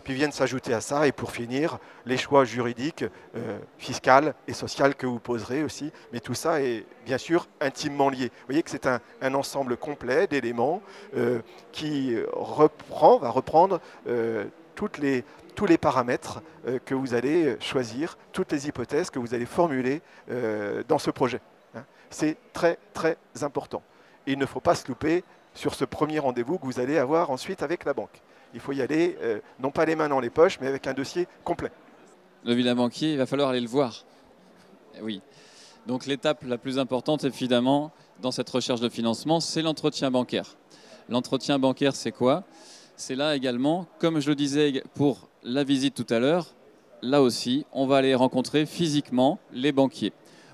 Puis 0.05 0.13
viennent 0.13 0.31
s'ajouter 0.31 0.71
à 0.71 0.81
ça, 0.81 1.07
et 1.07 1.11
pour 1.11 1.31
finir, 1.31 1.79
les 2.05 2.17
choix 2.17 2.45
juridiques, 2.45 3.03
euh, 3.35 3.57
fiscaux 3.79 4.31
et 4.47 4.53
sociaux 4.53 4.93
que 4.95 5.07
vous 5.07 5.19
poserez 5.19 5.63
aussi. 5.63 5.91
Mais 6.13 6.19
tout 6.19 6.35
ça 6.35 6.61
est 6.61 6.85
bien 7.05 7.17
sûr 7.17 7.47
intimement 7.59 8.09
lié. 8.09 8.25
Vous 8.27 8.45
voyez 8.45 8.61
que 8.61 8.69
c'est 8.69 8.85
un, 8.85 9.01
ensemble 9.33 9.77
complet 9.77 10.27
d'éléments 10.27 10.83
euh, 11.17 11.41
qui 11.71 12.15
reprend, 12.31 13.17
va 13.17 13.31
reprendre 13.31 13.81
euh, 14.07 14.45
toutes 14.75 14.99
les, 14.99 15.23
tous 15.55 15.65
les 15.65 15.79
paramètres 15.79 16.41
que 16.85 16.93
vous 16.93 17.15
allez 17.15 17.57
choisir, 17.59 18.15
toutes 18.31 18.51
les 18.51 18.67
hypothèses 18.67 19.09
que 19.09 19.17
vous 19.17 19.33
allez 19.33 19.45
formuler 19.45 20.01
dans 20.87 20.99
ce 20.99 21.09
projet. 21.11 21.39
Hein. 21.75 21.83
C'est 22.09 22.37
très 22.53 22.77
très 22.93 23.17
important. 23.41 23.81
il 24.27 24.37
ne 24.37 24.45
faut 24.45 24.59
pas 24.59 24.75
se 24.75 24.87
louper 24.87 25.23
sur 25.53 25.73
ce 25.73 25.85
premier 25.85 26.19
rendez-vous 26.19 26.59
que 26.59 26.65
vous 26.65 26.79
allez 26.79 26.97
avoir 26.97 27.31
ensuite 27.31 27.63
avec 27.63 27.85
la 27.85 27.93
banque 27.93 28.21
il 28.55 28.61
faut 28.61 28.71
y 28.71 28.81
aller, 28.81 29.17
euh, 29.21 29.39
non 29.59 29.69
pas 29.69 29.85
les 29.85 29.95
mains 29.95 30.07
dans 30.07 30.21
les 30.21 30.29
poches, 30.29 30.59
mais 30.61 30.67
avec 30.67 30.87
un 30.87 30.93
dossier 30.93 31.27
complet. 31.43 31.71
Le 32.45 32.53
vilain 32.53 32.73
banquier, 32.73 33.11
il 33.11 33.17
va 33.17 33.25
falloir 33.25 33.49
aller 33.49 33.59
le 33.59 33.67
voir. 33.67 34.05
Eh 34.97 35.01
oui. 35.01 35.21
Donc 35.87 36.05
l'étape 36.05 36.43
la 36.45 36.57
plus 36.57 36.79
importante, 36.79 37.25
évidemment, 37.25 37.91
dans 38.21 38.31
cette 38.31 38.49
recherche 38.49 38.79
de 38.79 38.87
financement, 38.87 39.41
c'est 39.41 39.61
l'entretien 39.61 40.09
bancaire. 40.09 40.55
L'entretien 41.09 41.59
bancaire, 41.59 41.95
c'est 41.95 42.13
quoi? 42.13 42.43
C'est 42.95 43.15
là 43.15 43.35
également, 43.35 43.87
comme 43.99 44.21
je 44.21 44.29
le 44.29 44.35
disais 44.35 44.81
pour 44.93 45.27
la 45.43 45.65
visite 45.65 45.93
tout 45.93 46.11
à 46.13 46.19
l'heure, 46.19 46.55
là 47.01 47.21
aussi, 47.21 47.65
on 47.73 47.85
va 47.85 47.97
aller 47.97 48.15
rencontrer 48.15 48.65
physiquement 48.65 49.37
les 49.51 49.73
banquiers. 49.73 50.13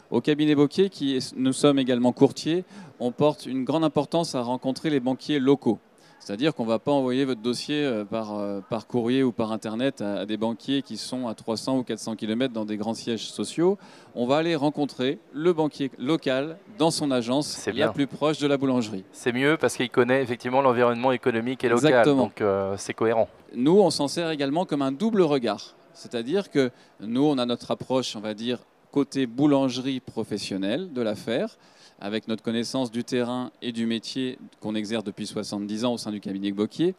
Au 0.10 0.22
cabinet 0.22 0.56
banquier, 0.56 0.90
qui 0.90 1.20
nous 1.36 1.54
sommes 1.54 1.78
également 1.78 2.14
courtiers, 2.14 2.66
on 3.00 3.12
porte 3.12 3.46
une 3.46 3.64
grande 3.64 3.84
importance 3.84 4.34
à 4.34 4.42
rencontrer 4.42 4.90
les 4.90 5.00
banquiers 5.00 5.40
locaux. 5.40 5.80
C'est-à-dire 6.22 6.54
qu'on 6.54 6.66
ne 6.66 6.70
va 6.70 6.78
pas 6.78 6.92
envoyer 6.92 7.26
votre 7.26 7.42
dossier 7.42 7.84
euh, 7.84 8.06
par, 8.06 8.38
euh, 8.38 8.62
par 8.70 8.86
courrier 8.86 9.24
ou 9.24 9.32
par 9.32 9.52
Internet 9.52 10.02
à, 10.02 10.28
des 10.28 10.38
banquiers 10.38 10.84
qui 10.84 10.96
sont 10.96 11.28
à 11.28 11.34
300 11.34 11.80
ou 11.80 11.84
400 11.84 12.16
km 12.16 12.54
dans 12.54 12.64
des 12.64 12.78
grands 12.78 12.94
sièges 12.94 13.26
sociaux. 13.26 13.80
On 14.14 14.28
va 14.28 14.38
aller 14.38 14.56
rencontrer 14.56 15.18
le 15.34 15.52
banquier 15.52 15.90
local 15.98 16.58
dans 16.78 16.92
son 16.92 17.10
agence 17.10 17.68
la 17.74 17.90
plus 17.90 18.06
proche 18.06 18.38
de 18.38 18.46
la 18.46 18.58
boulangerie. 18.58 19.04
C'est 19.12 19.32
mieux 19.32 19.58
parce 19.60 19.76
qu'il 19.76 19.90
connaît 19.90 20.22
effectivement 20.22 20.62
l'environnement 20.62 21.12
économique 21.12 21.64
et 21.64 21.70
local. 21.70 21.90
Exactement. 21.90 22.24
Donc 22.24 22.40
euh, 22.42 22.76
c'est 22.78 22.94
cohérent. 22.94 23.28
Nous, 23.56 23.80
on 23.80 23.90
s'en 23.90 24.08
sert 24.08 24.30
également 24.30 24.66
comme 24.66 24.84
un 24.84 24.92
double 24.92 25.24
regard. 25.24 25.76
C'est-à-dire 25.96 26.52
que 26.52 26.70
nous, 27.00 27.24
on 27.24 27.40
a 27.40 27.48
notre 27.48 27.72
approche, 27.72 28.16
on 28.16 28.22
va 28.22 28.36
dire, 28.36 28.60
côté 28.92 29.26
boulangerie 29.26 30.00
professionnelle 30.00 30.94
de 30.94 31.02
l'affaire 31.02 31.58
avec 32.02 32.28
notre 32.28 32.44
connaissance 32.44 32.92
du 32.92 33.04
terrain 33.04 33.52
et 33.62 33.72
du 33.72 33.86
métier 33.86 34.38
qu'on 34.60 34.76
exerce 34.76 35.04
depuis 35.04 35.28
70 35.28 35.86
ans 35.86 35.94
au 35.94 35.98
sein 35.98 36.12
du 36.12 36.20
cabinet 36.20 36.52
Bocquier. 36.52 36.96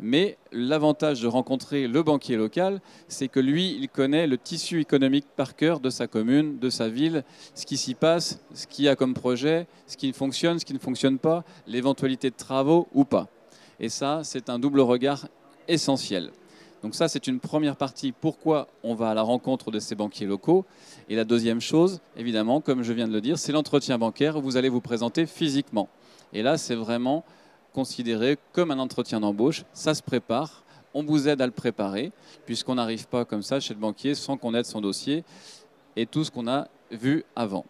Mais 0.00 0.38
l'avantage 0.52 1.20
de 1.20 1.26
rencontrer 1.26 1.88
le 1.88 2.02
banquier 2.02 2.36
local, 2.36 2.80
c'est 3.08 3.28
que 3.28 3.40
lui, 3.40 3.76
il 3.80 3.88
connaît 3.88 4.28
le 4.28 4.38
tissu 4.38 4.80
économique 4.80 5.26
par 5.36 5.56
cœur 5.56 5.80
de 5.80 5.90
sa 5.90 6.06
commune, 6.06 6.58
de 6.58 6.70
sa 6.70 6.88
ville, 6.88 7.24
ce 7.54 7.66
qui 7.66 7.76
s'y 7.76 7.94
passe, 7.94 8.40
ce 8.54 8.66
qu'il 8.66 8.84
y 8.84 8.88
a 8.88 8.94
comme 8.94 9.12
projet, 9.12 9.66
ce 9.88 9.96
qui 9.96 10.12
fonctionne, 10.12 10.60
ce 10.60 10.64
qui 10.64 10.72
ne 10.72 10.78
fonctionne 10.78 11.18
pas, 11.18 11.44
l'éventualité 11.66 12.30
de 12.30 12.36
travaux 12.36 12.86
ou 12.94 13.04
pas. 13.04 13.26
Et 13.80 13.88
ça, 13.88 14.20
c'est 14.22 14.50
un 14.50 14.58
double 14.58 14.80
regard 14.80 15.26
essentiel. 15.66 16.30
Donc 16.82 16.94
ça, 16.94 17.08
c'est 17.08 17.26
une 17.26 17.40
première 17.40 17.76
partie. 17.76 18.12
Pourquoi 18.12 18.68
on 18.84 18.94
va 18.94 19.10
à 19.10 19.14
la 19.14 19.22
rencontre 19.22 19.70
de 19.70 19.80
ces 19.80 19.94
banquiers 19.94 20.26
locaux 20.26 20.64
Et 21.08 21.16
la 21.16 21.24
deuxième 21.24 21.60
chose, 21.60 22.00
évidemment, 22.16 22.60
comme 22.60 22.82
je 22.82 22.92
viens 22.92 23.08
de 23.08 23.12
le 23.12 23.20
dire, 23.20 23.38
c'est 23.38 23.52
l'entretien 23.52 23.98
bancaire 23.98 24.36
où 24.36 24.42
vous 24.42 24.56
allez 24.56 24.68
vous 24.68 24.80
présenter 24.80 25.26
physiquement. 25.26 25.88
Et 26.32 26.42
là, 26.42 26.56
c'est 26.56 26.76
vraiment 26.76 27.24
considéré 27.72 28.38
comme 28.52 28.70
un 28.70 28.78
entretien 28.78 29.20
d'embauche. 29.20 29.64
Ça 29.72 29.94
se 29.94 30.02
prépare. 30.02 30.62
on 30.94 31.02
vous 31.04 31.28
aide 31.28 31.40
à 31.40 31.46
le 31.46 31.52
préparer, 31.52 32.12
puisqu'on 32.46 32.76
n'arrive 32.76 33.08
pas 33.08 33.24
comme 33.24 33.42
ça 33.42 33.60
chez 33.60 33.74
le 33.74 33.80
banquier 33.80 34.14
sans 34.14 34.36
qu'on 34.36 34.54
aide 34.54 34.64
son 34.64 34.80
dossier 34.80 35.22
et 35.96 36.06
tout 36.06 36.24
ce 36.24 36.30
qu'on 36.30 36.48
a 36.48 36.68
vu 36.90 37.24
avant. 37.36 37.66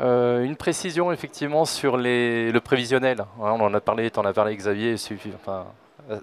Euh, 0.00 0.44
une 0.44 0.54
précision 0.54 1.10
effectivement 1.12 1.64
sur 1.64 1.96
le 1.96 2.58
prévisionnel. 2.58 3.24
on 3.38 3.60
en 3.60 3.72
a 3.72 3.80
parlé, 3.80 4.10
tu 4.10 4.18
en 4.18 4.24
as 4.24 4.32
parlé 4.32 4.54
Xavier, 4.54 4.96
enfin, 5.34 5.66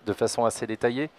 de 0.06 0.14
façon 0.14 0.46
assez 0.46 0.68
détaillée. 0.68 1.10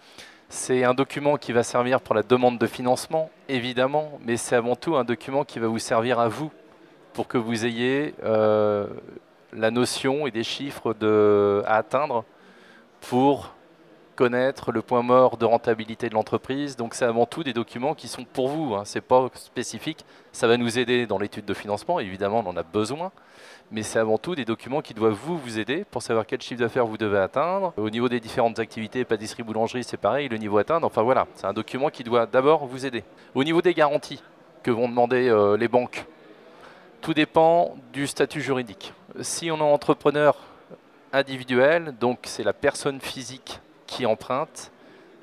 C'est 0.49 0.85
un 0.85 0.93
document 0.93 1.35
qui 1.35 1.51
va 1.51 1.61
servir 1.63 1.99
pour 1.99 2.15
la 2.15 2.23
demande 2.23 2.57
de 2.57 2.67
financement, 2.67 3.29
évidemment, 3.49 4.17
mais 4.25 4.37
c'est 4.37 4.55
avant 4.55 4.77
tout 4.77 4.95
un 4.95 5.03
document 5.03 5.43
qui 5.43 5.59
va 5.59 5.67
vous 5.67 5.79
servir 5.79 6.19
à 6.19 6.29
vous 6.29 6.51
pour 7.11 7.27
que 7.27 7.37
vous 7.37 7.65
ayez 7.65 8.13
euh, 8.23 8.87
la 9.51 9.71
notion 9.71 10.25
et 10.25 10.31
des 10.31 10.43
chiffres 10.43 10.95
à 11.65 11.75
atteindre 11.75 12.23
pour 13.01 13.53
connaître 14.15 14.71
le 14.71 14.81
point 14.81 15.01
mort 15.01 15.37
de 15.37 15.45
rentabilité 15.45 16.07
de 16.07 16.13
l'entreprise. 16.13 16.77
Donc 16.77 16.93
c'est 16.93 17.05
avant 17.05 17.25
tout 17.25 17.43
des 17.43 17.53
documents 17.53 17.93
qui 17.93 18.07
sont 18.07 18.23
pour 18.23 18.47
vous, 18.47 18.73
hein. 18.73 18.85
ce 18.85 18.97
n'est 18.97 19.01
pas 19.01 19.29
spécifique. 19.35 20.05
Ça 20.31 20.47
va 20.47 20.55
nous 20.55 20.79
aider 20.79 21.05
dans 21.05 21.19
l'étude 21.19 21.45
de 21.45 21.53
financement, 21.53 21.99
évidemment 21.99 22.43
on 22.45 22.49
en 22.49 22.57
a 22.57 22.63
besoin, 22.63 23.11
mais 23.71 23.83
c'est 23.83 23.99
avant 23.99 24.17
tout 24.17 24.35
des 24.35 24.45
documents 24.45 24.81
qui 24.81 24.93
doivent 24.93 25.17
vous, 25.21 25.37
vous 25.37 25.59
aider 25.59 25.85
pour 25.91 26.01
savoir 26.01 26.25
quel 26.25 26.41
chiffre 26.41 26.59
d'affaires 26.59 26.85
vous 26.85 26.97
devez 26.97 27.17
atteindre. 27.17 27.73
Au 27.77 27.89
niveau 27.89 28.07
des 28.07 28.19
différentes 28.19 28.59
activités, 28.59 29.03
pâtisserie, 29.03 29.43
boulangerie, 29.43 29.83
c'est 29.83 29.97
pareil, 29.97 30.29
le 30.29 30.37
niveau 30.37 30.57
atteindre. 30.57 30.87
Enfin 30.87 31.01
voilà, 31.01 31.27
c'est 31.35 31.45
un 31.45 31.53
document 31.53 31.89
qui 31.89 32.03
doit 32.03 32.25
d'abord 32.25 32.65
vous 32.65 32.85
aider. 32.85 33.03
Au 33.35 33.43
niveau 33.43 33.61
des 33.61 33.73
garanties 33.73 34.23
que 34.63 34.71
vont 34.71 34.87
demander 34.87 35.27
euh, 35.27 35.57
les 35.57 35.67
banques, 35.67 36.05
tout 37.01 37.13
dépend 37.13 37.75
du 37.91 38.07
statut 38.07 38.41
juridique. 38.41 38.93
Si 39.21 39.51
on 39.51 39.57
est 39.57 39.61
entrepreneur 39.61 40.35
individuel, 41.13 41.93
donc 41.99 42.19
c'est 42.23 42.43
la 42.43 42.53
personne 42.53 43.01
physique 43.01 43.59
qui 43.85 44.05
emprunte. 44.05 44.71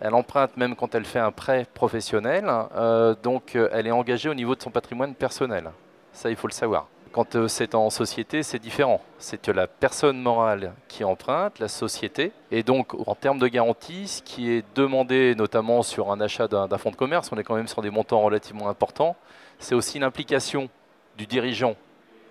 Elle 0.01 0.15
emprunte 0.15 0.57
même 0.57 0.77
quand 0.77 0.95
elle 0.95 1.05
fait 1.05 1.19
un 1.19 1.33
prêt 1.33 1.67
professionnel, 1.73 2.51
euh, 2.77 3.15
donc 3.23 3.57
euh, 3.57 3.69
elle 3.73 3.87
est 3.87 3.93
engagée 3.93 4.29
au 4.29 4.35
niveau 4.35 4.55
de 4.55 4.63
son 4.63 4.71
patrimoine 4.71 5.15
personnel. 5.15 5.71
Ça, 6.13 6.31
il 6.31 6.37
faut 6.37 6.47
le 6.47 6.53
savoir. 6.53 6.89
Quand 7.15 7.37
euh, 7.37 7.47
c'est 7.47 7.77
en 7.77 7.91
société, 7.91 8.43
c'est 8.43 8.59
différent. 8.59 9.01
C'est 9.19 9.47
la 9.47 9.69
personne 9.69 10.21
morale 10.21 10.73
qui 10.89 11.05
emprunte, 11.05 11.61
la 11.61 11.69
société. 11.69 12.33
Et 12.51 12.65
donc, 12.65 12.93
en 13.07 13.15
termes 13.15 13.39
de 13.39 13.47
garantie, 13.47 14.09
ce 14.09 14.21
qui 14.21 14.51
est 14.51 14.65
demandé 14.75 15.37
notamment 15.37 15.83
sur 15.83 16.11
un 16.11 16.21
achat 16.21 16.49
d'un 16.49 16.77
fonds 16.77 16.91
de 16.91 16.97
commerce, 16.97 17.31
on 17.31 17.39
est 17.39 17.45
quand 17.45 17.55
même 17.55 17.69
sur 17.69 17.83
des 17.83 17.91
montants 17.91 18.21
relativement 18.21 18.69
importants, 18.69 19.15
c'est 19.61 19.77
aussi 19.77 20.01
l'implication 20.01 20.69
du 21.17 21.27
dirigeant 21.27 21.77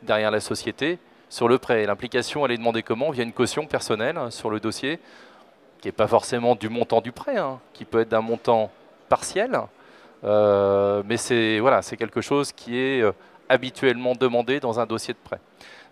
derrière 0.02 0.32
la 0.32 0.42
société 0.42 1.00
sur 1.30 1.48
le 1.48 1.60
prêt. 1.60 1.86
L'implication, 1.86 2.46
elle 2.46 2.52
est 2.52 2.58
demandée 2.58 2.84
comment? 2.84 3.10
Via 3.10 3.24
une 3.24 3.32
caution 3.32 3.66
personnelle 3.66 4.20
sur 4.32 4.50
le 4.50 4.60
dossier 4.60 5.00
qui 5.80 5.88
n'est 5.88 5.94
pas 5.94 6.08
forcément 6.08 6.56
du 6.56 6.68
montant 6.68 7.00
du 7.00 7.14
prêt, 7.14 7.38
hein, 7.38 7.62
qui 7.72 7.86
peut 7.86 8.02
être 8.02 8.10
d'un 8.10 8.20
montant 8.20 8.70
partiel, 9.08 9.62
euh, 10.24 11.04
mais 11.06 11.18
c'est 11.18 11.60
voilà, 11.60 11.82
quelque 11.82 12.22
chose 12.22 12.52
qui 12.52 12.78
est 12.78 13.02
euh, 13.02 13.12
habituellement 13.50 14.14
demandé 14.14 14.60
dans 14.60 14.80
un 14.80 14.86
dossier 14.86 15.14
de 15.14 15.20
prêt. 15.24 15.39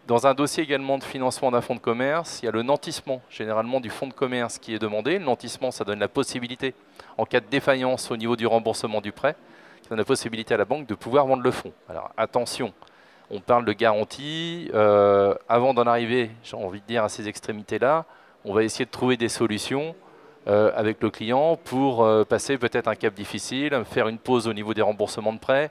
Dans 0.08 0.26
un 0.26 0.34
dossier 0.34 0.64
également 0.64 0.98
de 0.98 1.04
financement 1.04 1.52
d'un 1.52 1.62
fonds 1.62 1.76
de 1.76 1.80
commerce, 1.80 2.40
il 2.42 2.46
y 2.46 2.50
a 2.50 2.52
le 2.52 2.64
nantissement 2.64 3.22
généralement 3.30 3.80
du 3.80 3.90
fonds 3.90 4.08
de 4.08 4.14
commerce 4.14 4.58
qui 4.58 4.74
est 4.74 4.80
demandé. 4.80 5.20
Le 5.20 5.26
nantissement, 5.26 5.70
ça 5.70 5.84
donne 5.84 6.00
la 6.00 6.08
possibilité, 6.08 6.74
en 7.18 7.26
cas 7.26 7.40
de 7.40 7.46
défaillance 7.46 8.10
au 8.10 8.18
niveau 8.18 8.36
du 8.36 8.48
remboursement 8.48 9.00
du 9.00 9.12
prêt, 9.12 9.36
qui 9.84 9.90
donne 9.90 10.00
la 10.00 10.06
possibilité 10.06 10.56
à 10.56 10.58
la 10.58 10.66
banque 10.66 10.88
de 10.88 10.96
pouvoir 10.96 11.28
vendre 11.28 11.44
le 11.44 11.52
fonds. 11.52 11.74
Alors 11.88 12.12
attention, 12.18 12.74
on 13.30 13.40
parle 13.40 13.64
de 13.66 13.74
garantie. 13.74 14.70
Euh, 14.74 15.34
avant 15.48 15.74
d'en 15.74 15.88
arriver, 15.88 16.32
j'ai 16.44 16.58
envie 16.58 16.82
de 16.82 16.86
dire, 16.86 17.04
à 17.04 17.10
ces 17.10 17.28
extrémités-là, 17.28 18.06
on 18.44 18.54
va 18.54 18.64
essayer 18.64 18.86
de 18.86 18.92
trouver 18.92 19.18
des 19.18 19.30
solutions 19.30 19.96
euh, 20.48 20.72
avec 20.76 21.02
le 21.02 21.10
client 21.10 21.58
pour 21.64 22.04
euh, 22.04 22.24
passer 22.24 22.58
peut-être 22.58 22.88
un 22.88 22.96
cap 22.96 23.14
difficile, 23.14 23.84
faire 23.86 24.08
une 24.08 24.18
pause 24.18 24.48
au 24.48 24.54
niveau 24.54 24.74
des 24.74 24.82
remboursements 24.82 25.34
de 25.34 25.40
prêts, 25.40 25.70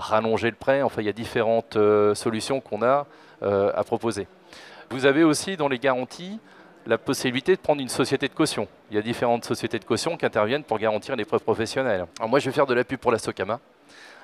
rallonger 0.00 0.50
le 0.50 0.56
prêt. 0.56 0.82
Enfin, 0.82 1.02
il 1.02 1.06
y 1.06 1.10
a 1.10 1.12
différentes 1.12 1.76
euh, 1.76 2.14
solutions 2.14 2.60
qu'on 2.60 2.82
a 2.82 3.06
à 3.42 3.84
proposer. 3.84 4.26
Vous 4.88 5.04
avez 5.04 5.24
aussi 5.24 5.58
dans 5.58 5.68
les 5.68 5.78
garanties 5.78 6.40
la 6.86 6.98
possibilité 6.98 7.56
de 7.56 7.60
prendre 7.60 7.82
une 7.82 7.88
société 7.88 8.28
de 8.28 8.34
caution. 8.34 8.68
Il 8.90 8.96
y 8.96 8.98
a 8.98 9.02
différentes 9.02 9.44
sociétés 9.44 9.78
de 9.78 9.84
caution 9.84 10.16
qui 10.16 10.24
interviennent 10.24 10.62
pour 10.62 10.78
garantir 10.78 11.16
les 11.16 11.24
prêts 11.24 11.38
professionnels. 11.38 12.06
Alors 12.18 12.30
moi, 12.30 12.38
je 12.38 12.46
vais 12.46 12.52
faire 12.52 12.66
de 12.66 12.74
la 12.74 12.84
pub 12.84 12.98
pour 12.98 13.12
la 13.12 13.18
Socama. 13.18 13.60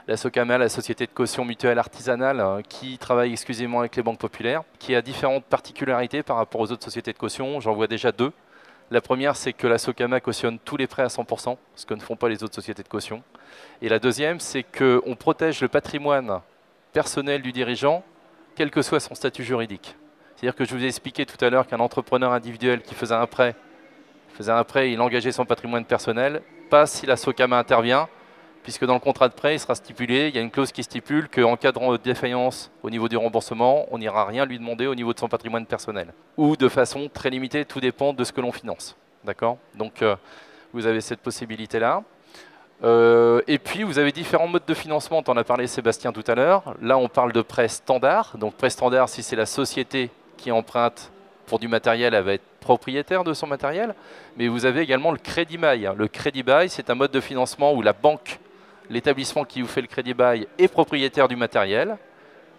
La 0.09 0.17
Socama, 0.17 0.59
la 0.59 0.69
société 0.69 1.07
de 1.07 1.13
caution 1.13 1.45
mutuelle 1.45 1.79
artisanale 1.79 2.41
hein, 2.41 2.61
qui 2.69 2.99
travaille 2.99 3.33
exclusivement 3.33 3.81
avec 3.81 3.95
les 3.97 4.03
banques 4.03 4.19
populaires, 4.19 4.63
qui 4.79 4.95
a 4.95 5.03
différentes 5.03 5.45
particularités 5.45 6.23
par 6.23 6.37
rapport 6.37 6.61
aux 6.61 6.73
autres 6.73 6.85
sociétés 6.85 7.13
de 7.13 7.19
caution. 7.19 7.61
J'en 7.61 7.75
vois 7.75 7.87
déjà 7.87 8.13
deux. 8.13 8.33
La 8.91 9.01
première, 9.01 9.37
c'est 9.37 9.53
que 9.53 9.67
la 9.67 9.79
Socama 9.79 10.21
cautionne 10.21 10.59
tous 10.59 10.77
les 10.77 10.87
prêts 10.87 11.03
à 11.03 11.07
100%, 11.07 11.57
ce 11.75 11.87
que 11.87 11.95
ne 11.95 12.01
font 12.01 12.17
pas 12.17 12.29
les 12.29 12.43
autres 12.43 12.55
sociétés 12.55 12.83
de 12.83 12.89
caution. 12.89 13.23
Et 13.81 13.89
la 13.89 13.99
deuxième, 13.99 14.41
c'est 14.41 14.63
qu'on 14.63 15.15
protège 15.15 15.61
le 15.61 15.69
patrimoine 15.69 16.41
personnel 16.93 17.43
du 17.43 17.53
dirigeant, 17.53 18.05
quel 18.55 18.71
que 18.71 18.83
soit 18.83 19.01
son 19.01 19.15
statut 19.15 19.45
juridique. 19.45 19.97
C'est-à-dire 20.37 20.55
que 20.55 20.65
je 20.65 20.75
vous 20.75 20.83
ai 20.83 20.87
expliqué 20.87 21.25
tout 21.25 21.43
à 21.45 21.51
l'heure 21.51 21.67
qu'un 21.67 21.81
entrepreneur 21.81 22.33
individuel 22.33 22.83
qui 22.83 22.95
faisait 22.95 23.15
un 23.15 23.27
prêt, 23.27 23.55
faisait 24.35 24.53
un 24.53 24.65
prêt, 24.65 24.93
il 24.93 25.01
engageait 25.01 25.33
son 25.33 25.45
patrimoine 25.45 25.85
personnel, 25.85 26.43
pas 26.69 26.87
si 26.87 27.07
la 27.07 27.17
Socama 27.17 27.59
intervient, 27.59 28.09
puisque 28.63 28.85
dans 28.85 28.95
le 28.95 29.01
contrat 29.01 29.29
de 29.29 29.35
prêt, 29.35 29.55
il 29.55 29.59
sera 29.59 29.75
stipulé, 29.75 30.29
il 30.29 30.35
y 30.35 30.39
a 30.39 30.41
une 30.41 30.51
clause 30.51 30.73
qui 30.73 30.83
stipule 30.83 31.29
qu'en 31.29 31.57
cas 31.57 31.73
de 31.73 31.97
défaillance 31.99 32.71
au 32.83 32.91
niveau 32.91 33.09
du 33.09 33.17
remboursement, 33.17 33.87
on 33.91 33.99
n'ira 33.99 34.25
rien 34.25 34.47
lui 34.47 34.59
demander 34.59 34.87
au 34.87 34.95
niveau 34.95 35.13
de 35.13 35.19
son 35.19 35.29
patrimoine 35.29 35.67
personnel. 35.67 36.13
Ou 36.37 36.57
de 36.57 36.69
façon 36.69 37.09
très 37.13 37.31
limitée, 37.31 37.65
tout 37.65 37.81
dépend 37.81 38.13
de 38.13 38.25
ce 38.25 38.33
que 38.33 38.41
l'on 38.41 38.53
finance. 38.53 38.97
D'accord? 39.25 39.59
Donc 39.75 40.03
euh, 40.03 40.17
vous 40.73 40.87
avez 40.87 41.01
cette 41.01 41.21
possibilité-là. 41.21 42.03
Euh, 42.85 43.43
et 43.47 43.59
puis 43.59 43.85
vous 43.85 43.99
avez 43.99 44.11
différents 44.13 44.49
modes 44.49 44.65
de 44.67 44.75
financement, 44.75 45.23
on 45.27 45.31
en 45.31 45.37
a 45.37 45.45
parlé 45.45 45.67
Sébastien 45.67 46.13
tout 46.13 46.25
à 46.27 46.35
l'heure. 46.35 46.75
Là 46.81 46.99
on 46.99 47.09
parle 47.09 47.33
de 47.33 47.43
prêt 47.43 47.69
standard. 47.69 48.37
Donc 48.39 48.55
prêt 48.55 48.71
standard, 48.71 49.09
si 49.09 49.23
c'est 49.23 49.37
la 49.37 49.47
société 49.47 50.11
qui 50.37 50.51
emprunte 50.51 51.13
pour 51.47 51.59
du 51.59 51.69
matériel, 51.69 52.15
elle 52.15 52.25
va 52.25 52.35
être 52.35 52.43
propriétaire 52.61 53.25
de 53.25 53.35
son 53.35 53.47
matériel. 53.47 53.95
Mais 54.37 54.49
vous 54.49 54.67
avez 54.67 54.81
également 54.81 55.13
le 55.13 55.19
crédit 55.19 55.59
bail. 55.59 55.91
Le 55.97 56.09
crédit 56.09 56.43
bail, 56.43 56.69
c'est 56.69 56.91
un 56.91 56.95
mode 56.95 57.11
de 57.11 57.21
financement 57.21 57.73
où 57.73 57.83
la 57.83 57.93
banque 57.93 58.41
l'établissement 58.91 59.45
qui 59.45 59.63
vous 59.63 59.69
fait 59.69 59.81
le 59.81 59.87
crédit 59.87 60.15
bail 60.15 60.47
est 60.59 60.69
propriétaire 60.69 61.29
du 61.29 61.37
matériel, 61.37 61.97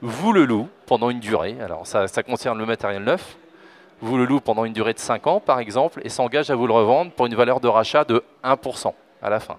vous 0.02 0.34
le 0.34 0.46
loue 0.46 0.68
pendant 0.86 1.10
une 1.10 1.20
durée, 1.20 1.56
alors 1.62 1.88
ça, 1.88 2.08
concerne 2.24 2.58
le 2.58 2.66
matériel 2.66 3.04
neuf, 3.04 3.38
vous 4.02 4.18
le 4.18 4.26
loue 4.26 4.42
pendant 4.42 4.66
une 4.66 4.74
durée 4.74 4.94
de 4.94 5.00
5 5.00 5.28
ans 5.28 5.40
par 5.40 5.60
exemple, 5.60 6.02
et 6.04 6.10
s'engage 6.10 6.50
à 6.50 6.56
vous 6.56 6.68
le 6.68 6.74
revendre 6.74 7.12
pour 7.12 7.26
une 7.26 7.36
valeur 7.36 7.60
de 7.60 7.68
rachat 7.68 8.04
de 8.04 8.24
1% 8.44 8.94
à 9.22 9.30
la 9.30 9.40
fin. 9.40 9.58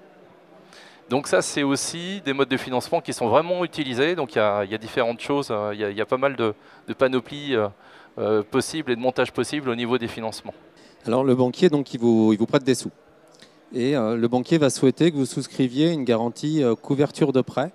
Donc 1.11 1.27
ça, 1.29 1.43
c'est 1.43 1.63
aussi 1.63 2.23
des 2.25 2.33
modes 2.33 2.49
de 2.49 2.57
financement 2.57 3.01
qui 3.01 3.13
sont 3.13 3.29
vraiment 3.29 3.65
utilisés. 3.65 4.15
Donc 4.15 4.35
il 4.35 4.39
y, 4.39 4.41
a, 4.41 4.79
différentes 4.79 5.21
choses, 5.21 5.49
euh, 5.51 5.75
il 5.75 5.97
y, 5.97 6.01
a, 6.01 6.07
pas 6.07 6.17
mal 6.17 6.35
de, 6.37 6.55
panoplies 6.97 7.55
euh, 7.55 7.69
euh, 8.19 8.43
possibles 8.43 8.93
et 8.93 8.97
de 8.97 9.01
montages 9.01 9.33
possibles 9.33 9.69
au 9.69 9.75
niveau 9.75 9.99
des 9.99 10.09
financements. 10.09 10.55
Alors 11.07 11.23
le 11.23 11.35
banquier, 11.35 11.69
donc, 11.69 11.93
il 11.93 12.01
vous 12.01 12.47
prête 12.47 12.65
des 12.65 12.75
sous 12.75 12.91
et 13.75 13.97
euh, 13.97 14.17
le 14.17 14.29
banquier 14.29 14.57
va 14.57 14.71
souhaiter 14.71 15.11
que 15.11 15.17
vous 15.17 15.27
souscriviez 15.27 15.91
une 15.91 16.05
garantie 16.05 16.63
couverture 16.81 17.33
de 17.33 17.41
prêt 17.41 17.73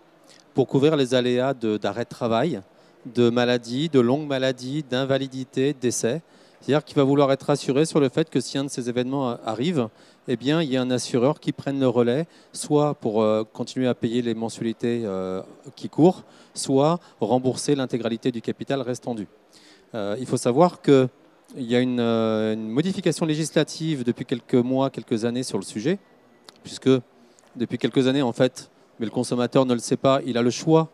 pour 0.54 0.68
couvrir 0.68 0.96
les 0.96 1.14
aléas 1.14 1.54
d'arrêt 1.54 2.06
de, 2.06 2.10
travail, 2.10 2.62
de 3.06 3.30
maladie, 3.30 3.90
de 3.90 4.00
longue 4.00 4.26
maladie, 4.26 4.84
d'invalidité, 4.90 5.74
décès. 5.74 6.22
C'est-à-dire 6.62 6.84
qu'il 6.84 6.96
va 6.96 7.04
vouloir 7.04 7.32
être 7.32 7.44
rassuré 7.44 7.86
sur 7.86 8.00
le 8.00 8.10
fait 8.10 8.30
que 8.30 8.40
si 8.40 8.58
un 8.58 8.66
de 8.66 8.70
ces 8.70 8.90
événements 8.90 9.32
euh, 9.32 9.36
arrive, 9.46 9.90
eh 10.28 10.36
bien, 10.36 10.62
il 10.62 10.70
y 10.70 10.78
a 10.78 10.82
un 10.82 10.92
assureur 10.92 11.40
qui 11.40 11.52
prenne 11.52 11.80
le 11.80 11.88
relais, 11.88 12.28
soit 12.54 12.94
pour 12.94 13.26
continuer 13.52 13.88
à 13.88 13.96
payer 13.96 14.22
les 14.22 14.36
mensualités 14.36 15.04
qui 15.76 15.90
courent, 15.90 16.24
soit 16.54 17.00
rembourser 17.20 17.74
l'intégralité 17.74 18.32
du 18.32 18.40
capital 18.40 18.82
restant 18.82 19.16
dû. 19.16 19.28
il 19.96 20.26
faut 20.28 20.38
savoir 20.38 20.84
que 20.84 21.10
il 21.56 21.64
y 21.64 21.76
a 21.76 21.80
euh, 21.80 22.54
une, 22.54 22.70
modification 22.70 23.26
législative 23.26 24.04
depuis 24.04 24.26
quelques 24.26 24.56
mois, 24.56 24.90
quelques 24.90 25.26
années 25.26 25.44
sur 25.44 25.58
le 25.58 25.64
sujet, 25.64 25.98
puisque 26.64 26.90
depuis 27.56 27.78
quelques 27.78 28.08
années, 28.08 28.22
en 28.22 28.34
fait, 28.34 28.70
mais 29.00 29.06
le 29.06 29.12
consommateur 29.12 29.66
ne 29.66 29.74
le 29.74 29.80
sait 29.80 29.98
pas, 29.98 30.22
il 30.26 30.38
a 30.38 30.42
le 30.42 30.50
choix 30.50 30.90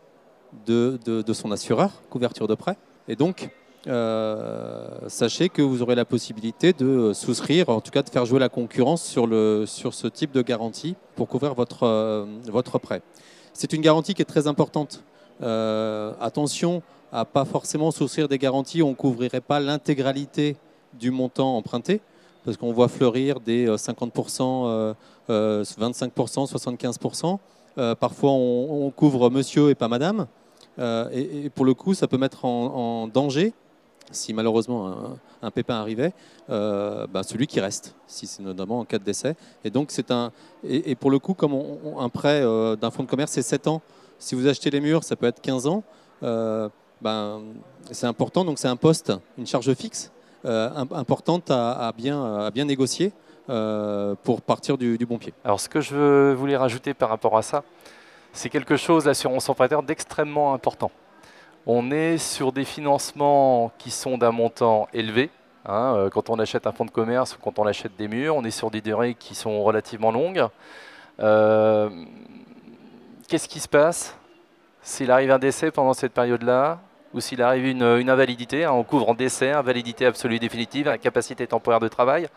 de, 0.64 0.98
son 1.32 1.52
assureur, 1.52 2.02
couverture 2.08 2.48
de 2.48 2.54
prêt. 2.54 2.76
Et 3.08 3.16
donc, 3.16 3.50
euh, 3.86 4.88
sachez 5.08 5.48
que 5.48 5.62
vous 5.62 5.82
aurez 5.82 5.94
la 5.94 6.04
possibilité 6.04 6.72
de 6.72 7.12
souscrire, 7.12 7.68
en 7.68 7.80
tout 7.80 7.90
cas 7.90 8.02
de 8.02 8.10
faire 8.10 8.24
jouer 8.24 8.40
la 8.40 8.48
concurrence 8.48 9.02
sur, 9.02 9.26
le, 9.26 9.64
sur 9.66 9.94
ce 9.94 10.06
type 10.06 10.32
de 10.32 10.42
garantie 10.42 10.96
pour 11.14 11.28
couvrir 11.28 11.54
votre, 11.54 11.84
euh, 11.84 12.26
votre 12.46 12.78
prêt. 12.78 13.02
C'est 13.52 13.72
une 13.72 13.82
garantie 13.82 14.14
qui 14.14 14.22
est 14.22 14.26
très 14.26 14.46
importante. 14.46 15.02
attention, 15.40 16.82
à 17.12 17.24
pas 17.24 17.44
forcément 17.44 17.90
souscrire 17.90 18.28
des 18.28 18.38
garanties 18.38 18.82
on 18.82 18.90
ne 18.90 18.94
couvrirait 18.94 19.40
pas 19.40 19.60
l'intégralité 19.60 20.56
du 20.94 21.10
montant 21.10 21.56
emprunté, 21.56 22.00
parce 22.44 22.56
qu'on 22.56 22.72
voit 22.72 22.88
fleurir 22.88 23.40
des 23.40 23.66
50%, 23.66 24.94
25%, 25.28 26.50
75%. 26.50 27.38
parfois, 27.96 28.30
on, 28.32 28.90
couvre 28.90 29.30
monsieur 29.30 29.70
et 29.70 29.74
pas 29.74 29.88
madame. 29.88 30.26
Euh, 30.78 31.08
et, 31.12 31.50
pour 31.50 31.64
le 31.64 31.74
coup, 31.74 31.94
ça 31.94 32.06
peut 32.06 32.18
mettre 32.18 32.44
en, 32.44 33.08
danger 33.08 33.52
si 34.10 34.32
malheureusement 34.32 35.16
un, 35.42 35.50
pépin 35.50 35.74
arrivait, 35.74 36.12
euh, 36.50 37.06
bah, 37.06 37.22
celui 37.22 37.46
qui 37.46 37.60
reste, 37.60 37.94
si 38.06 38.26
c'est 38.26 38.42
notamment 38.42 38.80
en 38.80 38.84
cas 38.84 38.98
de 38.98 39.04
décès. 39.04 39.36
Et 39.64 39.70
donc 39.70 39.90
c'est 39.90 40.10
un 40.10 40.32
et, 40.64 40.94
pour 40.94 41.10
le 41.10 41.18
coup, 41.18 41.34
comme 41.34 41.54
un 41.98 42.08
prêt 42.08 42.42
euh, 42.42 42.76
d'un 42.76 42.90
fonds 42.90 43.02
de 43.02 43.08
commerce, 43.08 43.32
c'est 43.32 43.42
7 43.42 43.68
ans. 43.68 43.82
Si 44.18 44.34
vous 44.34 44.46
achetez 44.46 44.70
les 44.70 44.80
murs, 44.80 45.04
ça 45.04 45.16
peut 45.16 45.26
être 45.26 45.40
15 45.40 45.66
ans. 45.66 45.82
Euh, 46.22 46.68
ben, 47.02 47.42
c'est 47.90 48.06
important, 48.06 48.44
donc 48.44 48.58
c'est 48.58 48.68
un 48.68 48.76
poste, 48.76 49.12
une 49.38 49.46
charge 49.46 49.72
fixe 49.74 50.10
importante 50.44 51.50
à, 51.50 51.92
bien, 51.96 52.46
à 52.46 52.50
bien 52.52 52.64
négocier 52.66 53.12
pour 53.46 54.42
partir 54.42 54.78
du, 54.78 54.96
bon 55.04 55.18
pied. 55.18 55.34
Alors 55.44 55.58
ce 55.58 55.68
que 55.68 55.80
je 55.80 56.32
voulais 56.34 56.56
rajouter 56.56 56.94
par 56.94 57.08
rapport 57.08 57.36
à 57.36 57.42
ça, 57.42 57.64
c'est 58.32 58.48
quelque 58.48 58.76
chose, 58.76 59.06
l'assurance 59.06 59.48
emprunteur, 59.48 59.82
d'extrêmement 59.82 60.54
important. 60.54 60.90
On 61.68 61.90
est 61.90 62.16
sur 62.18 62.52
des 62.52 62.64
financements 62.64 63.72
qui 63.76 63.90
sont 63.90 64.18
d'un 64.18 64.30
montant 64.30 64.86
élevé. 64.92 65.30
Hein, 65.64 65.94
euh, 65.96 66.10
quand 66.10 66.30
on 66.30 66.38
achète 66.38 66.68
un 66.68 66.72
fonds 66.72 66.84
de 66.84 66.92
commerce 66.92 67.34
ou 67.34 67.38
quand 67.42 67.58
on 67.58 67.66
achète 67.66 67.96
des 67.96 68.06
murs, 68.06 68.36
on 68.36 68.44
est 68.44 68.52
sur 68.52 68.70
des 68.70 68.80
durées 68.80 69.14
qui 69.14 69.34
sont 69.34 69.64
relativement 69.64 70.12
longues. 70.12 70.46
Euh, 71.18 71.90
qu'est-ce 73.26 73.48
qui 73.48 73.58
se 73.58 73.66
passe 73.66 74.16
s'il 74.80 75.10
arrive 75.10 75.32
un 75.32 75.40
décès 75.40 75.72
pendant 75.72 75.94
cette 75.94 76.12
période-là 76.12 76.78
ou 77.12 77.18
s'il 77.18 77.42
arrive 77.42 77.66
une, 77.66 77.82
invalidité, 77.82 78.64
hein, 78.64 78.70
on 78.70 78.84
couvre 78.84 79.08
en 79.08 79.14
décès, 79.14 79.50
invalidité 79.50 80.06
absolue 80.06 80.38
définitive, 80.38 80.86
incapacité 80.86 81.48
temporaire 81.48 81.80
de 81.80 81.88
travail. 81.88 82.28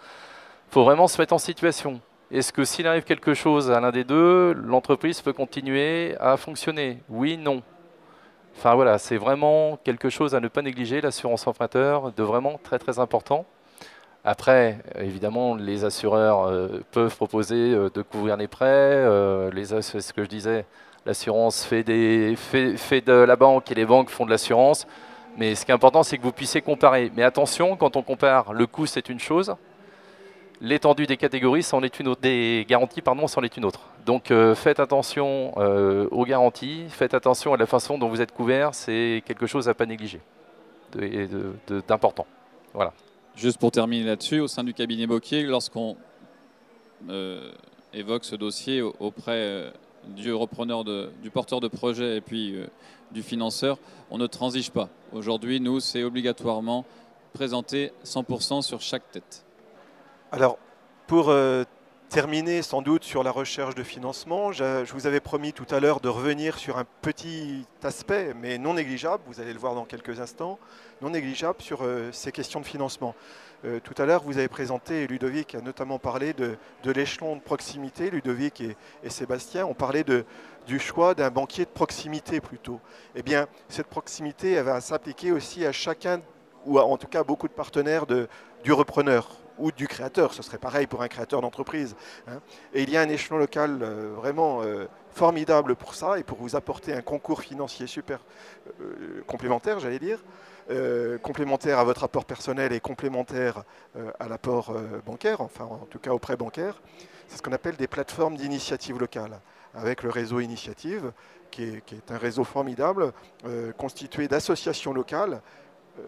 Il 0.69 0.71
faut 0.71 0.83
vraiment 0.83 1.07
se 1.07 1.21
mettre 1.21 1.33
en 1.33 1.37
situation. 1.37 2.01
Est-ce 2.31 2.51
que 2.51 2.63
s'il 2.63 2.87
arrive 2.87 3.03
quelque 3.03 3.35
chose 3.35 3.69
à 3.69 3.79
l'un 3.79 3.91
des 3.91 4.03
deux, 4.03 4.53
l'entreprise 4.53 5.21
peut 5.21 5.33
continuer 5.33 6.15
à 6.19 6.37
fonctionner? 6.37 7.03
Oui, 7.09 7.37
non. 7.37 7.61
Enfin 8.59 8.75
voilà, 8.75 8.97
c'est 8.97 9.15
vraiment 9.15 9.79
quelque 9.85 10.09
chose 10.09 10.35
à 10.35 10.41
ne 10.41 10.49
pas 10.49 10.61
négliger, 10.61 10.99
l'assurance 10.99 11.47
emprunteur, 11.47 12.11
de 12.11 12.23
vraiment 12.23 12.59
très 12.61 12.77
très 12.77 12.99
important. 12.99 13.45
Après, 14.25 14.79
évidemment, 14.99 15.55
les 15.55 15.85
assureurs 15.85 16.41
euh, 16.41 16.83
peuvent 16.91 17.15
proposer 17.15 17.55
euh, 17.55 17.89
de 17.89 18.01
couvrir 18.01 18.35
les 18.35 18.49
prêts. 18.49 18.67
Euh, 18.67 19.49
c'est 19.81 20.01
ce 20.01 20.11
que 20.11 20.25
je 20.25 20.27
disais, 20.27 20.65
l'assurance 21.05 21.63
fait, 21.63 21.85
fait, 22.35 22.99
de 22.99 23.13
la 23.13 23.37
banque 23.37 23.71
et 23.71 23.75
les 23.75 23.85
banques 23.85 24.09
font 24.09 24.25
de 24.25 24.31
l'assurance. 24.31 24.85
Mais 25.37 25.55
ce 25.55 25.63
qui 25.63 25.71
est 25.71 25.73
important, 25.73 26.03
c'est 26.03 26.17
que 26.17 26.23
vous 26.23 26.33
puissiez 26.33 26.61
comparer. 26.61 27.13
Mais 27.15 27.23
attention, 27.23 27.77
quand 27.77 27.95
on 27.95 28.01
compare, 28.01 28.51
le 28.51 28.67
coût, 28.67 28.85
c'est 28.85 29.07
une 29.07 29.21
chose. 29.21 29.55
L'étendue 30.59 31.07
des 31.07 31.15
catégories, 31.15 31.63
c'en 31.63 31.81
est 31.81 31.97
une 32.01 32.09
autre, 32.09 32.19
des 32.19 32.65
garanties, 32.67 33.01
pardon, 33.01 33.25
c'en 33.27 33.41
est 33.41 33.55
une 33.55 33.63
autre. 33.63 33.79
Donc 34.09 34.31
euh, 34.31 34.55
faites 34.55 34.79
attention 34.79 35.53
euh, 35.57 36.07
aux 36.09 36.25
garanties, 36.25 36.85
faites 36.89 37.13
attention 37.13 37.53
à 37.53 37.57
la 37.57 37.67
façon 37.67 37.99
dont 37.99 38.09
vous 38.09 38.21
êtes 38.21 38.31
couvert, 38.31 38.73
c'est 38.73 39.21
quelque 39.23 39.45
chose 39.45 39.69
à 39.69 39.75
pas 39.75 39.85
négliger, 39.85 40.19
d'important. 41.87 42.25
Voilà. 42.73 42.91
Juste 43.35 43.59
pour 43.59 43.69
terminer 43.69 44.05
là-dessus, 44.05 44.39
au 44.39 44.47
sein 44.47 44.63
du 44.63 44.73
cabinet 44.73 45.05
Bocquier, 45.05 45.43
lorsqu'on 45.43 45.95
euh, 47.07 47.51
évoque 47.93 48.25
ce 48.25 48.35
dossier 48.35 48.81
auprès 48.81 49.71
du 50.07 50.33
repreneur, 50.33 50.83
du 50.83 51.29
porteur 51.31 51.59
de 51.59 51.67
projet 51.67 52.17
et 52.17 52.21
puis 52.21 52.55
du 53.11 53.21
financeur, 53.21 53.77
on 54.09 54.17
ne 54.17 54.25
transige 54.25 54.71
pas. 54.71 54.89
Aujourd'hui, 55.13 55.59
nous, 55.59 55.79
c'est 55.79 56.03
obligatoirement 56.03 56.83
présenté 57.33 57.91
100% 58.03 58.63
sur 58.63 58.81
chaque 58.81 59.11
tête. 59.11 59.45
Alors, 60.31 60.57
pour 61.05 61.29
euh, 61.29 61.63
terminer 62.09 62.63
sans 62.63 62.81
doute 62.81 63.03
sur 63.03 63.21
la 63.23 63.29
recherche 63.29 63.75
de 63.75 63.83
financement, 63.83 64.51
je, 64.51 64.91
vous 64.93 65.05
avais 65.05 65.19
promis 65.19 65.53
tout 65.53 65.67
à 65.69 65.79
l'heure 65.79 65.99
de 65.99 66.09
revenir 66.09 66.57
sur 66.57 66.79
un 66.79 66.85
petit 67.01 67.67
aspect, 67.83 68.33
mais 68.33 68.57
non 68.57 68.73
négligeable, 68.73 69.21
vous 69.27 69.39
allez 69.39 69.53
le 69.53 69.59
voir 69.59 69.75
dans 69.75 69.85
quelques 69.85 70.19
instants, 70.19 70.57
non 71.03 71.11
négligeable 71.11 71.61
sur 71.61 71.83
euh, 71.83 72.09
ces 72.11 72.31
questions 72.31 72.61
de 72.61 72.65
financement. 72.65 73.13
Euh, 73.63 73.79
tout 73.79 73.93
à 74.01 74.07
l'heure, 74.07 74.23
vous 74.23 74.39
avez 74.39 74.47
présenté, 74.47 75.05
Ludovic 75.05 75.53
a 75.53 75.61
notamment 75.61 75.99
parlé 75.99 76.33
de, 76.33 76.57
l'échelon 76.83 77.35
de 77.35 77.41
proximité, 77.41 78.09
Ludovic 78.09 78.61
et, 78.61 79.09
Sébastien 79.09 79.67
ont 79.67 79.75
parlé 79.75 80.03
du 80.03 80.79
choix 80.79 81.13
d'un 81.13 81.29
banquier 81.29 81.65
de 81.65 81.69
proximité 81.69 82.41
plutôt. 82.41 82.79
Eh 83.15 83.21
bien, 83.21 83.45
cette 83.67 83.87
proximité, 83.87 84.53
elle 84.53 84.65
va 84.65 84.81
s'appliquer 84.81 85.31
aussi 85.31 85.63
à 85.63 85.71
chacun, 85.71 86.21
ou 86.65 86.79
en 86.79 86.97
tout 86.97 87.07
cas 87.07 87.23
beaucoup 87.23 87.47
de 87.47 87.53
partenaires 87.53 88.07
du 88.07 88.73
repreneur 88.73 89.29
ou 89.59 89.71
du 89.71 89.87
créateur. 89.87 90.33
Ce 90.33 90.41
serait 90.41 90.57
pareil 90.57 90.87
pour 90.87 91.01
un 91.01 91.07
créateur 91.07 91.41
d'entreprise. 91.41 91.95
Hein. 92.27 92.39
Et 92.73 92.83
il 92.83 92.89
y 92.89 92.97
a 92.97 93.01
un 93.01 93.09
échelon 93.09 93.37
local 93.37 93.79
euh, 93.81 94.13
vraiment 94.15 94.61
euh, 94.63 94.87
formidable 95.11 95.75
pour 95.75 95.95
ça 95.95 96.17
et 96.17 96.23
pour 96.23 96.37
vous 96.39 96.55
apporter 96.55 96.93
un 96.93 97.01
concours 97.01 97.41
financier 97.41 97.87
super 97.87 98.19
euh, 98.81 99.21
complémentaire, 99.27 99.79
j'allais 99.79 99.99
dire. 99.99 100.19
complémentaire 101.23 101.79
à 101.79 101.83
votre 101.83 102.03
apport 102.03 102.25
personnel 102.25 102.71
et 102.73 102.79
complémentaire 102.79 103.63
à 104.19 104.27
l'apport 104.27 104.71
bancaire, 105.03 105.41
enfin 105.41 105.65
en 105.65 105.87
tout 105.89 105.97
cas 105.97 106.11
au 106.11 106.19
prêt 106.19 106.37
bancaire. 106.37 106.79
C'est 107.27 107.37
ce 107.37 107.41
qu'on 107.41 107.53
appelle 107.53 107.75
des 107.75 107.87
plateformes 107.87 108.37
d'initiative 108.37 108.99
locale, 108.99 109.39
avec 109.73 110.03
le 110.03 110.11
réseau 110.11 110.39
Initiative, 110.39 111.11
qui 111.49 111.63
est, 111.63 112.11
un 112.11 112.19
réseau 112.19 112.43
formidable, 112.43 113.13
constitué 113.77 114.27
d'associations 114.27 114.93
locales 114.93 115.41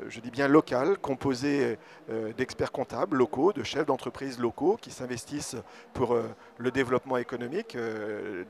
je 0.07 0.19
dis 0.19 0.31
bien 0.31 0.47
local, 0.47 0.97
composé 0.97 1.77
euh, 2.09 2.33
d'experts 2.33 2.71
comptables 2.71 3.17
locaux, 3.17 3.53
de 3.53 3.63
chefs 3.63 3.85
d'entreprise 3.85 4.39
locaux 4.39 4.77
qui 4.79 4.91
s'investissent 4.91 5.55
pour 5.93 6.13
euh, 6.13 6.23
le 6.57 6.71
développement 6.71 7.17
économique 7.17 7.77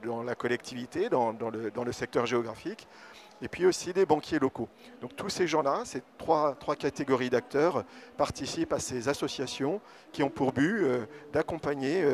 dans 0.03 0.23
la 0.23 0.35
collectivité, 0.35 1.09
dans, 1.09 1.31
le, 1.31 1.91
secteur 1.91 2.25
géographique, 2.25 2.87
et 3.41 3.47
puis 3.47 3.65
aussi 3.65 3.93
des 3.93 4.05
banquiers 4.05 4.39
locaux. 4.39 4.69
Donc 5.01 5.15
tous 5.15 5.29
ces 5.29 5.47
gens-là, 5.47 5.81
ces 5.85 6.01
trois, 6.17 6.55
trois 6.55 6.75
catégories 6.75 7.29
d'acteurs, 7.29 7.83
participent 8.17 8.73
à 8.73 8.79
ces 8.79 9.09
associations 9.09 9.81
qui 10.11 10.23
ont 10.23 10.29
pour 10.29 10.53
but 10.53 10.85
d'accompagner 11.33 12.05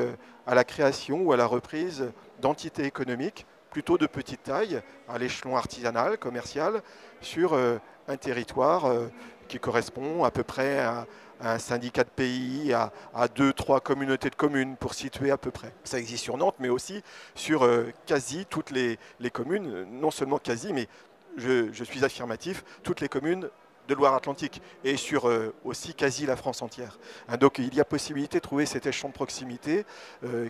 à 0.46 0.56
la 0.56 0.64
création 0.64 1.22
ou 1.22 1.34
à 1.34 1.38
la 1.38 1.46
reprise 1.46 2.12
d'entités 2.42 2.86
économiques 2.86 3.46
plutôt 3.78 4.00
de 4.00 4.08
petite 4.08 4.42
taille, 4.42 4.82
à 5.08 5.20
l'échelon 5.20 5.56
artisanal, 5.56 6.18
commercial, 6.18 6.82
sur 7.22 7.54
un 7.54 8.18
territoire 8.18 8.86
euh, 8.86 9.06
qui 9.48 9.60
correspond 9.60 10.24
à 10.24 10.32
peu 10.32 10.42
près 10.42 10.80
à, 10.80 11.06
un 11.42 11.60
syndicat 11.60 12.04
de 12.04 12.10
pays, 12.10 12.74
à, 12.74 12.92
deux, 13.36 13.54
trois 13.54 13.80
communautés 13.80 14.32
de 14.32 14.36
communes 14.36 14.78
pour 14.78 14.96
situer 14.96 15.30
à 15.30 15.38
peu 15.38 15.52
près. 15.52 15.76
Ça 15.84 16.00
existe 16.00 16.24
sur 16.24 16.38
Nantes, 16.38 16.56
mais 16.58 16.70
aussi 16.70 17.04
sur 17.36 17.66
euh, 17.66 17.94
quasi 18.08 18.48
toutes 18.50 18.72
les, 18.72 18.98
communes, 19.32 19.86
non 19.92 20.10
seulement 20.10 20.40
quasi, 20.40 20.74
mais 20.74 20.88
je, 21.36 21.84
suis 21.84 22.04
affirmatif, 22.04 22.64
toutes 22.82 23.00
les 23.00 23.10
communes 23.10 23.48
de 23.88 23.94
Loire-Atlantique 23.94 24.62
et 24.84 24.98
sur 24.98 25.28
euh, 25.28 25.54
aussi 25.64 25.94
quasi 25.94 26.26
la 26.26 26.36
France 26.36 26.62
entière. 26.62 27.00
Hein, 27.30 27.38
donc 27.38 27.60
il 27.60 27.74
y 27.74 27.80
a 27.80 27.86
possibilité 27.86 28.38
de 28.38 28.44
trouver 28.44 28.66
cet 28.66 28.86
échelon 28.86 29.10
de 29.10 29.14
proximité 29.14 29.86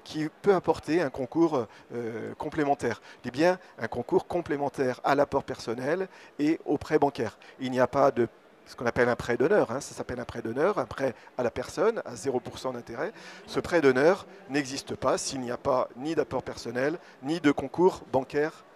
qui 0.03 0.27
peut 0.41 0.53
apporter 0.53 1.01
un 1.01 1.09
concours 1.09 1.67
complémentaire. 2.38 3.01
Je 3.17 3.29
dis 3.29 3.31
bien 3.31 3.59
un 3.79 3.88
concours 3.88 4.27
complémentaire 4.27 4.99
à 5.03 5.15
l'apport 5.15 5.43
personnel 5.43 6.07
et 6.39 6.59
au 6.65 6.77
prêt 6.77 6.99
bancaire. 6.99 7.38
Il 7.59 7.71
n'y 7.71 7.79
a 7.79 7.88
pas 7.88 8.11
de 8.11 8.27
ce 8.67 8.75
qu'on 8.75 8.85
appelle 8.85 9.09
un 9.09 9.15
prêt 9.15 9.38
d'honneur. 9.38 9.71
Hein. 9.71 9.81
ça 9.81 9.95
s'appelle 9.95 10.19
un 10.19 10.25
prêt 10.25 10.41
d'honneur, 10.41 10.77
un 10.77 10.85
prêt 10.85 11.15
à 11.38 11.43
la 11.43 11.49
personne 11.49 12.01
à 12.05 12.13
0% 12.13 12.73
d'intérêt. 12.73 13.11
Ce 13.47 13.59
prêt 13.59 13.81
d'honneur 13.81 14.27
n'existe 14.49 14.95
pas 14.95 15.17
s'il 15.17 15.39
n'y 15.41 15.51
a 15.51 15.57
pas 15.57 15.89
ni 15.95 16.15
d'apport 16.15 16.43
personnel, 16.43 16.99
ni 17.23 17.39
de 17.39 17.51
concours 17.51 18.03
bancaire, 18.11 18.51
euh, 18.51 18.66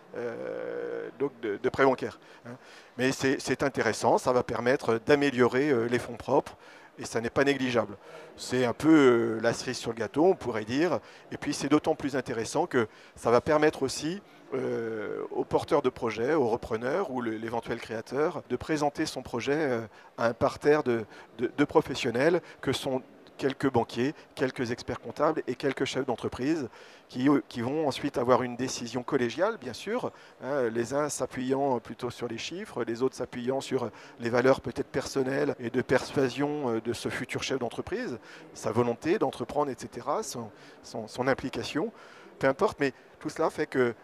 donc 1.20 1.32
de, 1.41 1.70
prêt 1.70 1.86
bancaire. 1.86 2.20
Hein. 2.45 2.57
Mais 2.97 3.12
c'est 3.12 3.64
intéressant, 3.64 4.18
ça 4.18 4.34
va 4.34 4.43
permettre 4.43 4.99
d'améliorer 5.05 5.70
euh, 5.70 5.88
les 5.88 5.99
fonds 5.99 6.18
propres 6.18 6.57
et 6.99 7.05
ça 7.05 7.22
n'est 7.22 7.30
pas 7.30 7.43
négligeable. 7.43 7.97
C'est 8.38 8.66
un 8.66 8.74
peu 8.74 8.89
euh, 8.89 9.39
la 9.41 9.53
cerise 9.53 9.78
sur 9.78 9.91
le 9.91 9.97
gâteau, 9.97 10.26
on 10.26 10.36
pourrait 10.36 10.66
dire. 10.66 10.99
Et 11.32 11.38
puis 11.38 11.53
c'est 11.53 11.70
d'autant 11.70 11.95
plus 11.95 12.16
intéressant 12.16 12.68
que 12.68 12.88
ça 13.16 13.32
va 13.32 13.41
permettre 13.41 13.84
aussi 13.84 14.22
euh, 14.53 15.24
aux 15.32 15.45
porteurs 15.45 15.82
de 15.82 15.89
projet, 15.89 16.34
aux 16.34 16.47
repreneurs 16.47 17.09
ou 17.12 17.22
l'éventuel 17.22 17.80
créateur 17.80 18.43
de 18.49 18.55
présenter 18.57 19.05
son 19.05 19.22
projet 19.22 19.55
euh, 19.55 19.82
à 20.18 20.28
un 20.28 20.34
parterre 20.34 20.84
de, 20.84 21.05
professionnels 21.66 22.41
que 22.59 22.74
sont 22.74 23.01
quelques 23.42 23.72
banquiers, 23.72 24.14
quelques 24.36 24.70
experts 24.70 25.00
comptables 25.00 25.42
et 25.48 25.56
quelques 25.56 25.86
chefs 25.86 26.06
d'entreprise 26.06 26.70
qui, 27.10 27.28
vont 27.28 27.88
ensuite 27.88 28.20
avoir 28.20 28.44
une 28.44 28.56
décision 28.56 29.02
collégiale, 29.02 29.58
bien 29.58 29.74
sûr, 29.74 30.12
hein, 30.44 30.70
les 30.70 30.94
uns 30.94 31.10
s'appuyant 31.10 31.80
plutôt 31.80 32.12
sur 32.12 32.28
les 32.28 32.38
chiffres, 32.38 32.84
les 32.84 33.02
autres 33.02 33.16
s'appuyant 33.16 33.60
sur 33.60 33.89
les 34.20 34.30
valeurs 34.30 34.62
peut-être 34.62 34.89
personnelles 34.89 35.56
et 35.60 35.72
de 35.72 35.82
persuasion 35.82 36.80
de 36.86 36.94
ce 36.94 37.10
futur 37.10 37.42
chef 37.42 37.58
d'entreprise, 37.58 38.20
sa 38.54 38.72
volonté 38.72 39.18
d'entreprendre, 39.18 39.72
etc., 39.72 40.06
son, 40.22 40.52
son 41.08 41.28
implication, 41.28 41.92
peu 42.38 42.46
importe, 42.48 42.80
mais 42.80 42.94
tout 43.20 43.30
cela 43.30 43.50
fait 43.50 43.66
que 43.66 43.96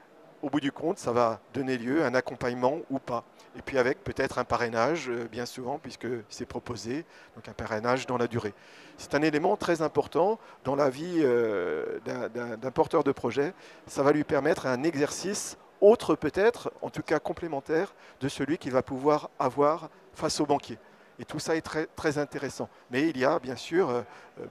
au 0.42 0.50
bout 0.50 0.60
du 0.60 0.72
compte, 0.72 0.98
ça 0.98 1.12
va 1.12 1.42
donner 1.54 1.78
lieu 1.78 2.04
à 2.04 2.08
un 2.08 2.16
accompagnement 2.16 2.80
ou 2.90 2.98
pas. 2.98 3.24
Et 3.58 3.62
puis 3.62 3.80
avec 3.80 4.04
peut-être 4.04 4.38
un 4.38 4.44
parrainage, 4.44 5.10
euh, 5.10 5.28
bien 5.32 5.48
souvent, 5.48 5.80
puisque 5.80 6.08
c'est 6.30 6.46
proposé, 6.46 7.06
donc 7.36 7.48
un 7.48 7.54
parrainage 7.54 8.06
dans 8.06 8.18
la 8.18 8.28
durée. 8.28 8.54
C'est 8.98 9.16
un 9.16 9.22
élément 9.24 9.58
très 9.58 9.82
important 9.82 10.40
dans 10.64 10.76
la 10.76 10.90
vie 10.90 11.22
euh, 11.22 12.00
d'un 12.06 12.72
porteur 12.72 13.04
de 13.04 13.12
projet. 13.12 13.54
Ça 13.88 14.04
va 14.04 14.12
lui 14.12 14.24
permettre 14.24 14.68
un 14.68 14.84
exercice 14.84 15.58
autre 15.82 16.16
peut-être, 16.16 16.72
en 16.82 16.90
tout 16.90 17.02
cas 17.02 17.20
complémentaire, 17.20 17.94
de 18.22 18.28
celui 18.30 18.58
qu'il 18.58 18.72
va 18.72 18.84
pouvoir 18.84 19.30
avoir 19.40 19.90
face 20.14 20.40
au 20.40 20.46
banquier. 20.46 20.78
Et 21.20 21.26
tout 21.26 21.40
ça 21.40 21.56
est 21.56 21.62
très, 21.62 21.88
très 21.96 22.20
intéressant. 22.20 22.70
Mais 22.92 23.10
il 23.10 23.18
y 23.18 23.26
a 23.26 23.40
bien 23.40 23.56
sûr 23.56 24.04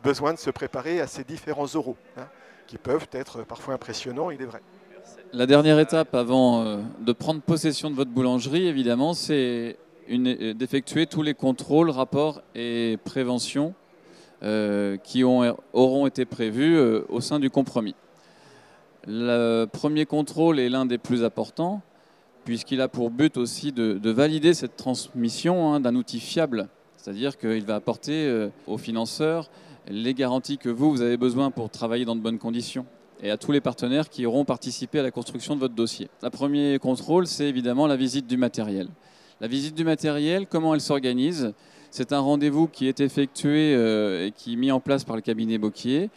besoin 0.02 0.34
de 0.34 0.38
se 0.38 0.50
préparer 0.50 1.00
à 1.00 1.06
ces 1.06 1.22
différents 1.24 1.74
oraux, 1.76 1.96
hein, 2.16 2.28
qui 2.66 2.78
peuvent 2.78 3.08
être 3.12 3.42
parfois 3.42 3.74
impressionnants, 3.74 4.30
il 4.30 4.42
est 4.42 4.46
vrai. 4.46 4.62
La 5.32 5.46
dernière 5.46 5.78
étape 5.78 6.14
avant 6.14 6.78
de 7.00 7.12
prendre 7.12 7.40
possession 7.40 7.90
de 7.90 7.96
votre 7.96 8.10
boulangerie, 8.10 8.66
évidemment, 8.66 9.12
c'est 9.12 9.76
d'effectuer 10.08 11.06
tous 11.06 11.22
les 11.22 11.34
contrôles, 11.34 11.90
rapports 11.90 12.42
et 12.54 12.98
préventions 13.04 13.74
qui 15.02 15.24
ont, 15.24 15.56
auront 15.72 16.06
été 16.06 16.24
prévus 16.24 16.78
au 17.08 17.20
sein 17.20 17.38
du 17.38 17.50
compromis. 17.50 17.94
Le 19.06 19.66
premier 19.66 20.04
contrôle 20.04 20.58
est 20.58 20.68
l'un 20.68 20.84
des 20.84 20.98
plus 20.98 21.22
importants, 21.22 21.80
puisqu'il 22.44 22.80
a 22.80 22.88
pour 22.88 23.10
but 23.10 23.36
aussi 23.36 23.70
de, 23.70 24.10
valider 24.10 24.52
cette 24.52 24.76
transmission 24.76 25.72
hein, 25.72 25.80
d'un 25.80 25.94
outil 25.94 26.18
fiable. 26.18 26.68
C'est-à-dire 26.96 27.38
qu'il 27.38 27.64
va 27.64 27.76
apporter 27.76 28.26
euh, 28.26 28.48
aux 28.66 28.78
financeurs 28.78 29.48
les 29.88 30.14
garanties 30.14 30.58
que 30.58 30.68
vous 30.68 31.02
avez 31.02 31.16
besoin 31.16 31.52
pour 31.52 31.70
travailler 31.70 32.04
dans 32.04 32.16
de 32.16 32.20
bonnes 32.20 32.38
conditions 32.38 32.86
et 33.22 33.30
à 33.30 33.36
tous 33.36 33.52
les 33.52 33.60
partenaires 33.60 34.08
qui 34.08 34.26
auront 34.26 34.44
participé 34.44 35.00
à 35.00 35.02
la 35.02 35.10
construction 35.10 35.54
de 35.54 35.60
votre 35.60 35.74
dossier. 35.74 36.08
Le 36.22 36.30
premier 36.30 36.78
contrôle, 36.78 37.26
c'est 37.26 37.46
évidemment 37.46 37.86
la 37.86 37.96
visite 37.96 38.26
du 38.26 38.36
matériel. 38.36 38.88
La 39.40 39.48
visite 39.48 39.74
du 39.74 39.84
matériel, 39.84 40.46
comment 40.46 40.74
elle 40.74 40.80
s'organise 40.80 41.52
C'est 41.90 42.12
un 42.12 42.20
rendez-vous 42.20 42.68
qui 42.68 42.88
est 42.88 43.00
effectué 43.00 43.74
euh, 43.74 44.26
et 44.26 44.32
qui 44.32 44.54
est 44.54 44.56
mis 44.56 44.70
en 44.70 44.80
place 44.80 45.04
par 45.04 45.16
le 45.16 45.22
cabinet 45.22 45.58
Boquier 45.58 46.10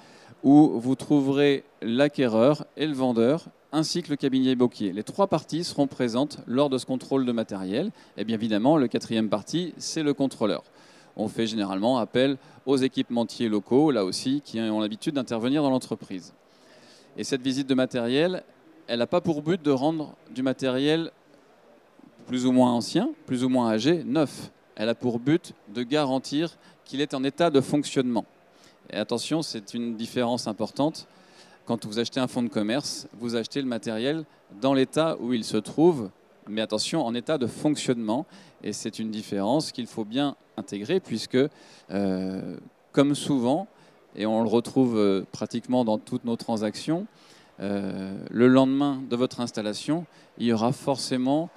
où 0.44 0.80
vous 0.80 0.96
trouverez 0.96 1.64
l'acquéreur 1.82 2.66
et 2.78 2.88
le 2.88 2.94
vendeur 2.94 3.46
ainsi 3.72 4.02
que 4.02 4.10
le 4.10 4.16
cabinet 4.16 4.56
Boquier. 4.56 4.94
Les 4.94 5.04
trois 5.04 5.28
parties 5.28 5.64
seront 5.64 5.88
présentes 5.88 6.40
lors 6.48 6.70
de 6.70 6.78
ce 6.78 6.86
contrôle 6.86 7.26
de 7.26 7.32
matériel. 7.32 7.92
Et 8.18 8.24
bien 8.24 8.36
évidemment, 8.36 8.78
le 8.78 8.88
quatrième 8.88 9.30
partie, 9.30 9.74
c'est 9.78 10.02
le 10.02 10.14
contrôleur. 10.14 10.64
On 11.16 11.28
fait 11.28 11.46
généralement 11.46 12.00
appel 12.00 12.38
aux 12.66 12.78
équipementiers 12.78 13.50
locaux, 13.50 13.92
là 13.92 14.06
aussi, 14.06 14.42
qui 14.44 14.60
ont 14.60 14.80
l'habitude 14.80 15.16
d'intervenir 15.16 15.62
dans 15.62 15.70
l'entreprise. 15.70 16.34
Et 17.20 17.26
cette 17.26 17.42
visite 17.42 17.68
de 17.68 17.74
matériel, 17.74 18.44
elle 18.88 19.00
n'a 19.00 19.06
pas 19.06 19.20
pour 19.20 19.42
but 19.42 19.62
de 19.62 19.72
rendre 19.72 20.16
du 20.34 20.42
matériel 20.42 21.12
plus 22.28 22.46
ou 22.46 22.54
moins 22.54 22.72
ancien, 22.72 23.12
plus 23.26 23.44
ou 23.44 23.50
moins 23.50 23.70
âgé, 23.70 24.06
neuf. 24.06 24.52
Elle 24.78 24.88
a 24.88 24.96
pour 24.96 25.20
but 25.20 25.52
de 25.68 25.84
garantir 25.84 26.58
qu'il 26.86 27.02
est 27.02 27.14
en 27.14 27.26
état 27.26 27.50
de 27.50 27.60
fonctionnement. 27.60 28.24
Et 28.90 28.96
attention, 28.96 29.42
c'est 29.42 29.74
une 29.74 29.98
différence 29.98 30.48
importante. 30.48 31.08
Quand 31.66 31.86
vous 31.86 32.00
achetez 32.00 32.22
un 32.22 32.28
fonds 32.30 32.42
de 32.42 32.48
commerce, 32.48 33.10
vous 33.20 33.36
achetez 33.36 33.62
le 33.62 33.68
matériel 33.68 34.24
dans 34.62 34.74
l'état 34.74 35.18
où 35.20 35.34
il 35.34 35.44
se 35.44 35.58
trouve, 35.58 36.12
mais 36.48 36.62
attention, 36.62 37.06
en 37.06 37.14
état 37.14 37.38
de 37.38 37.48
fonctionnement. 37.48 38.28
Et 38.64 38.72
c'est 38.72 38.98
une 38.98 39.12
différence 39.12 39.74
qu'il 39.74 39.88
faut 39.88 40.06
bien 40.06 40.38
intégrer, 40.56 41.02
puisque, 41.02 41.38
euh, 41.92 42.58
comme 42.94 43.14
souvent, 43.14 43.68
et 44.16 44.26
on 44.26 44.42
le 44.44 44.50
retrouve 44.50 44.98
euh, 44.98 45.26
pratiquement 45.32 45.86
dans 45.86 45.98
toutes 45.98 46.26
nos 46.26 46.36
transactions, 46.36 47.08
euh, 47.60 48.18
le 48.30 48.48
lendemain 48.48 49.02
de 49.10 49.16
votre 49.16 49.42
installation, 49.42 50.06
il 50.38 50.48
y 50.48 50.54
aura 50.54 50.72
forcément 50.72 51.50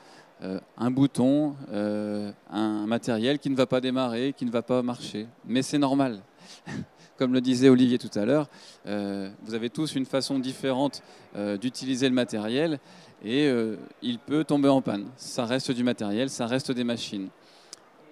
un 0.77 0.91
bouton, 0.91 1.55
un 1.71 2.87
matériel 2.89 3.39
qui 3.39 3.49
ne 3.49 3.55
va 3.55 3.67
pas 3.67 3.81
démarrer, 3.81 4.35
qui 4.37 4.45
ne 4.45 4.51
va 4.51 4.63
pas 4.63 4.83
marcher. 4.83 5.29
Mais 5.47 5.63
c'est 5.63 5.79
normal. 5.79 6.21
comme 7.23 7.33
le 7.33 7.41
disait 7.41 7.69
Olivier 7.69 7.99
tout 7.99 8.11
à 8.19 8.25
l'heure, 8.25 8.49
euh, 8.87 9.31
vous 9.45 9.55
avez 9.55 9.71
tous 9.71 9.95
une 9.95 10.07
façon 10.07 10.41
différente 10.41 11.05
euh, 11.37 11.57
d'utiliser 11.57 12.09
le 12.09 12.15
matériel 12.17 12.81
et 13.25 13.47
euh, 13.47 13.77
il 14.03 14.19
peut 14.19 14.43
tomber 14.43 14.69
en 14.69 14.83
panne. 14.83 15.07
Ça 15.17 15.45
reste 15.45 15.71
du 15.71 15.85
matériel, 15.85 16.31
ça 16.31 16.47
reste 16.47 16.73
des 16.73 16.83
machines. 16.83 17.29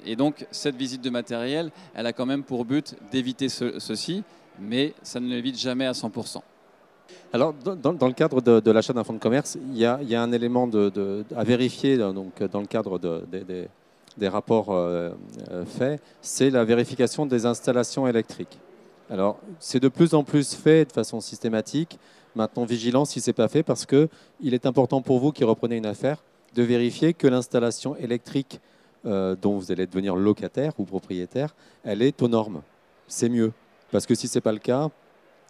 Et 0.07 0.17
donc 0.17 0.47
cette 0.51 0.77
visite 0.77 1.03
de 1.03 1.11
matériel, 1.11 1.71
elle 1.95 2.07
a 2.07 2.13
quand 2.13 2.27
même 2.27 2.43
pour 2.43 2.65
but 2.65 2.95
d'éviter 3.11 3.49
ceci, 3.49 4.23
mais 4.59 4.95
ça 5.03 5.21
ne 5.21 5.29
l'évite 5.29 5.59
jamais 5.59 5.87
à 5.87 5.93
100%. 5.93 6.41
Alors, 7.33 7.55
dans, 7.55 8.07
le 8.07 8.13
cadre 8.13 8.41
de, 8.41 8.71
l'achat 8.71 8.93
d'un 8.93 9.05
fonds 9.05 9.13
de 9.13 9.19
commerce, 9.19 9.57
il 9.73 9.79
y, 9.79 9.85
a, 9.85 9.99
un 10.23 10.33
élément 10.33 10.69
à 11.37 11.45
vérifier 11.45 11.97
donc, 11.97 12.43
dans 12.43 12.61
le 12.61 12.67
cadre 12.67 12.99
des, 12.99 14.29
rapports 14.29 14.77
faits, 15.67 16.01
c'est 16.21 16.51
la 16.51 16.65
vérification 16.65 17.27
des 17.27 17.47
installations 17.47 18.07
électriques. 18.07 18.59
Alors, 19.11 19.39
c'est 19.59 19.81
de 19.81 19.89
plus 19.89 20.15
en 20.15 20.23
plus 20.23 20.55
fait 20.55 20.85
de 20.85 20.93
façon 20.93 21.21
systématique. 21.21 21.99
Maintenant, 22.37 22.65
vigilance 22.65 23.11
si 23.11 23.21
ce 23.21 23.31
n'est 23.31 23.35
pas 23.35 23.49
fait, 23.49 23.63
parce 23.63 23.87
qu'il 23.87 24.09
est 24.43 24.67
important 24.67 25.03
pour 25.03 25.19
vous 25.19 25.33
qui 25.33 25.43
reprenez 25.43 25.77
une 25.77 25.87
affaire 25.87 26.23
de 26.55 26.63
vérifier 26.63 27.15
que 27.15 27.27
l'installation 27.27 27.97
électrique 27.97 28.61
euh, 29.07 29.35
dont 29.41 29.57
vous 29.57 29.73
allez 29.73 29.87
devenir 29.87 30.15
locataire 30.15 30.73
ou 30.79 30.85
propriétaire, 30.85 31.55
elle 31.85 32.03
est 32.03 32.21
aux 32.21 32.29
normes. 32.29 32.61
C'est 33.09 33.31
mieux. 33.31 33.53
Parce 33.91 34.05
que 34.05 34.15
si 34.15 34.29
ce 34.29 34.37
n'est 34.37 34.43
pas 34.43 34.53
le 34.53 34.59
cas, 34.59 34.91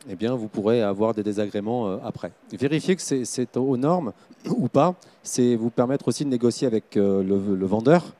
eh 0.08 0.14
bien, 0.14 0.36
vous 0.36 0.46
pourrez 0.46 0.82
avoir 0.82 1.14
des 1.14 1.24
désagréments 1.24 1.88
euh, 1.88 1.96
après. 2.04 2.30
Vérifier 2.52 2.94
que 2.94 3.02
c'est 3.02 3.56
aux 3.56 3.76
normes 3.76 4.12
ou 4.46 4.68
pas, 4.68 4.94
c'est 5.24 5.56
vous 5.56 5.70
permettre 5.70 6.06
aussi 6.06 6.24
de 6.24 6.30
négocier 6.30 6.68
avec 6.68 6.96
euh, 6.96 7.24
le 7.24 7.66
vendeur 7.66 8.14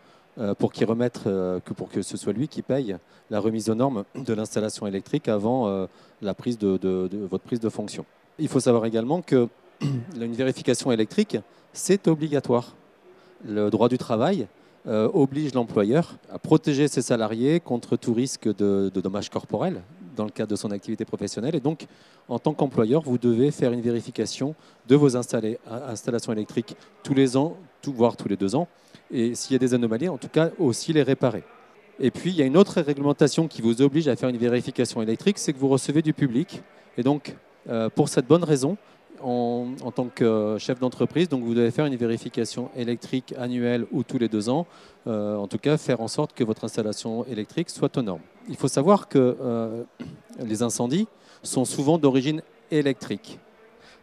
pour 0.59 0.73
qu'il 0.73 0.87
remette, 0.87 1.25
que 1.25 1.75
pour 1.75 1.91
que 1.91 2.01
ce 2.01 2.17
soit 2.17 2.33
lui 2.33 2.49
qui 2.49 2.63
paye 2.63 2.97
la 3.29 3.41
remise 3.41 3.69
aux 3.69 3.75
normes 3.75 4.05
de 4.15 4.33
l'installation 4.33 4.87
électrique 4.87 5.29
avant 5.29 5.87
la 6.23 6.35
prise 6.35 6.57
de, 6.57 7.11
votre 7.29 7.45
prise 7.45 7.61
de 7.61 7.69
fonction. 7.69 8.07
Il 8.39 8.49
faut 8.49 8.61
savoir 8.61 8.87
également 8.87 9.21
que 9.21 9.49
une 9.83 10.33
vérification 10.33 10.93
électrique, 10.93 11.37
c'est 11.75 12.09
obligatoire. 12.09 12.75
Le 13.45 13.69
droit 13.69 13.91
du 13.91 13.99
travail 13.99 14.47
oblige 14.87 15.55
l'employeur 15.55 16.17
à 16.33 16.39
protéger 16.39 16.89
ses 16.89 17.03
salariés 17.03 17.61
contre 17.61 17.97
tout 17.97 18.15
risque 18.15 18.49
de, 18.49 18.91
de, 18.93 19.01
dommages 19.01 19.29
corporels 19.29 19.83
dans 20.17 20.25
le 20.25 20.31
cadre 20.31 20.51
de 20.51 20.57
son 20.57 20.71
activité 20.71 21.05
professionnelle. 21.05 21.55
Et 21.55 21.61
donc, 21.61 21.87
en 22.29 22.39
tant 22.39 22.55
qu'employeur, 22.55 23.03
vous 23.03 23.19
devez 23.19 23.51
faire 23.51 23.73
une 23.73 23.81
vérification 23.81 24.55
de 24.89 24.97
vos 24.97 25.17
installations 25.17 26.33
électriques 26.33 26.77
tous 27.03 27.15
les 27.15 27.37
ans, 27.37 27.57
voire 27.87 28.17
tous 28.17 28.29
les 28.29 28.37
deux 28.37 28.55
ans, 28.55 28.69
et 29.11 29.35
s'il 29.35 29.53
y 29.53 29.57
a 29.57 29.59
des 29.59 29.75
anomalies, 29.75 30.09
en 30.09 30.19
tout 30.19 30.29
cas 30.29 30.51
aussi 30.59 30.93
les 30.93 31.03
réparer. 31.03 31.45
Et 31.99 32.11
puis, 32.11 32.31
il 32.31 32.37
y 32.37 32.43
a 32.43 32.47
une 32.47 32.57
autre 32.57 32.81
réglementation 32.81 33.49
qui 33.49 33.61
vous 33.63 33.83
oblige 33.83 34.09
à 34.09 34.17
faire 34.17 34.29
une 34.29 34.39
vérification 34.39 35.03
électrique, 35.03 35.39
c'est 35.39 35.53
que 35.53 35.59
vous 35.59 35.69
recevez 35.69 36.03
du 36.03 36.15
public. 36.15 36.63
Et 36.97 37.03
donc, 37.03 37.37
euh, 37.69 37.91
pour 37.91 38.09
cette 38.09 38.27
bonne 38.27 38.45
raison, 38.45 38.79
en, 39.23 39.75
tant 39.95 40.07
que 40.07 40.57
chef 40.59 40.81
d'entreprise, 40.81 41.29
donc 41.29 41.43
vous 41.43 41.55
devez 41.55 41.71
faire 41.71 41.87
une 41.87 41.97
vérification 41.97 42.71
électrique 42.77 43.35
annuelle 43.39 43.87
ou 43.93 44.03
tous 44.03 44.19
les 44.19 44.29
deux 44.29 44.49
ans. 44.49 44.67
Euh, 45.07 45.37
en 45.37 45.47
tout 45.47 45.59
cas, 45.59 45.77
faire 45.77 46.01
en 46.01 46.09
sorte 46.09 46.33
que 46.33 46.45
votre 46.45 46.65
installation 46.65 47.25
électrique 47.27 47.71
soit 47.71 47.97
aux 47.97 48.03
normes. 48.03 48.23
Il 48.49 48.57
faut 48.57 48.69
savoir 48.69 49.09
que 49.09 49.37
euh, 49.41 49.85
les 50.45 50.63
incendies 50.63 51.09
sont 51.43 51.65
souvent 51.65 51.99
d'origine 51.99 52.43
électrique. 52.71 53.39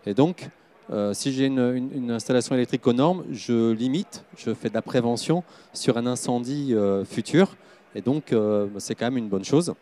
Et 0.05 0.13
donc, 0.13 0.49
euh, 0.89 1.13
si 1.13 1.33
j'ai 1.33 1.45
une, 1.45 2.11
installation 2.11 2.55
électrique 2.55 2.85
aux 2.87 2.93
normes, 2.93 3.25
je 3.31 3.71
limite, 3.71 4.23
je 4.37 4.53
fais 4.53 4.69
de 4.69 4.73
la 4.73 4.81
prévention 4.81 5.43
sur 5.73 5.97
un 5.97 6.05
incendie 6.05 6.73
euh, 6.73 7.03
futur. 7.03 7.55
Et 7.95 8.01
donc, 8.01 8.31
euh, 8.31 8.67
c'est 8.77 8.95
quand 8.95 9.05
même 9.05 9.17
une 9.17 9.29
bonne 9.29 9.43
chose. 9.43 9.73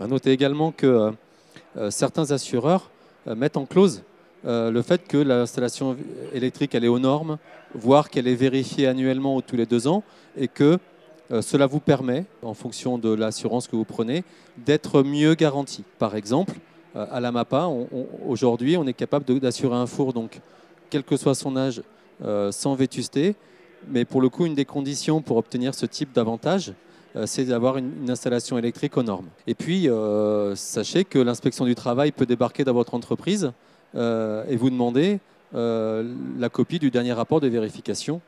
À 0.00 0.06
noter 0.06 0.32
également 0.32 0.72
que 0.72 1.12
certains 1.90 2.30
assureurs 2.30 2.90
mettent 3.26 3.58
en 3.58 3.66
clause 3.66 4.02
le 4.44 4.82
fait 4.82 5.06
que 5.06 5.18
l'installation 5.18 5.96
électrique 6.32 6.74
elle 6.74 6.84
est 6.84 6.88
aux 6.88 6.98
normes, 6.98 7.38
voire 7.74 8.08
qu'elle 8.10 8.26
est 8.26 8.34
vérifiée 8.34 8.86
annuellement 8.86 9.36
ou 9.36 9.42
tous 9.42 9.56
les 9.56 9.66
deux 9.66 9.86
ans, 9.86 10.02
et 10.36 10.48
que 10.48 10.78
cela 11.40 11.66
vous 11.66 11.80
permet, 11.80 12.24
en 12.42 12.54
fonction 12.54 12.98
de 12.98 13.10
l'assurance 13.10 13.68
que 13.68 13.76
vous 13.76 13.84
prenez, 13.84 14.24
d'être 14.56 15.02
mieux 15.02 15.34
garanti. 15.34 15.84
Par 15.98 16.16
exemple, 16.16 16.54
euh, 16.96 17.06
à 17.10 17.20
la 17.20 17.32
MAPA, 17.32 17.68
aujourd'hui, 18.26 18.76
on 18.76 18.86
est 18.86 18.92
capable 18.92 19.38
d'assurer 19.38 19.76
un 19.76 19.86
four, 19.86 20.12
donc, 20.12 20.40
quel 20.88 21.04
que 21.04 21.16
soit 21.16 21.34
son 21.34 21.56
âge, 21.56 21.82
euh, 22.24 22.50
sans 22.52 22.74
vétusté. 22.74 23.36
Mais 23.88 24.04
pour 24.04 24.20
le 24.20 24.28
coup, 24.28 24.46
une 24.46 24.54
des 24.54 24.64
conditions 24.64 25.22
pour 25.22 25.36
obtenir 25.36 25.74
ce 25.74 25.86
type 25.86 26.12
d'avantage, 26.12 26.72
euh, 27.16 27.26
c'est 27.26 27.44
d'avoir 27.44 27.76
une, 27.76 28.10
installation 28.10 28.58
électrique 28.58 28.96
aux 28.96 29.02
normes. 29.02 29.28
Et 29.46 29.54
puis, 29.54 29.88
sachez 30.54 31.04
que 31.04 31.18
l'inspection 31.18 31.64
du 31.64 31.74
travail 31.74 32.12
peut 32.12 32.26
débarquer 32.26 32.64
dans 32.64 32.74
votre 32.74 32.94
entreprise 32.94 33.52
et 33.94 34.56
vous 34.56 34.70
demander 34.70 35.18
la 35.52 36.48
copie 36.50 36.78
du 36.78 36.90
dernier 36.90 37.12
rapport 37.12 37.40
de 37.40 37.48
vérification 37.48 38.20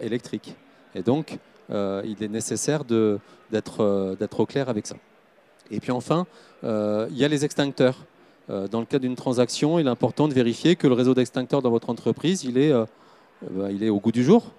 électrique. 0.00 0.54
Et 0.94 1.02
donc, 1.02 1.38
il 1.70 2.16
est 2.20 2.28
nécessaire 2.28 2.84
d'être 2.84 4.38
au 4.38 4.46
clair 4.46 4.68
avec 4.68 4.86
ça. 4.86 4.96
Et 5.70 5.80
puis 5.80 5.92
enfin, 5.92 6.26
euh, 6.64 7.06
il 7.10 7.18
y 7.18 7.24
a 7.24 7.28
les 7.28 7.44
extincteurs. 7.44 7.96
Euh, 8.48 8.66
dans 8.66 8.80
le 8.80 8.86
cas 8.86 8.98
d'une 8.98 9.14
transaction, 9.14 9.78
il 9.78 9.86
est 9.86 9.90
important 9.90 10.26
de 10.26 10.34
vérifier 10.34 10.74
que 10.74 10.86
le 10.86 10.94
réseau 10.94 11.14
d'extincteurs 11.14 11.62
dans 11.62 11.70
votre 11.70 11.90
entreprise, 11.90 12.44
il 12.44 12.58
est, 12.58 12.72
euh, 12.72 12.84
bah, 13.50 13.70
il 13.70 13.84
est 13.84 13.88
au 13.88 14.00
goût 14.00 14.12
du 14.12 14.24
jour. 14.24 14.50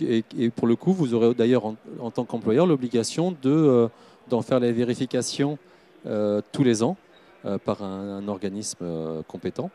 Et, 0.00 0.22
pour 0.54 0.66
le 0.66 0.76
coup, 0.76 0.92
vous 0.92 1.14
aurez 1.14 1.32
d'ailleurs 1.34 1.64
en, 1.64 2.10
tant 2.10 2.24
qu'employeur 2.24 2.66
l'obligation 2.66 3.34
d'en 3.42 4.42
faire 4.42 4.60
les 4.60 4.70
vérifications 4.70 5.56
tous 6.52 6.62
les 6.62 6.82
ans 6.82 6.98
par 7.64 7.82
un, 7.82 8.26
organisme 8.28 9.22
compétent. 9.28 9.70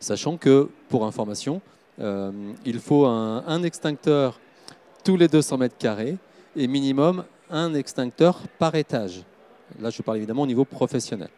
Sachant 0.00 0.36
que, 0.36 0.68
pour 0.88 1.04
information, 1.04 1.60
il 1.98 2.78
faut 2.80 3.06
un, 3.06 3.62
extincteur 3.62 4.38
tous 5.04 5.16
les 5.16 5.28
200 5.28 5.58
mètres 5.58 5.78
carrés 5.78 6.16
et 6.56 6.66
minimum 6.66 7.24
un 7.50 7.74
extincteur 7.74 8.40
par 8.58 8.74
étage. 8.74 9.24
Là, 9.80 9.90
je 9.90 10.02
parle 10.02 10.18
évidemment 10.18 10.42
au 10.42 10.46
niveau 10.46 10.64
professionnel. 10.64 11.30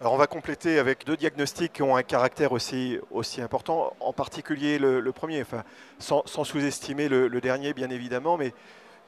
Alors 0.00 0.14
on 0.14 0.16
va 0.16 0.26
compléter 0.26 0.78
avec 0.78 1.04
deux 1.04 1.16
diagnostics 1.16 1.74
qui 1.74 1.82
ont 1.82 1.94
un 1.94 2.02
caractère 2.02 2.52
aussi, 2.52 2.98
aussi 3.10 3.42
important, 3.42 3.94
en 4.00 4.14
particulier 4.14 4.78
le, 4.78 5.12
premier, 5.12 5.44
sans, 5.98 6.24
sous-estimer 6.26 7.06
le, 7.10 7.40
dernier 7.42 7.74
bien 7.74 7.90
évidemment, 7.90 8.38
mais 8.38 8.54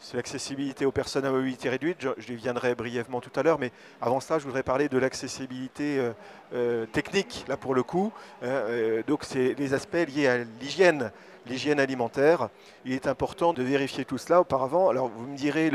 c'est 0.02 0.16
l'accessibilité 0.16 0.84
aux 0.84 0.92
personnes 0.92 1.24
à 1.24 1.30
mobilité 1.30 1.68
réduite, 1.68 1.98
je, 2.18 2.32
viendrai 2.32 2.74
brièvement 2.74 3.20
tout 3.20 3.30
à 3.36 3.42
l'heure, 3.42 3.58
mais 3.58 3.70
avant 4.00 4.18
ça 4.18 4.38
je 4.38 4.44
voudrais 4.44 4.64
parler 4.64 4.88
de 4.88 4.98
l'accessibilité 4.98 5.98
euh, 5.98 6.12
euh, 6.54 6.86
technique, 6.86 7.44
là 7.48 7.56
pour 7.56 7.74
le 7.74 7.84
coup, 7.84 8.12
euh, 8.42 9.02
donc 9.06 9.20
c'est 9.22 9.54
les 9.54 9.74
aspects 9.74 9.94
liés 10.08 10.26
à 10.26 10.38
l'hygiène, 10.60 11.12
l'hygiène 11.46 11.78
alimentaire. 11.78 12.48
Il 12.84 12.92
est 12.92 13.06
important 13.06 13.52
de 13.52 13.62
vérifier 13.62 14.04
tout 14.04 14.18
cela 14.18 14.40
auparavant. 14.40 14.88
Alors 14.88 15.08
vous 15.08 15.26
me 15.26 15.36
direz, 15.36 15.70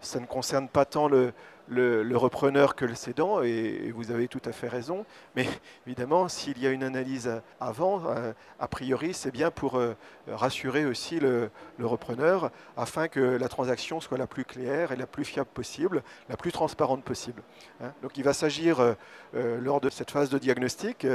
ça 0.00 0.20
ne 0.20 0.26
concerne 0.26 0.68
pas 0.68 0.86
tant 0.86 1.08
le, 1.08 1.32
le, 1.68 2.16
repreneur 2.16 2.74
que 2.74 2.84
le 2.84 2.94
cédant, 2.94 3.42
et, 3.42 3.92
vous 3.94 4.10
avez 4.10 4.28
tout 4.28 4.42
à 4.44 4.52
fait 4.52 4.68
raison. 4.68 5.04
Mais 5.34 5.46
évidemment, 5.86 6.28
s'il 6.28 6.58
y 6.58 6.66
a 6.66 6.70
une 6.70 6.82
analyse 6.82 7.30
avant, 7.60 8.02
euh, 8.06 8.32
a 8.58 8.68
priori, 8.68 9.14
c'est 9.14 9.30
bien 9.30 9.50
pour 9.50 9.76
euh, 9.76 9.94
rassurer 10.28 10.84
aussi 10.84 11.20
le, 11.20 11.50
repreneur, 11.80 12.50
afin 12.76 13.08
que 13.08 13.20
la 13.20 13.48
transaction 13.48 14.00
soit 14.00 14.18
la 14.18 14.26
plus 14.26 14.44
claire 14.44 14.92
et 14.92 14.96
la 14.96 15.06
plus 15.06 15.24
fiable 15.24 15.50
possible, 15.52 16.02
la 16.28 16.36
plus 16.36 16.52
transparente 16.52 17.04
possible. 17.04 17.42
Hein. 17.82 17.92
Donc 18.02 18.16
il 18.16 18.24
va 18.24 18.32
s'agir, 18.32 18.80
euh, 18.80 19.60
lors 19.60 19.80
de 19.80 19.90
cette 19.90 20.10
phase 20.10 20.30
de 20.30 20.38
diagnostic 20.38 21.06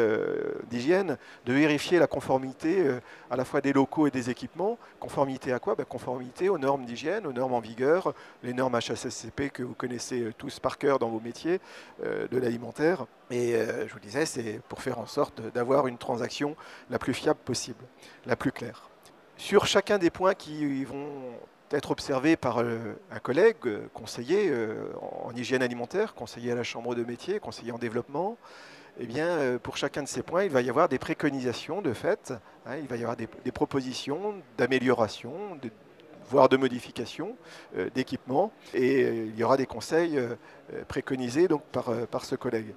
d'hygiène, 0.69 1.17
de 1.45 1.53
vérifier 1.53 1.99
la 1.99 2.07
conformité 2.07 2.87
à 3.29 3.35
la 3.35 3.45
fois 3.45 3.61
des 3.61 3.73
locaux 3.73 4.07
et 4.07 4.11
des 4.11 4.29
équipements. 4.29 4.77
Conformité 4.99 5.51
à 5.53 5.59
quoi? 5.59 5.75
Ben, 5.75 5.85
Conformité 5.85 6.49
aux 6.49 6.57
normes 6.57 6.85
d'hygiène, 6.85 7.25
aux 7.25 7.33
normes 7.33 7.53
en 7.53 7.59
vigueur, 7.59 8.13
les 8.43 8.53
normes 8.53 8.75
HACCP 8.75 9.49
que 9.51 9.63
vous 9.63 9.73
connaissez 9.73 10.31
tous 10.41 10.59
par 10.59 10.79
cœur 10.79 10.97
dans 10.97 11.09
vos 11.09 11.19
métiers 11.19 11.61
euh, 12.03 12.27
de 12.27 12.37
l'alimentaire. 12.39 13.05
Et 13.29 13.53
euh, 13.53 13.87
je 13.87 13.93
vous 13.93 13.99
disais, 13.99 14.25
c'est 14.25 14.59
pour 14.69 14.81
faire 14.81 14.97
en 14.97 15.05
sorte 15.05 15.39
d'avoir 15.53 15.85
une 15.85 15.99
transaction 15.99 16.55
la 16.89 16.97
plus 16.97 17.13
fiable 17.13 17.39
possible, 17.45 17.85
la 18.25 18.35
plus 18.35 18.51
claire. 18.51 18.89
Sur 19.37 19.67
chacun 19.67 19.99
des 19.99 20.09
points 20.09 20.33
qui 20.33 20.83
vont 20.83 21.11
être 21.69 21.91
observés 21.91 22.37
par 22.37 22.57
euh, 22.59 22.95
un 23.11 23.19
collègue, 23.19 23.67
conseiller 23.93 24.51
en 24.99 25.31
hygiène 25.35 25.61
alimentaire, 25.61 26.15
conseiller 26.15 26.51
à 26.51 26.55
la 26.55 26.63
chambre 26.63 26.95
de 26.95 27.03
métier, 27.03 27.39
conseiller 27.39 27.71
en 27.71 27.77
développement, 27.77 28.37
eh 28.99 29.05
bien, 29.05 29.59
pour 29.61 29.77
chacun 29.77 30.03
de 30.03 30.07
ces 30.07 30.23
points, 30.23 30.43
il 30.43 30.49
va 30.49 30.61
y 30.61 30.69
avoir 30.69 30.89
des 30.89 30.99
préconisations 30.99 31.81
de 31.81 31.93
fait, 31.93 32.33
hein, 32.65 32.77
il 32.77 32.87
va 32.87 32.97
y 32.97 33.03
avoir 33.03 33.15
des, 33.15 33.27
propositions 33.53 34.35
d'amélioration, 34.57 35.57
voire 36.31 36.49
de 36.49 36.57
modification 36.57 37.35
euh, 37.77 37.89
d'équipement. 37.93 38.51
Et 38.73 39.03
euh, 39.03 39.25
il 39.27 39.37
y 39.37 39.43
aura 39.43 39.57
des 39.57 39.65
conseils 39.65 40.17
euh, 40.17 40.35
préconisés 40.87 41.47
donc, 41.47 41.61
par, 41.71 41.91
par 42.07 42.23
ce 42.25 42.35
collègue. 42.35 42.73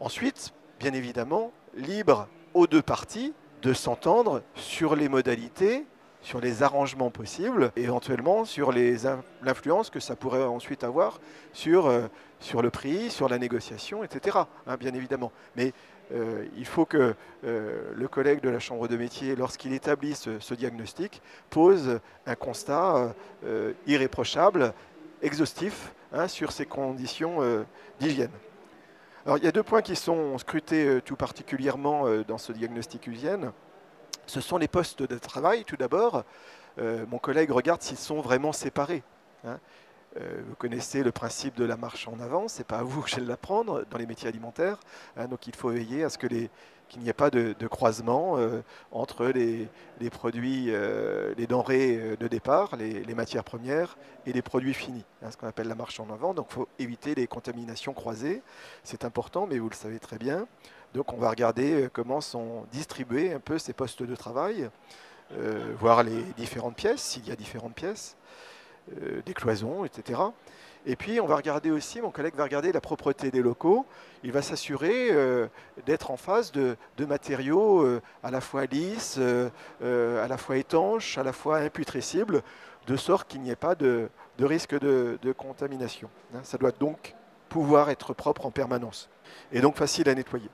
Ensuite, 0.00 0.52
bien 0.80 0.92
évidemment, 0.92 1.52
libre 1.74 2.26
aux 2.52 2.66
deux 2.66 2.82
parties 2.82 3.32
de 3.62 3.72
s'entendre 3.72 4.42
sur 4.56 4.96
les 4.96 5.08
modalités, 5.08 5.86
sur 6.22 6.40
les 6.40 6.62
arrangements 6.62 7.10
possibles, 7.10 7.70
éventuellement 7.76 8.44
sur 8.44 8.72
l'influence 8.72 9.88
que 9.88 10.00
ça 10.00 10.16
pourrait 10.16 10.42
ensuite 10.42 10.82
avoir 10.82 11.20
sur, 11.52 11.90
sur 12.40 12.62
le 12.62 12.70
prix, 12.70 13.10
sur 13.10 13.28
la 13.28 13.38
négociation, 13.38 14.02
etc. 14.02 14.38
Hein, 14.66 14.76
bien 14.78 14.92
évidemment. 14.94 15.32
Mais 15.56 15.72
euh, 16.12 16.44
il 16.56 16.66
faut 16.66 16.84
que 16.84 17.14
euh, 17.44 17.92
le 17.94 18.08
collègue 18.08 18.40
de 18.40 18.48
la 18.48 18.58
Chambre 18.58 18.88
de 18.88 18.96
métier, 18.96 19.36
lorsqu'il 19.36 19.72
établit 19.72 20.14
ce, 20.14 20.54
diagnostic, 20.54 21.22
pose 21.50 22.00
un 22.26 22.34
constat 22.34 23.14
euh, 23.44 23.72
irréprochable, 23.86 24.74
exhaustif, 25.22 25.92
hein, 26.12 26.26
sur 26.28 26.52
ces 26.52 26.66
conditions 26.66 27.64
d'hygiène. 28.00 28.32
Alors, 29.24 29.38
il 29.38 29.44
y 29.44 29.48
a 29.48 29.52
deux 29.52 29.62
points 29.62 29.82
qui 29.82 29.96
sont 29.96 30.38
scrutés 30.38 31.00
tout 31.04 31.16
particulièrement 31.16 32.06
dans 32.26 32.38
ce 32.38 32.52
diagnostic 32.52 33.06
hygiène. 33.06 33.52
Ce 34.26 34.40
sont 34.40 34.56
les 34.56 34.68
postes 34.68 35.02
de 35.02 35.18
travail, 35.18 35.64
tout 35.64 35.76
d'abord. 35.76 36.24
mon 36.78 37.18
collègue 37.18 37.50
regarde 37.50 37.82
s'ils 37.82 37.98
sont 37.98 38.22
vraiment 38.22 38.52
séparés. 38.52 39.02
Hein. 39.44 39.58
Euh, 40.16 40.42
vous 40.48 40.56
connaissez 40.56 41.04
le 41.04 41.12
principe 41.12 41.54
de 41.56 41.64
la 41.64 41.76
marche 41.76 42.08
en 42.08 42.18
avant, 42.18 42.48
ce 42.48 42.58
n'est 42.58 42.64
pas 42.64 42.78
à 42.78 42.82
vous 42.82 43.00
que 43.00 43.08
je 43.08 43.16
vais 43.16 43.22
l'apprendre 43.22 43.84
dans 43.90 43.98
les 43.98 44.06
métiers 44.06 44.28
alimentaires. 44.28 44.80
Hein, 45.16 45.28
donc 45.28 45.46
il 45.46 45.54
faut 45.54 45.68
veiller 45.68 46.02
à 46.02 46.08
ce 46.10 46.18
qu'il 46.18 46.48
n'y 46.98 47.08
ait 47.08 47.12
pas 47.12 47.30
de, 47.30 47.54
croisement 47.68 48.36
euh, 48.36 48.60
entre 48.90 49.26
les, 49.26 49.68
produits, 50.10 50.66
euh, 50.70 51.32
les 51.38 51.46
denrées 51.46 52.16
de 52.18 52.26
départ, 52.26 52.74
les, 52.74 53.14
matières 53.14 53.44
premières 53.44 53.96
et 54.26 54.32
les 54.32 54.42
produits 54.42 54.74
finis, 54.74 55.04
ce 55.30 55.36
qu'on 55.36 55.46
appelle 55.46 55.68
la 55.68 55.76
marche 55.76 56.00
en 56.00 56.10
avant. 56.10 56.34
Donc 56.34 56.48
il 56.50 56.54
faut 56.54 56.68
éviter 56.80 57.14
les 57.14 57.28
contaminations 57.28 57.92
croisées. 57.92 58.42
C'est 58.82 59.04
important, 59.04 59.46
mais 59.46 59.60
vous 59.60 59.68
le 59.68 59.76
savez 59.76 60.00
très 60.00 60.18
bien. 60.18 60.48
Donc 60.92 61.12
on 61.12 61.18
va 61.18 61.30
regarder 61.30 61.88
comment 61.92 62.20
sont 62.20 62.66
distribués 62.72 63.32
un 63.32 63.38
peu 63.38 63.58
ces 63.58 63.74
postes 63.74 64.02
de 64.02 64.16
travail, 64.16 64.68
voir 65.78 66.02
les 66.02 66.22
différentes 66.36 66.74
pièces, 66.74 67.00
s'il 67.00 67.28
y 67.28 67.30
a 67.30 67.36
différentes 67.36 67.76
pièces. 67.76 68.16
Euh, 69.02 69.22
des 69.24 69.34
cloisons, 69.34 69.84
etc. 69.84 70.18
Et 70.84 70.96
puis 70.96 71.20
on 71.20 71.26
va 71.26 71.36
regarder 71.36 71.70
aussi, 71.70 72.00
mon 72.00 72.10
collègue 72.10 72.34
va 72.34 72.42
regarder 72.42 72.72
la 72.72 72.80
propreté 72.80 73.30
des 73.30 73.40
locaux. 73.40 73.86
Il 74.24 74.32
va 74.32 74.42
s'assurer 74.42 75.10
euh, 75.12 75.46
d'être 75.86 76.10
en 76.10 76.16
face 76.16 76.50
de, 76.50 76.76
matériaux 76.98 77.82
euh, 77.82 78.00
à 78.24 78.32
la 78.32 78.40
fois 78.40 78.64
lisses, 78.66 79.18
à 79.18 80.26
la 80.26 80.36
fois 80.38 80.56
étanches, 80.56 81.18
à 81.18 81.22
la 81.22 81.32
fois 81.32 81.58
imputrescibles, 81.58 82.42
de 82.86 82.96
sorte 82.96 83.28
qu'il 83.28 83.42
n'y 83.42 83.50
ait 83.50 83.56
pas 83.56 83.76
de, 83.76 84.08
risque 84.40 84.76
de, 84.78 85.32
contamination. 85.36 86.10
Hein, 86.34 86.40
ça 86.42 86.58
doit 86.58 86.72
donc 86.72 87.14
pouvoir 87.48 87.90
être 87.90 88.12
propre 88.12 88.46
en 88.46 88.50
permanence 88.50 89.08
et 89.52 89.60
donc 89.60 89.76
facile 89.76 90.08
à 90.08 90.14
nettoyer. 90.14 90.48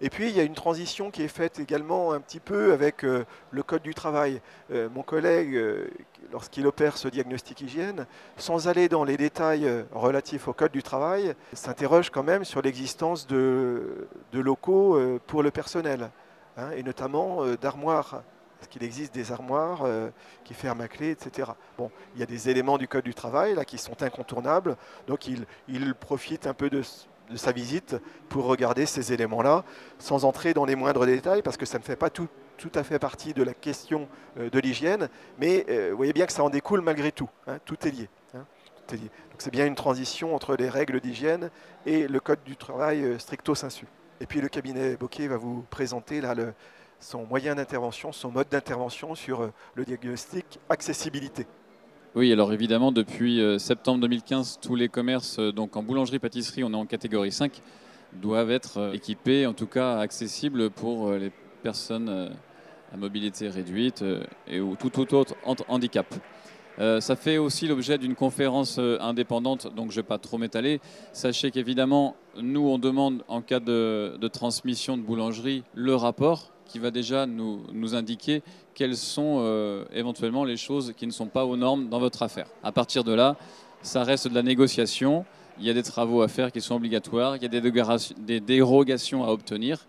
Et 0.00 0.10
puis, 0.10 0.28
il 0.28 0.36
y 0.36 0.40
a 0.40 0.44
une 0.44 0.54
transition 0.54 1.10
qui 1.10 1.22
est 1.22 1.28
faite 1.28 1.58
également 1.58 2.12
un 2.12 2.20
petit 2.20 2.38
peu 2.38 2.72
avec 2.72 3.04
euh, 3.04 3.24
le 3.50 3.64
Code 3.64 3.82
du 3.82 3.94
travail. 3.94 4.40
Euh, 4.70 4.88
mon 4.94 5.02
collègue, 5.02 5.56
euh, 5.56 5.88
lorsqu'il 6.30 6.68
opère 6.68 6.96
ce 6.96 7.08
diagnostic 7.08 7.60
hygiène, 7.62 8.06
sans 8.36 8.68
aller 8.68 8.88
dans 8.88 9.02
les 9.02 9.16
détails 9.16 9.68
relatifs 9.92 10.46
au 10.46 10.52
Code 10.52 10.70
du 10.70 10.84
travail, 10.84 11.34
s'interroge 11.52 12.10
quand 12.10 12.22
même 12.22 12.44
sur 12.44 12.62
l'existence 12.62 13.26
de, 13.26 14.06
locaux 14.32 15.00
pour 15.26 15.42
le 15.42 15.50
personnel, 15.50 16.10
hein, 16.56 16.70
et 16.76 16.84
notamment 16.84 17.44
d'armoires. 17.56 18.22
Est-ce 18.60 18.68
qu'il 18.68 18.84
existe 18.84 19.14
des 19.14 19.32
armoires 19.32 19.86
qui 20.44 20.54
ferment 20.54 20.82
à 20.82 20.88
clé, 20.88 21.10
etc. 21.10 21.50
Bon, 21.76 21.90
il 22.14 22.20
y 22.20 22.22
a 22.22 22.26
des 22.26 22.48
éléments 22.50 22.76
du 22.76 22.88
Code 22.88 23.04
du 23.04 23.14
travail 23.14 23.54
là, 23.54 23.64
qui 23.64 23.78
sont 23.78 24.02
incontournables, 24.02 24.76
donc 25.06 25.26
il, 25.26 25.46
il 25.66 25.94
profite 25.94 26.46
un 26.46 26.54
peu 26.54 26.68
de 26.68 26.82
de 27.28 27.36
sa 27.36 27.52
visite 27.52 27.96
pour 28.28 28.44
regarder 28.46 28.86
ces 28.86 29.12
éléments-là, 29.12 29.64
sans 29.98 30.24
entrer 30.24 30.54
dans 30.54 30.64
les 30.64 30.76
moindres 30.76 31.06
détails, 31.06 31.42
parce 31.42 31.56
que 31.56 31.66
ça 31.66 31.78
ne 31.78 31.82
fait 31.82 31.96
pas 31.96 32.10
tout, 32.10 32.28
à 32.74 32.82
fait 32.82 32.98
partie 32.98 33.34
de 33.34 33.42
la 33.42 33.54
question 33.54 34.08
euh, 34.38 34.50
de 34.50 34.58
l'hygiène, 34.58 35.08
mais 35.38 35.64
euh, 35.68 35.90
vous 35.90 35.96
voyez 35.96 36.12
bien 36.12 36.26
que 36.26 36.32
ça 36.32 36.42
en 36.42 36.50
découle 36.50 36.80
malgré 36.80 37.12
tout. 37.12 37.28
Hein, 37.46 37.58
tout, 37.64 37.86
est 37.86 37.90
lié, 37.90 38.08
hein, 38.34 38.44
c'est 39.38 39.50
bien 39.50 39.66
une 39.66 39.76
transition 39.76 40.34
entre 40.34 40.56
les 40.56 40.68
règles 40.68 41.00
d'hygiène 41.00 41.50
et 41.86 42.08
le 42.08 42.20
code 42.20 42.42
du 42.44 42.56
travail 42.56 43.04
euh, 43.04 43.18
stricto 43.18 43.54
sensu. 43.54 43.86
Et 44.20 44.26
puis 44.26 44.40
le 44.40 44.48
cabinet 44.48 44.96
Bocquet 44.96 45.28
va 45.28 45.36
vous 45.36 45.64
présenter 45.70 46.20
là, 46.20 46.34
le, 46.34 46.52
son 46.98 47.24
moyen 47.24 47.54
d'intervention, 47.54 48.10
son 48.10 48.32
mode 48.32 48.48
d'intervention 48.48 49.14
sur 49.14 49.50
le 49.74 49.84
diagnostic 49.84 50.58
accessibilité. 50.68 51.46
Oui, 52.14 52.32
alors 52.32 52.54
évidemment, 52.54 52.90
depuis 52.90 53.42
euh, 53.42 53.58
septembre 53.58 54.00
2015, 54.00 54.60
tous 54.62 54.74
les 54.74 54.88
commerces, 54.88 55.38
euh, 55.38 55.52
donc 55.52 55.76
en 55.76 55.82
boulangerie-pâtisserie, 55.82 56.64
on 56.64 56.72
est 56.72 56.76
en 56.76 56.86
catégorie 56.86 57.30
5, 57.30 57.60
doivent 58.14 58.50
être 58.50 58.78
euh, 58.78 58.92
équipés, 58.92 59.46
en 59.46 59.52
tout 59.52 59.66
cas 59.66 59.98
accessibles 59.98 60.70
pour 60.70 61.12
les 61.12 61.30
personnes 61.62 62.30
à 62.92 62.96
mobilité 62.96 63.50
réduite 63.50 64.02
et 64.46 64.58
ou 64.58 64.74
tout, 64.76 65.14
autre 65.14 65.34
handicap. 65.66 66.06
ça 66.78 67.16
fait 67.16 67.36
aussi 67.36 67.66
l'objet 67.66 67.98
d'une 67.98 68.14
conférence 68.14 68.78
indépendante, 68.78 69.74
donc 69.74 69.90
je 69.90 69.98
ne 69.98 70.02
vais 70.02 70.06
pas 70.06 70.18
trop 70.18 70.38
m'étaler. 70.38 70.80
Sachez 71.12 71.50
qu'évidemment, 71.50 72.14
nous, 72.40 72.66
on 72.68 72.78
demande 72.78 73.24
en 73.26 73.42
cas 73.42 73.60
de, 73.60 74.16
de 74.18 74.28
transmission 74.28 74.96
de 74.96 75.02
boulangerie 75.02 75.64
le 75.74 75.96
rapport 75.96 76.52
qui 76.68 76.78
va 76.78 76.90
déjà 76.90 77.26
nous, 77.26 77.94
indiquer 77.94 78.42
quelles 78.74 78.96
sont 78.96 79.38
euh, 79.40 79.84
éventuellement 79.92 80.44
les 80.44 80.56
choses 80.56 80.92
qui 80.96 81.06
ne 81.06 81.10
sont 81.10 81.26
pas 81.26 81.44
aux 81.44 81.56
normes 81.56 81.88
dans 81.88 81.98
votre 81.98 82.22
affaire. 82.22 82.46
À 82.62 82.70
partir 82.70 83.02
de 83.02 83.12
là, 83.12 83.36
ça 83.82 84.04
reste 84.04 84.28
de 84.28 84.34
la 84.34 84.42
négociation. 84.42 85.24
Il 85.58 85.66
y 85.66 85.70
a 85.70 85.74
des 85.74 85.82
travaux 85.82 86.22
à 86.22 86.28
faire 86.28 86.52
qui 86.52 86.60
sont 86.60 86.76
obligatoires, 86.76 87.36
il 87.36 87.42
y 87.42 87.46
a 87.46 87.48
des, 87.48 87.72
des 88.18 88.40
dérogations 88.40 89.24
à 89.24 89.28
obtenir. 89.28 89.86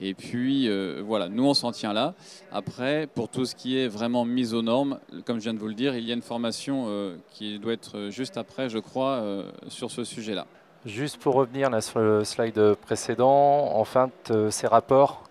Et 0.00 0.14
puis 0.14 0.68
euh, 0.68 1.02
voilà, 1.04 1.28
nous 1.28 1.44
on 1.44 1.54
s'en 1.54 1.72
tient 1.72 1.92
là. 1.92 2.14
Après, 2.52 3.08
pour 3.12 3.28
tout 3.28 3.46
ce 3.46 3.54
qui 3.54 3.78
est 3.78 3.88
vraiment 3.88 4.24
mise 4.24 4.54
aux 4.54 4.62
normes, 4.62 5.00
comme 5.24 5.38
je 5.38 5.44
viens 5.44 5.54
de 5.54 5.58
vous 5.58 5.66
le 5.66 5.74
dire, 5.74 5.96
il 5.96 6.04
y 6.04 6.10
a 6.10 6.14
une 6.14 6.22
formation 6.22 6.86
euh, 6.88 7.16
qui 7.30 7.58
doit 7.58 7.72
être 7.72 8.10
juste 8.10 8.36
après, 8.36 8.68
je 8.68 8.78
crois, 8.78 9.24
sur 9.68 9.90
ce 9.90 10.04
sujet-là. 10.04 10.46
Juste 10.86 11.16
pour 11.16 11.34
revenir 11.34 11.70
là, 11.70 11.80
sur 11.80 11.98
le 11.98 12.22
slide 12.22 12.74
précédent, 12.74 13.72
en 13.74 13.84
fait, 13.84 14.32
ces 14.50 14.68
rapports 14.68 15.27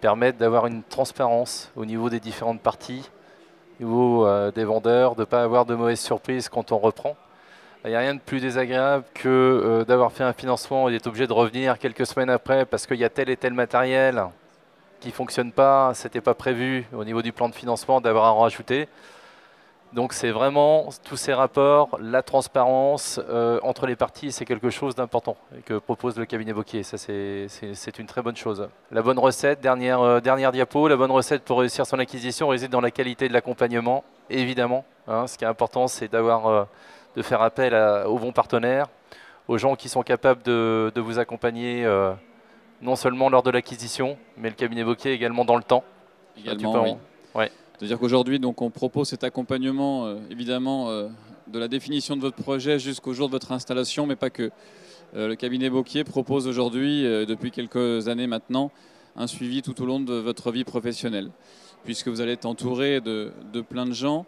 permettent 0.00 0.38
d'avoir 0.38 0.66
une 0.66 0.82
transparence 0.82 1.70
au 1.76 1.84
niveau 1.84 2.10
des 2.10 2.20
différentes 2.20 2.60
parties, 2.60 3.08
au 3.78 3.84
niveau 3.84 4.26
euh, 4.26 4.50
des 4.50 4.64
vendeurs, 4.64 5.14
de 5.14 5.20
ne 5.20 5.24
pas 5.24 5.42
avoir 5.42 5.66
de 5.66 5.74
mauvaises 5.74 6.00
surprises 6.00 6.48
quand 6.48 6.72
on 6.72 6.78
reprend. 6.78 7.16
Il 7.84 7.90
n'y 7.90 7.96
a 7.96 8.00
rien 8.00 8.14
de 8.14 8.20
plus 8.20 8.40
désagréable 8.40 9.04
que 9.14 9.28
euh, 9.28 9.84
d'avoir 9.84 10.12
fait 10.12 10.24
un 10.24 10.34
financement 10.34 10.88
et 10.88 10.92
d'être 10.92 11.06
obligé 11.06 11.26
de 11.26 11.32
revenir 11.32 11.78
quelques 11.78 12.06
semaines 12.06 12.28
après 12.28 12.66
parce 12.66 12.86
qu'il 12.86 12.98
y 12.98 13.04
a 13.04 13.08
tel 13.08 13.30
et 13.30 13.36
tel 13.36 13.54
matériel 13.54 14.26
qui 15.00 15.08
ne 15.08 15.12
fonctionne 15.14 15.50
pas, 15.50 15.92
c'était 15.94 16.20
pas 16.20 16.34
prévu 16.34 16.86
au 16.92 17.04
niveau 17.04 17.22
du 17.22 17.32
plan 17.32 17.48
de 17.48 17.54
financement 17.54 18.02
d'avoir 18.02 18.26
à 18.26 18.32
en 18.32 18.40
rajouter. 18.40 18.86
Donc 19.92 20.12
c'est 20.12 20.30
vraiment 20.30 20.88
tous 21.04 21.16
ces 21.16 21.34
rapports, 21.34 21.98
la 22.00 22.22
transparence 22.22 23.20
euh, 23.28 23.58
entre 23.64 23.86
les 23.86 23.96
parties, 23.96 24.30
c'est 24.30 24.44
quelque 24.44 24.70
chose 24.70 24.94
d'important 24.94 25.36
que 25.66 25.78
propose 25.78 26.16
le 26.16 26.26
cabinet 26.26 26.52
Bocquier. 26.52 26.84
Ça 26.84 26.96
c'est 26.96 27.98
une 27.98 28.06
très 28.06 28.22
bonne 28.22 28.36
chose. 28.36 28.68
La 28.92 29.02
bonne 29.02 29.18
recette, 29.18 29.60
dernière, 29.60 30.00
euh, 30.00 30.20
dernière 30.20 30.52
diapo, 30.52 30.86
la 30.86 30.96
bonne 30.96 31.10
recette 31.10 31.42
pour 31.42 31.58
réussir 31.58 31.86
son 31.86 31.98
acquisition 31.98 32.48
réside 32.48 32.70
dans 32.70 32.80
la 32.80 32.92
qualité 32.92 33.26
de 33.28 33.32
l'accompagnement, 33.32 34.04
évidemment. 34.28 34.84
Hein. 35.08 35.26
ce 35.26 35.36
qui 35.36 35.44
est 35.44 35.48
important, 35.48 35.88
c'est 35.88 36.06
d'avoir 36.06 36.46
euh, 36.46 36.64
de 37.16 37.22
faire 37.22 37.42
appel 37.42 37.74
aux 38.06 38.18
bons 38.18 38.32
partenaires, 38.32 38.86
aux 39.48 39.58
gens 39.58 39.74
qui 39.74 39.88
sont 39.88 40.02
capables 40.02 40.42
de, 40.44 40.92
vous 40.94 41.18
accompagner 41.18 41.84
non 42.80 42.94
seulement 42.94 43.28
lors 43.28 43.42
de 43.42 43.50
l'acquisition, 43.50 44.16
mais 44.36 44.48
le 44.48 44.54
cabinet 44.54 44.84
Bocquier 44.84 45.10
également 45.10 45.44
dans 45.44 45.56
le 45.56 45.64
temps. 45.64 45.82
Également, 46.38 46.84
oui. 46.84 46.96
Ouais. 47.34 47.50
C'est-à-dire 47.80 47.98
qu'aujourd'hui, 47.98 48.38
on 48.44 48.70
propose 48.70 49.08
cet 49.08 49.24
accompagnement, 49.24 50.04
euh, 50.04 50.16
évidemment, 50.30 50.90
euh, 50.90 51.08
de 51.46 51.58
la 51.58 51.66
définition 51.66 52.14
de 52.14 52.20
votre 52.20 52.36
projet 52.36 52.78
jusqu'au 52.78 53.14
jour 53.14 53.28
de 53.28 53.32
votre 53.32 53.52
installation, 53.52 54.06
mais 54.06 54.16
pas 54.16 54.28
que. 54.28 54.50
Euh, 55.16 55.28
le 55.28 55.34
cabinet 55.34 55.70
Bocquier 55.70 56.04
propose 56.04 56.46
aujourd'hui, 56.46 57.04
depuis 57.26 57.50
quelques 57.50 58.06
années 58.08 58.26
maintenant, 58.26 58.70
un 59.16 59.26
suivi 59.26 59.62
tout 59.62 59.80
au 59.80 59.86
long 59.86 59.98
de 59.98 60.12
votre 60.12 60.52
vie 60.52 60.64
professionnelle, 60.64 61.30
puisque 61.82 62.08
vous 62.08 62.20
allez 62.20 62.32
être 62.32 62.44
entouré 62.44 63.00
de, 63.00 63.32
plein 63.66 63.86
de 63.86 63.94
gens. 63.94 64.26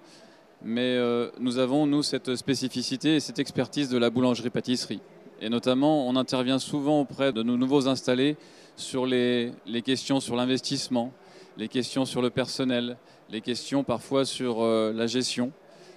Mais 0.64 0.98
nous 1.38 1.58
avons, 1.58 1.86
nous, 1.86 2.02
cette 2.02 2.34
spécificité 2.34 3.16
et 3.16 3.20
cette 3.20 3.38
expertise 3.38 3.90
de 3.90 3.98
la 3.98 4.08
boulangerie-pâtisserie. 4.08 5.02
Et 5.42 5.50
notamment, 5.50 6.08
on 6.08 6.16
intervient 6.16 6.58
souvent 6.58 7.02
auprès 7.02 7.34
de 7.34 7.42
nos 7.42 7.58
nouveaux 7.58 7.86
installés 7.86 8.36
sur 8.76 9.04
les 9.04 9.52
questions 9.84 10.20
sur 10.20 10.36
l'investissement, 10.36 11.12
les 11.58 11.68
questions 11.68 12.06
sur 12.06 12.22
le 12.22 12.30
personnel, 12.30 12.96
les 13.32 13.40
questions 13.40 13.82
parfois 13.82 14.24
sur 14.26 14.62
euh, 14.62 14.92
la 14.94 15.06
gestion. 15.06 15.52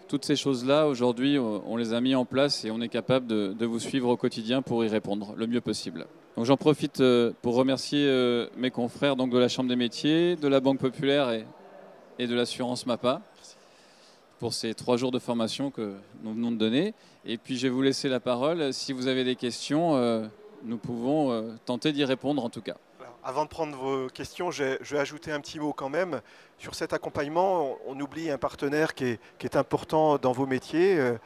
Toutes 0.08 0.24
ces 0.24 0.36
choses-là, 0.36 0.88
aujourd'hui, 0.88 1.38
on 1.40 1.76
les 1.78 1.92
a 1.94 2.00
mis 2.00 2.14
en 2.14 2.26
place 2.26 2.64
et 2.64 2.72
on 2.72 2.80
est 2.80 2.90
capable 2.90 3.26
de, 3.26 3.66
vous 3.66 3.80
suivre 3.80 4.10
au 4.10 4.16
quotidien 4.16 4.62
pour 4.62 4.86
y 4.86 4.88
répondre 4.88 5.34
le 5.36 5.48
mieux 5.48 5.62
possible. 5.62 6.06
Donc 6.38 6.46
j'en 6.46 6.58
profite 6.58 7.02
euh, 7.02 7.32
pour 7.42 7.56
remercier 7.56 8.06
euh, 8.08 8.48
mes 8.56 8.70
confrères 8.70 9.16
donc 9.16 9.32
de 9.32 9.40
la 9.40 9.48
Chambre 9.48 9.68
des 9.68 9.76
métiers, 9.76 10.36
de 10.36 10.48
la 10.48 10.60
Banque 10.60 10.80
populaire 10.80 11.32
et, 11.32 11.46
et 12.20 12.28
de 12.28 12.36
l'assurance 12.36 12.86
MAPA 12.86 13.22
pour 14.38 14.54
ces 14.54 14.76
trois 14.76 14.96
jours 14.96 15.12
de 15.12 15.20
formation 15.20 15.72
que 15.72 15.96
nous 16.24 16.34
venons 16.34 16.52
de 16.52 16.58
donner. 16.58 16.94
Et 17.26 17.38
puis 17.38 17.58
je 17.58 17.64
vais 17.64 17.74
vous 17.74 17.82
laisser 17.82 18.08
la 18.08 18.20
parole. 18.20 18.74
Si 18.74 18.94
vous 18.94 19.08
avez 19.08 19.24
des 19.24 19.36
questions, 19.36 20.30
nous 20.64 20.78
pouvons 20.78 21.58
tenter 21.66 21.94
d'y 21.94 22.04
répondre 22.04 22.44
en 22.44 22.50
tout 22.50 22.62
cas. 22.62 22.76
Avant 23.28 23.46
de 23.46 23.50
prendre 23.50 23.76
vos 23.76 24.08
questions, 24.08 24.52
je 24.52 24.78
vais 24.84 25.00
ajouter 25.00 25.32
un 25.32 25.40
petit 25.40 25.60
mot 25.60 25.74
quand 25.74 25.90
même. 25.90 26.22
Sur 26.60 26.76
cet 26.76 26.94
accompagnement, 26.94 27.76
on 27.88 28.00
oublie 28.00 28.30
un 28.30 28.38
partenaire 28.38 28.94
qui 28.94 29.18
est, 29.40 29.56
important 29.56 30.20
dans 30.20 30.32
vos 30.32 30.46
métiers. 30.46 31.00
Euh, 31.00 31.18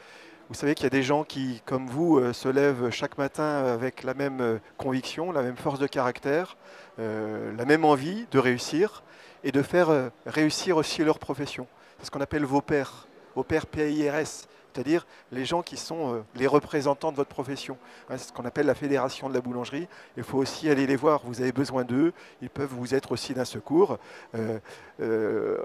vous 0.47 0.55
savez 0.55 0.75
qu'il 0.75 0.85
y 0.85 0.87
a 0.87 0.91
des 0.91 1.03
gens 1.03 1.25
qui, 1.25 1.61
comme 1.65 1.87
vous, 1.87 2.17
euh, 2.17 2.31
se 2.31 2.47
lèvent 2.47 2.89
chaque 2.89 3.17
matin 3.17 3.65
avec 3.65 4.03
la 4.03 4.13
même 4.13 4.39
euh, 4.39 4.59
conviction, 4.77 5.33
la 5.33 5.41
même 5.41 5.57
force 5.57 5.77
de 5.77 5.87
caractère, 5.87 6.55
la 6.97 7.65
même 7.65 7.83
envie 7.83 8.27
de 8.31 8.39
réussir 8.39 9.03
et 9.43 9.51
de 9.51 9.61
faire 9.61 10.09
réussir 10.25 10.77
aussi 10.77 11.03
leur 11.03 11.19
profession. 11.19 11.67
C'est 11.99 12.05
ce 12.05 12.11
qu'on 12.11 12.21
appelle 12.21 12.45
vos 12.45 12.61
pairs, 12.61 13.09
vos 13.35 13.43
pairs 13.43 13.65
PIRS 13.67 14.47
c'est-à-dire 14.79 15.05
les 15.33 15.43
gens 15.43 15.61
qui 15.61 15.75
sont 15.75 16.13
euh, 16.13 16.23
les 16.35 16.47
représentants 16.47 17.11
de 17.11 17.17
votre 17.17 17.29
profession. 17.29 17.77
Hein, 18.09 18.15
c'est 18.17 18.29
ce 18.29 18.33
qu'on 18.33 18.45
appelle 18.45 18.65
la 18.65 18.75
fédération 18.75 19.27
de 19.27 19.33
la 19.33 19.41
boulangerie. 19.41 19.89
Il 20.15 20.23
faut 20.23 20.37
aussi 20.37 20.69
aller 20.69 20.87
les 20.87 20.95
voir, 20.95 21.21
vous 21.25 21.41
avez 21.41 21.51
besoin 21.51 21.83
d'eux, 21.83 22.13
ils 22.41 22.49
peuvent 22.49 22.71
vous 22.71 22.95
être 22.95 23.11
aussi 23.11 23.33
d'un 23.33 23.43
secours, 23.43 23.97
euh, 24.35 24.57
euh, 25.01 25.57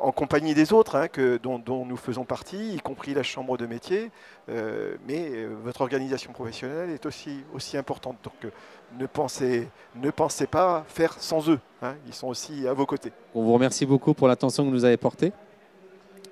en 0.00 0.10
compagnie 0.10 0.54
des 0.54 0.72
autres 0.72 0.96
hein, 0.96 1.08
que, 1.08 1.36
dont, 1.36 1.60
nous 1.84 1.96
faisons 1.98 2.24
partie, 2.24 2.76
y 2.76 2.80
compris 2.80 3.12
la 3.12 3.22
chambre 3.22 3.58
de 3.58 3.66
métier, 3.66 4.10
mais 4.48 5.44
votre 5.62 5.82
organisation 5.82 6.32
professionnelle 6.32 6.90
est 6.90 7.04
aussi, 7.04 7.44
aussi 7.52 7.76
importante. 7.76 8.16
Donc 8.24 8.52
ne 8.98 9.06
pensez, 9.06 9.68
ne 9.96 10.10
pensez 10.10 10.46
pas 10.46 10.84
faire 10.88 11.14
sans 11.20 11.50
eux, 11.50 11.60
hein. 11.82 11.94
ils 12.06 12.14
sont 12.14 12.28
aussi 12.28 12.66
à 12.66 12.72
vos 12.72 12.86
côtés. 12.86 13.12
On 13.34 13.42
vous 13.42 13.52
remercie 13.52 13.84
beaucoup 13.84 14.14
pour 14.14 14.28
l'attention 14.28 14.62
que 14.62 14.68
vous 14.68 14.74
nous 14.74 14.84
avez 14.84 14.96
portée. 14.96 15.32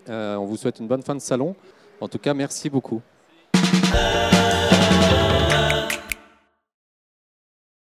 on 0.08 0.44
vous 0.44 0.56
souhaite 0.56 0.78
une 0.80 0.88
bonne 0.88 1.02
fin 1.02 1.14
de 1.14 1.20
salon. 1.20 1.54
En 2.00 2.08
tout 2.08 2.18
cas, 2.18 2.34
merci 2.34 2.70
beaucoup. 2.70 3.02